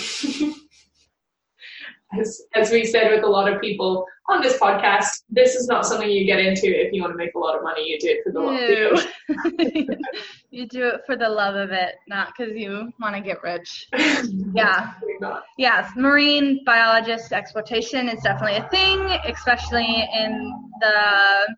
as, 2.19 2.41
as 2.55 2.71
we 2.71 2.85
said 2.85 3.11
with 3.11 3.23
a 3.23 3.27
lot 3.27 3.51
of 3.51 3.61
people 3.61 4.05
on 4.29 4.41
this 4.41 4.57
podcast, 4.57 5.23
this 5.29 5.55
is 5.55 5.67
not 5.67 5.85
something 5.85 6.09
you 6.09 6.25
get 6.25 6.39
into 6.39 6.67
if 6.67 6.91
you 6.93 7.01
want 7.01 7.13
to 7.13 7.17
make 7.17 7.33
a 7.35 7.39
lot 7.39 7.55
of 7.55 7.63
money. 7.63 7.87
You 7.89 7.99
do 7.99 8.07
it 8.09 8.23
for 8.23 8.31
the 8.31 8.39
love 8.39 8.59
of 8.59 9.97
you 10.51 10.67
do 10.67 10.87
it 10.87 11.01
for 11.05 11.15
the 11.15 11.29
love 11.29 11.55
of 11.55 11.71
it, 11.71 11.95
not 12.07 12.33
because 12.37 12.55
you 12.55 12.91
want 12.99 13.15
to 13.15 13.21
get 13.21 13.41
rich. 13.43 13.87
Yeah. 14.53 14.93
Yes, 15.57 15.91
marine 15.95 16.61
biologist 16.65 17.31
exploitation 17.31 18.09
is 18.09 18.21
definitely 18.21 18.57
a 18.57 18.67
thing, 18.69 18.99
especially 19.25 20.07
in 20.13 20.53
the 20.81 21.55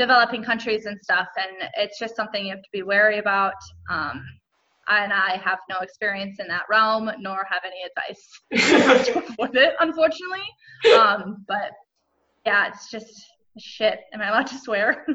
developing 0.00 0.42
countries 0.42 0.86
and 0.86 0.98
stuff. 1.02 1.28
And 1.36 1.68
it's 1.76 1.98
just 1.98 2.16
something 2.16 2.46
you 2.46 2.50
have 2.52 2.62
to 2.62 2.68
be 2.72 2.82
wary 2.82 3.18
about. 3.18 3.54
Um, 3.90 4.24
and 4.88 5.12
I 5.12 5.36
have 5.44 5.58
no 5.68 5.76
experience 5.80 6.40
in 6.40 6.48
that 6.48 6.62
realm, 6.70 7.10
nor 7.20 7.46
have 7.48 7.62
any 7.64 7.82
advice 7.84 9.28
with 9.38 9.54
it, 9.54 9.74
unfortunately. 9.78 10.46
Um, 10.98 11.44
but 11.46 11.72
yeah, 12.46 12.68
it's 12.68 12.90
just 12.90 13.26
shit. 13.58 14.00
Am 14.14 14.22
I 14.22 14.28
allowed 14.28 14.48
to 14.48 14.58
swear? 14.58 15.06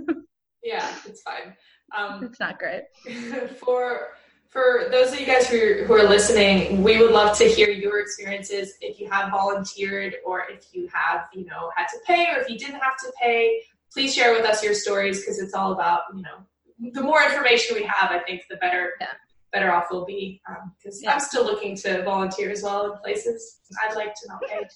Yeah, 0.66 0.92
it's 1.06 1.22
fine. 1.22 1.56
Um, 1.96 2.24
it's 2.24 2.40
not 2.40 2.58
great. 2.58 2.86
for 3.64 4.08
for 4.50 4.88
those 4.90 5.14
of 5.14 5.20
you 5.20 5.28
guys 5.28 5.48
who 5.48 5.58
are, 5.58 5.84
who 5.86 5.94
are 5.94 6.10
listening, 6.10 6.82
we 6.82 6.98
would 6.98 7.12
love 7.12 7.38
to 7.38 7.44
hear 7.44 7.70
your 7.70 8.00
experiences. 8.00 8.74
If 8.82 9.00
you 9.00 9.08
have 9.12 9.30
volunteered, 9.30 10.16
or 10.26 10.46
if 10.50 10.74
you 10.74 10.90
have, 10.92 11.28
you 11.34 11.46
know, 11.46 11.70
had 11.76 11.86
to 11.90 11.98
pay, 12.08 12.32
or 12.32 12.40
if 12.40 12.50
you 12.50 12.58
didn't 12.58 12.80
have 12.80 12.98
to 12.98 13.12
pay, 13.22 13.62
please 13.94 14.14
share 14.14 14.34
with 14.34 14.46
us 14.46 14.64
your 14.64 14.74
stories 14.74 15.20
because 15.22 15.40
it's 15.40 15.54
all 15.54 15.72
about, 15.74 16.02
you 16.16 16.22
know, 16.22 16.92
the 16.92 17.02
more 17.02 17.24
information 17.24 17.76
we 17.76 17.84
have, 17.84 18.12
I 18.12 18.20
think, 18.20 18.44
the 18.50 18.58
better. 18.58 18.94
Yeah. 19.00 19.08
Better 19.54 19.72
off 19.72 19.86
we'll 19.90 20.06
be 20.06 20.42
because 20.78 21.02
Yeah. 21.02 21.14
I'm 21.14 21.22
still 21.22 21.46
looking 21.46 21.78
to 21.78 22.04
volunteer 22.04 22.52
as 22.52 22.62
well 22.62 22.92
in 22.92 22.98
places. 23.00 23.62
I'd 23.88 23.96
like 23.96 24.14
to 24.14 24.28
not 24.28 24.42
pay 24.50 24.68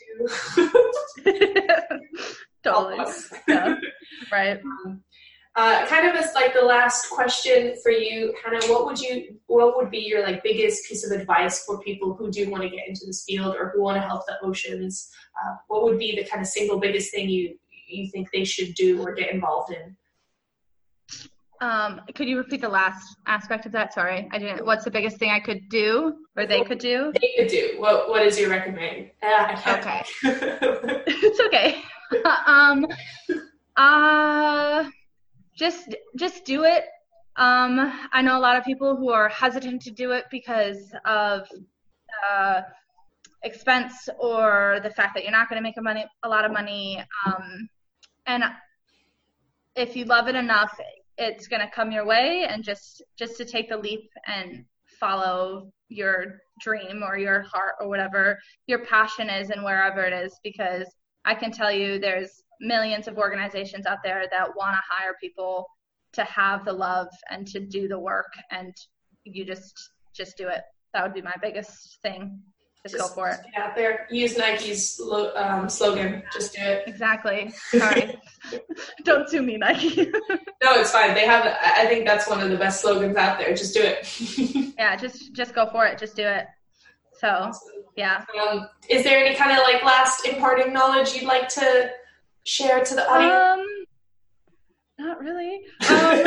too. 1.26 2.00
dollars 2.64 3.32
Yeah. 3.48 3.76
Right. 4.32 4.62
Uh, 5.56 5.86
kind 5.88 6.08
of 6.08 6.16
as 6.16 6.34
like 6.34 6.54
the 6.54 6.62
last 6.62 7.10
question 7.10 7.76
for 7.84 7.92
you, 7.92 8.34
kind 8.42 8.56
of 8.56 8.70
what 8.70 8.86
would 8.86 9.00
you, 9.00 9.36
what 9.48 9.76
would 9.76 9.92
be 9.92 9.98
your 9.98 10.24
like 10.24 10.42
biggest 10.44 10.88
piece 10.88 11.04
of 11.10 11.12
advice 11.20 11.66
for 11.66 11.82
people 11.82 12.14
who 12.14 12.32
do 12.32 12.50
want 12.50 12.64
to 12.64 12.70
get 12.70 12.88
into 12.88 13.06
this 13.06 13.26
field 13.26 13.56
or 13.58 13.72
who 13.76 13.82
want 13.82 13.98
to 13.98 14.02
help 14.02 14.26
the 14.28 14.38
oceans? 14.42 15.12
Uh, 15.44 15.56
what 15.68 15.84
would 15.84 15.98
be 16.00 16.16
the 16.16 16.24
kind 16.30 16.42
of 16.42 16.48
single 16.48 16.80
biggest 16.80 17.12
thing 17.12 17.28
you 17.28 17.58
you 17.96 18.10
think 18.12 18.30
they 18.32 18.44
should 18.46 18.74
do 18.76 19.02
or 19.02 19.14
get 19.14 19.32
involved 19.32 19.74
in? 19.74 19.96
Um, 21.62 22.02
could 22.16 22.30
you 22.30 22.38
repeat 22.38 22.62
the 22.62 22.70
last 22.70 23.18
aspect 23.28 23.66
of 23.66 23.74
that? 23.74 23.94
Sorry, 23.94 24.30
I 24.32 24.38
didn't. 24.40 24.66
What's 24.66 24.86
the 24.86 24.92
biggest 24.92 25.18
thing 25.18 25.32
I 25.32 25.42
could 25.42 25.68
do, 25.70 26.14
or 26.38 26.46
they 26.46 26.64
could 26.64 26.80
do? 26.80 27.12
They 27.20 27.34
could 27.38 27.50
do. 27.50 27.76
What 27.80 28.10
What 28.10 28.26
is 28.26 28.40
your 28.40 28.50
recommend? 28.50 29.12
Uh, 29.22 29.62
Okay. 29.68 30.04
it's 30.24 31.40
okay. 31.42 31.84
um, 32.46 32.86
uh, 33.76 34.90
just 35.56 35.96
just 36.18 36.46
do 36.46 36.64
it. 36.64 36.86
Um, 37.36 37.94
I 38.14 38.22
know 38.22 38.38
a 38.38 38.40
lot 38.40 38.58
of 38.58 38.64
people 38.64 38.96
who 38.96 39.10
are 39.10 39.30
hesitant 39.30 39.82
to 39.84 39.92
do 39.92 40.12
it 40.12 40.26
because 40.32 40.92
of 41.06 41.48
uh, 42.30 42.62
expense 43.44 44.10
or 44.18 44.80
the 44.84 44.90
fact 44.90 45.14
that 45.16 45.24
you're 45.24 45.32
not 45.32 45.50
going 45.50 45.58
to 45.58 45.64
make 45.64 45.78
a 45.78 45.82
money 45.82 46.06
a 46.24 46.30
lot 46.30 46.46
of 46.46 46.52
money. 46.52 47.04
Um, 47.26 47.70
and 48.26 48.44
if 49.76 49.96
you 49.96 50.06
love 50.06 50.28
it 50.28 50.36
enough, 50.36 50.78
it's 51.18 51.48
going 51.48 51.62
to 51.62 51.72
come 51.72 51.92
your 51.92 52.06
way. 52.06 52.46
And 52.50 52.64
just 52.64 53.04
just 53.18 53.38
to 53.38 53.46
take 53.46 53.70
the 53.70 53.78
leap 53.78 54.10
and 54.28 54.66
follow 55.00 55.72
your 55.90 56.40
dream 56.62 57.04
or 57.04 57.18
your 57.18 57.42
heart 57.42 57.76
or 57.80 57.88
whatever 57.88 58.38
your 58.68 58.86
passion 58.86 59.30
is 59.30 59.50
and 59.50 59.64
wherever 59.64 60.04
it 60.04 60.14
is 60.14 60.38
because 60.44 60.86
I 61.26 61.34
can 61.36 61.52
tell 61.52 61.72
you 61.72 62.00
there's 62.00 62.44
millions 62.62 63.08
of 63.08 63.18
organizations 63.18 63.86
out 63.86 64.00
there 64.04 64.26
that 64.32 64.56
want 64.56 64.76
to 64.76 64.82
hire 64.90 65.16
people 65.22 65.66
to 66.14 66.24
have 66.26 66.66
the 66.66 66.74
love 66.74 67.08
and 67.30 67.48
to 67.48 67.60
do 67.60 67.88
the 67.88 68.00
work 68.00 68.32
and 68.52 68.74
you 69.24 69.46
just 69.46 69.74
just 70.14 70.38
do 70.38 70.48
it 70.48 70.62
that 70.94 71.04
would 71.04 71.14
be 71.14 71.22
my 71.22 71.36
biggest 71.42 72.00
thing 72.02 72.40
just, 72.84 72.96
just 72.96 73.10
go 73.10 73.14
for 73.14 73.30
it. 73.30 73.40
get 73.54 73.62
out 73.62 73.76
there. 73.76 74.08
Use 74.10 74.38
nike's 74.38 75.00
um, 75.36 75.68
slogan. 75.68 76.24
Just 76.34 76.54
do 76.54 76.62
it. 76.62 76.84
Exactly. 76.88 77.52
Sorry. 77.72 78.18
Don't 79.04 79.30
sue 79.30 79.42
me 79.42 79.58
nike. 79.58 80.12
No 80.64 80.74
it's 80.80 80.92
fine. 80.92 81.14
They 81.14 81.26
have 81.26 81.46
i 81.46 81.86
think 81.86 82.06
that's 82.06 82.28
one 82.28 82.42
of 82.42 82.50
the 82.50 82.58
best 82.58 82.82
slogans 82.82 83.16
out 83.18 83.38
there. 83.40 83.54
Just 83.54 83.74
do 83.74 83.82
it. 83.82 84.74
Yeah 84.80 84.96
just 84.96 85.34
just 85.34 85.54
go 85.54 85.70
for 85.70 85.86
it. 85.86 85.98
Just 85.98 86.16
do 86.16 86.24
it. 86.24 86.46
So 87.20 87.52
yeah. 87.98 88.24
Um, 88.42 88.70
is 88.90 89.04
there 89.04 89.24
any 89.24 89.36
kind 89.36 89.52
of 89.52 89.58
like 89.60 89.84
last 89.84 90.26
imparting 90.26 90.72
knowledge 90.72 91.14
you'd 91.14 91.26
like 91.26 91.50
to 91.50 91.92
share 92.46 92.84
to 92.84 92.96
the 92.96 93.10
audience? 93.10 93.68
Um, 95.00 95.06
not 95.06 95.20
really. 95.20 95.62
Um, 95.90 96.24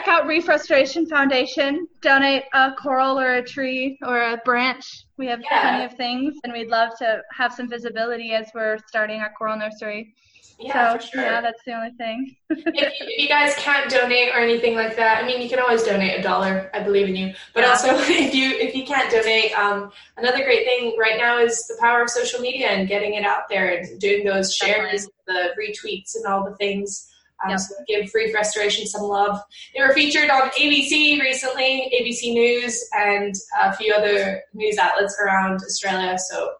check 0.00 0.08
out 0.08 0.26
Reef 0.26 0.48
Restoration 0.48 1.06
Foundation. 1.06 1.86
Donate 2.00 2.44
a 2.54 2.72
coral 2.72 3.18
or 3.18 3.34
a 3.34 3.44
tree 3.44 3.98
or 4.02 4.18
a 4.18 4.38
branch. 4.44 5.04
We 5.18 5.26
have 5.26 5.40
yeah. 5.42 5.60
plenty 5.60 5.84
of 5.84 5.94
things, 5.94 6.38
and 6.44 6.52
we'd 6.52 6.68
love 6.68 6.96
to 6.98 7.20
have 7.36 7.52
some 7.52 7.68
visibility 7.68 8.32
as 8.32 8.50
we're 8.54 8.78
starting 8.86 9.20
our 9.20 9.32
coral 9.36 9.58
nursery. 9.58 10.14
Yeah, 10.58 10.98
so, 10.98 11.06
sure. 11.06 11.22
yeah, 11.22 11.40
that's 11.40 11.62
the 11.64 11.72
only 11.72 11.90
thing. 11.92 12.36
if, 12.50 12.66
you, 12.66 12.72
if, 12.74 13.22
you, 13.22 13.28
guys 13.28 13.54
can't 13.56 13.90
donate 13.90 14.28
or 14.28 14.38
anything 14.40 14.74
like 14.74 14.94
that, 14.96 15.22
I 15.22 15.26
mean, 15.26 15.40
you 15.40 15.48
can 15.48 15.58
always 15.58 15.82
donate 15.82 16.18
a 16.18 16.22
dollar. 16.22 16.70
I 16.74 16.82
believe 16.82 17.08
in 17.08 17.16
you. 17.16 17.34
But 17.54 17.62
yeah. 17.62 17.70
also, 17.70 17.88
if 17.94 18.34
you 18.34 18.50
if 18.50 18.74
you 18.74 18.84
can't 18.84 19.10
donate, 19.10 19.58
um, 19.58 19.90
another 20.18 20.44
great 20.44 20.66
thing 20.66 20.96
right 20.98 21.18
now 21.18 21.38
is 21.38 21.66
the 21.66 21.76
power 21.80 22.02
of 22.02 22.10
social 22.10 22.40
media 22.40 22.68
and 22.68 22.88
getting 22.88 23.14
it 23.14 23.24
out 23.24 23.48
there 23.48 23.74
and 23.74 24.00
doing 24.00 24.24
those 24.24 24.54
shares, 24.54 25.08
Definitely. 25.28 25.54
the 25.56 25.62
retweets, 25.62 26.14
and 26.16 26.26
all 26.26 26.44
the 26.44 26.56
things. 26.56 27.10
Um, 27.42 27.50
yep. 27.50 27.60
So 27.60 27.74
give 27.88 28.10
Reef 28.14 28.34
Restoration 28.34 28.86
some 28.86 29.02
love. 29.02 29.40
They 29.74 29.82
were 29.82 29.92
featured 29.92 30.30
on 30.30 30.50
ABC 30.50 31.20
recently, 31.20 31.92
ABC 32.00 32.32
News, 32.32 32.82
and 32.92 33.34
a 33.60 33.74
few 33.74 33.94
other 33.94 34.42
news 34.52 34.78
outlets 34.78 35.18
around 35.22 35.56
Australia. 35.62 36.18
So 36.18 36.52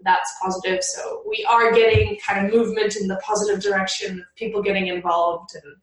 that's 0.00 0.32
positive. 0.40 0.82
So 0.82 1.22
we 1.28 1.46
are 1.48 1.72
getting 1.72 2.18
kind 2.26 2.46
of 2.46 2.52
movement 2.52 2.96
in 2.96 3.08
the 3.08 3.16
positive 3.16 3.62
direction, 3.62 4.24
people 4.36 4.62
getting 4.62 4.88
involved, 4.88 5.50
and 5.54 5.76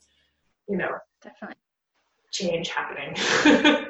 you 0.70 0.78
know, 0.78 0.98
definitely 1.22 1.58
change 2.32 2.70
happening. 2.70 3.16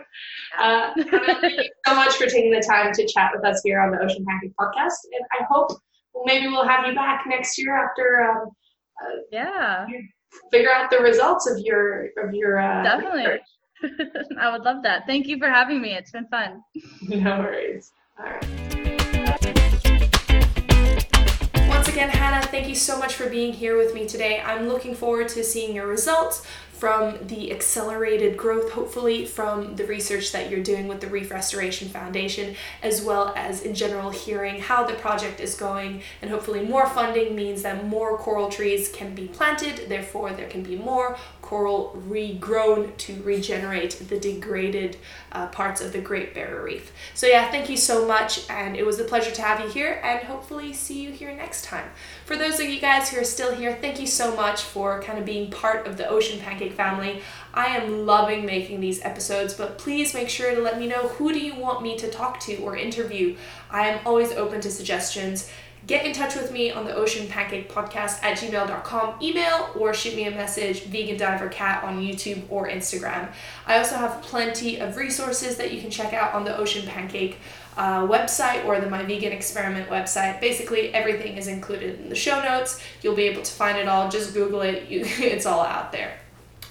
uh, 0.60 0.94
thank 0.96 1.44
you 1.44 1.70
so 1.86 1.96
much 1.96 2.14
for 2.14 2.26
taking 2.26 2.52
the 2.52 2.66
time 2.68 2.92
to 2.94 3.08
chat 3.08 3.32
with 3.36 3.46
us 3.46 3.62
here 3.64 3.80
on 3.80 3.92
the 3.92 4.00
Ocean 4.00 4.26
Pancake 4.28 4.54
Podcast, 4.60 5.06
and 5.14 5.26
I 5.40 5.46
hope 5.50 5.80
maybe 6.26 6.48
we'll 6.48 6.68
have 6.68 6.88
you 6.88 6.96
back 6.96 7.26
next 7.28 7.58
year 7.60 7.76
after. 7.76 8.24
Um, 8.24 8.50
uh, 9.02 9.18
yeah 9.30 9.86
figure 10.52 10.72
out 10.72 10.90
the 10.90 11.00
results 11.00 11.50
of 11.50 11.60
your 11.60 12.10
of 12.18 12.34
your 12.34 12.60
uh, 12.60 12.84
definitely. 12.84 13.40
I 14.40 14.52
would 14.52 14.64
love 14.64 14.84
that. 14.84 15.06
Thank 15.06 15.28
you 15.28 15.38
for 15.38 15.50
having 15.50 15.82
me. 15.82 15.94
It's 15.94 16.12
been 16.12 16.28
fun. 16.28 16.62
No 17.08 17.40
worries. 17.40 17.92
All 18.18 18.26
right. 18.26 18.75
Again, 21.96 22.10
Hannah, 22.10 22.46
thank 22.48 22.68
you 22.68 22.76
so 22.76 23.00
much 23.00 23.16
for 23.16 23.30
being 23.30 23.54
here 23.54 23.78
with 23.78 23.94
me 23.94 24.06
today. 24.06 24.42
I'm 24.46 24.68
looking 24.68 24.96
forward 24.96 25.30
to 25.30 25.46
seeing 25.46 25.74
your 25.74 25.88
results 25.88 26.46
from 26.74 27.18
the 27.28 27.54
accelerated 27.54 28.36
growth, 28.36 28.70
hopefully, 28.72 29.26
from 29.26 29.78
the 29.78 29.86
research 29.86 30.34
that 30.34 30.52
you're 30.52 30.62
doing 30.62 30.90
with 30.90 31.00
the 31.00 31.08
Reef 31.08 31.32
Restoration 31.32 31.88
Foundation, 31.88 32.54
as 32.84 33.02
well 33.02 33.32
as 33.38 33.62
in 33.62 33.74
general 33.74 34.10
hearing 34.10 34.60
how 34.60 34.86
the 34.86 34.96
project 34.96 35.40
is 35.40 35.56
going. 35.56 36.02
And 36.22 36.30
hopefully, 36.30 36.66
more 36.66 36.86
funding 36.86 37.34
means 37.34 37.62
that 37.62 37.88
more 37.88 38.18
coral 38.18 38.50
trees 38.50 38.90
can 38.92 39.16
be 39.16 39.28
planted, 39.30 39.88
therefore, 39.88 40.34
there 40.34 40.50
can 40.50 40.64
be 40.64 40.76
more 40.76 41.18
coral 41.46 41.96
regrown 42.10 42.98
to 42.98 43.22
regenerate 43.22 43.92
the 44.10 44.20
degraded 44.20 44.98
uh, 45.32 45.46
parts 45.48 45.80
of 45.80 45.94
the 45.94 46.02
Great 46.02 46.34
Barrier 46.34 46.64
Reef. 46.64 46.92
So, 47.14 47.28
yeah, 47.28 47.52
thank 47.52 47.70
you 47.70 47.78
so 47.78 48.08
much, 48.08 48.50
and 48.50 48.76
it 48.76 48.84
was 48.84 49.00
a 49.00 49.04
pleasure 49.04 49.30
to 49.30 49.42
have 49.44 49.60
you 49.60 49.70
here, 49.70 50.02
and 50.04 50.24
hopefully, 50.24 50.74
see 50.74 51.04
you 51.04 51.12
here 51.12 51.36
next 51.36 51.64
time. 51.64 51.88
For 52.26 52.36
those 52.36 52.60
of 52.60 52.68
you 52.68 52.82
guys 52.82 53.10
who 53.10 53.22
are 53.22 53.24
still 53.24 53.54
here, 53.54 53.78
thank 53.80 54.00
you 54.00 54.08
so 54.08 54.36
much 54.36 54.64
for 54.64 55.04
kind 55.04 55.20
of 55.20 55.26
being 55.26 55.52
part 55.52 55.86
of 55.86 55.98
the 55.98 56.10
Ocean 56.10 56.40
Pancake 56.40 56.74
family. 56.74 57.22
I 57.54 57.68
am 57.78 58.08
loving 58.08 58.46
making 58.46 58.80
these 58.82 59.04
episodes, 59.06 59.54
but 59.54 59.78
please 59.78 60.16
make 60.16 60.30
sure 60.30 60.54
to 60.54 60.62
let 60.62 60.80
me 60.80 60.88
know 60.88 61.10
who 61.10 61.32
do 61.32 61.40
you 61.40 61.54
want 61.54 61.84
me 61.84 61.96
to 62.00 62.10
talk 62.10 62.40
to 62.42 62.56
or 62.58 62.76
interview. 62.76 63.38
I 63.70 63.88
am 63.90 64.00
always 64.06 64.32
open 64.32 64.62
to 64.62 64.72
suggestions 64.72 65.52
get 65.88 66.06
in 66.06 66.14
touch 66.14 66.36
with 66.36 66.52
me 66.52 66.72
on 66.72 66.86
the 66.86 66.96
Ocean 66.96 67.28
Pancake 67.28 67.72
Podcast 67.72 68.24
at 68.24 68.38
gmail.com 68.38 69.22
email 69.22 69.70
or 69.78 69.94
shoot 69.94 70.16
me 70.16 70.26
a 70.26 70.32
message, 70.32 70.84
Vegan 70.84 71.18
Diver 71.18 71.50
Cat, 71.50 71.84
on 71.84 72.02
YouTube 72.02 72.42
or 72.50 72.68
Instagram. 72.68 73.32
I 73.68 73.78
also 73.78 73.96
have 73.96 74.22
plenty 74.22 74.80
of 74.80 74.98
resources 74.98 75.58
that 75.58 75.72
you 75.72 75.82
can 75.82 75.92
check 75.92 76.14
out 76.14 76.34
on 76.34 76.44
the 76.44 76.58
Ocean 76.58 76.88
Pancake 76.88 77.38
uh, 77.78 78.08
website 78.08 78.66
or 78.66 78.80
the 78.80 78.90
My 78.90 79.04
Vegan 79.04 79.32
Experiment 79.32 79.90
website. 79.90 80.42
Basically, 80.42 80.94
everything 80.94 81.38
is 81.38 81.48
included 81.48 82.00
in 82.00 82.10
the 82.10 82.16
show 82.16 82.42
notes. 82.42 82.82
You'll 83.02 83.16
be 83.16 83.24
able 83.24 83.44
to 83.44 83.52
find 83.52 83.78
it 83.78 83.88
all. 83.88 84.10
Just 84.10 84.34
Google 84.34 84.62
it, 84.62 84.90
you, 84.90 85.02
it's 85.06 85.46
all 85.46 85.62
out 85.62 85.92
there. 85.92 86.18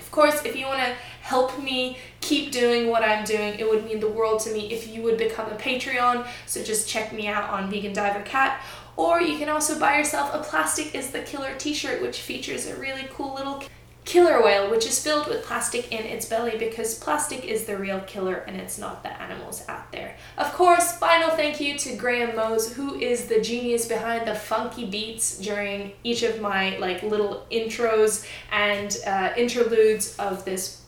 Of 0.00 0.10
course, 0.10 0.44
if 0.44 0.56
you 0.56 0.66
want 0.66 0.80
to 0.80 0.94
help 1.20 1.60
me 1.62 1.98
keep 2.20 2.52
doing 2.52 2.88
what 2.88 3.02
I'm 3.02 3.24
doing, 3.24 3.58
it 3.58 3.68
would 3.68 3.84
mean 3.84 3.98
the 3.98 4.08
world 4.08 4.40
to 4.42 4.52
me 4.52 4.72
if 4.72 4.88
you 4.88 5.02
would 5.02 5.18
become 5.18 5.50
a 5.50 5.56
Patreon. 5.56 6.26
So 6.46 6.62
just 6.62 6.88
check 6.88 7.12
me 7.12 7.26
out 7.26 7.50
on 7.50 7.70
Vegan 7.70 7.92
Diver 7.92 8.22
Cat 8.22 8.60
or 8.96 9.20
you 9.20 9.38
can 9.38 9.48
also 9.48 9.78
buy 9.78 9.98
yourself 9.98 10.34
a 10.34 10.38
Plastic 10.38 10.94
is 10.94 11.10
the 11.10 11.22
Killer 11.22 11.54
t 11.56 11.74
shirt, 11.74 12.02
which 12.02 12.20
features 12.20 12.66
a 12.66 12.76
really 12.76 13.08
cool 13.12 13.34
little 13.34 13.62
killer 14.04 14.42
whale, 14.42 14.70
which 14.70 14.86
is 14.86 15.02
filled 15.02 15.26
with 15.26 15.44
plastic 15.44 15.90
in 15.90 16.04
its 16.04 16.26
belly 16.26 16.56
because 16.58 16.98
plastic 16.98 17.44
is 17.44 17.64
the 17.64 17.76
real 17.76 18.00
killer 18.00 18.34
and 18.46 18.56
it's 18.56 18.78
not 18.78 19.02
the 19.02 19.20
animals 19.20 19.64
out 19.68 19.90
there. 19.92 20.16
Of 20.36 20.52
course, 20.52 20.98
final 20.98 21.30
thank 21.30 21.60
you 21.60 21.78
to 21.78 21.96
Graham 21.96 22.36
Mose, 22.36 22.74
who 22.74 22.94
is 22.96 23.26
the 23.26 23.40
genius 23.40 23.88
behind 23.88 24.26
the 24.26 24.34
funky 24.34 24.86
beats 24.86 25.38
during 25.38 25.92
each 26.02 26.22
of 26.22 26.40
my 26.40 26.76
like 26.78 27.02
little 27.02 27.46
intros 27.50 28.26
and 28.52 28.96
uh, 29.06 29.32
interludes 29.36 30.16
of 30.18 30.44
this 30.44 30.83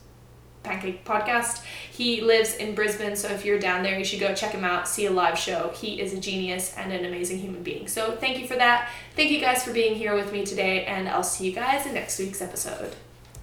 Pancake 0.66 1.04
Podcast. 1.04 1.64
He 1.92 2.20
lives 2.20 2.56
in 2.56 2.74
Brisbane, 2.74 3.16
so 3.16 3.28
if 3.28 3.44
you're 3.44 3.58
down 3.58 3.82
there, 3.82 3.98
you 3.98 4.04
should 4.04 4.20
go 4.20 4.34
check 4.34 4.52
him 4.52 4.64
out, 4.64 4.88
see 4.88 5.06
a 5.06 5.10
live 5.10 5.38
show. 5.38 5.70
He 5.74 6.00
is 6.00 6.12
a 6.12 6.20
genius 6.20 6.74
and 6.76 6.92
an 6.92 7.04
amazing 7.04 7.38
human 7.38 7.62
being. 7.62 7.88
So 7.88 8.12
thank 8.12 8.38
you 8.38 8.46
for 8.46 8.56
that. 8.56 8.90
Thank 9.14 9.30
you 9.30 9.40
guys 9.40 9.64
for 9.64 9.72
being 9.72 9.94
here 9.94 10.14
with 10.14 10.32
me 10.32 10.44
today, 10.44 10.84
and 10.84 11.08
I'll 11.08 11.22
see 11.22 11.46
you 11.46 11.52
guys 11.52 11.86
in 11.86 11.94
next 11.94 12.18
week's 12.18 12.42
episode. 12.42 12.94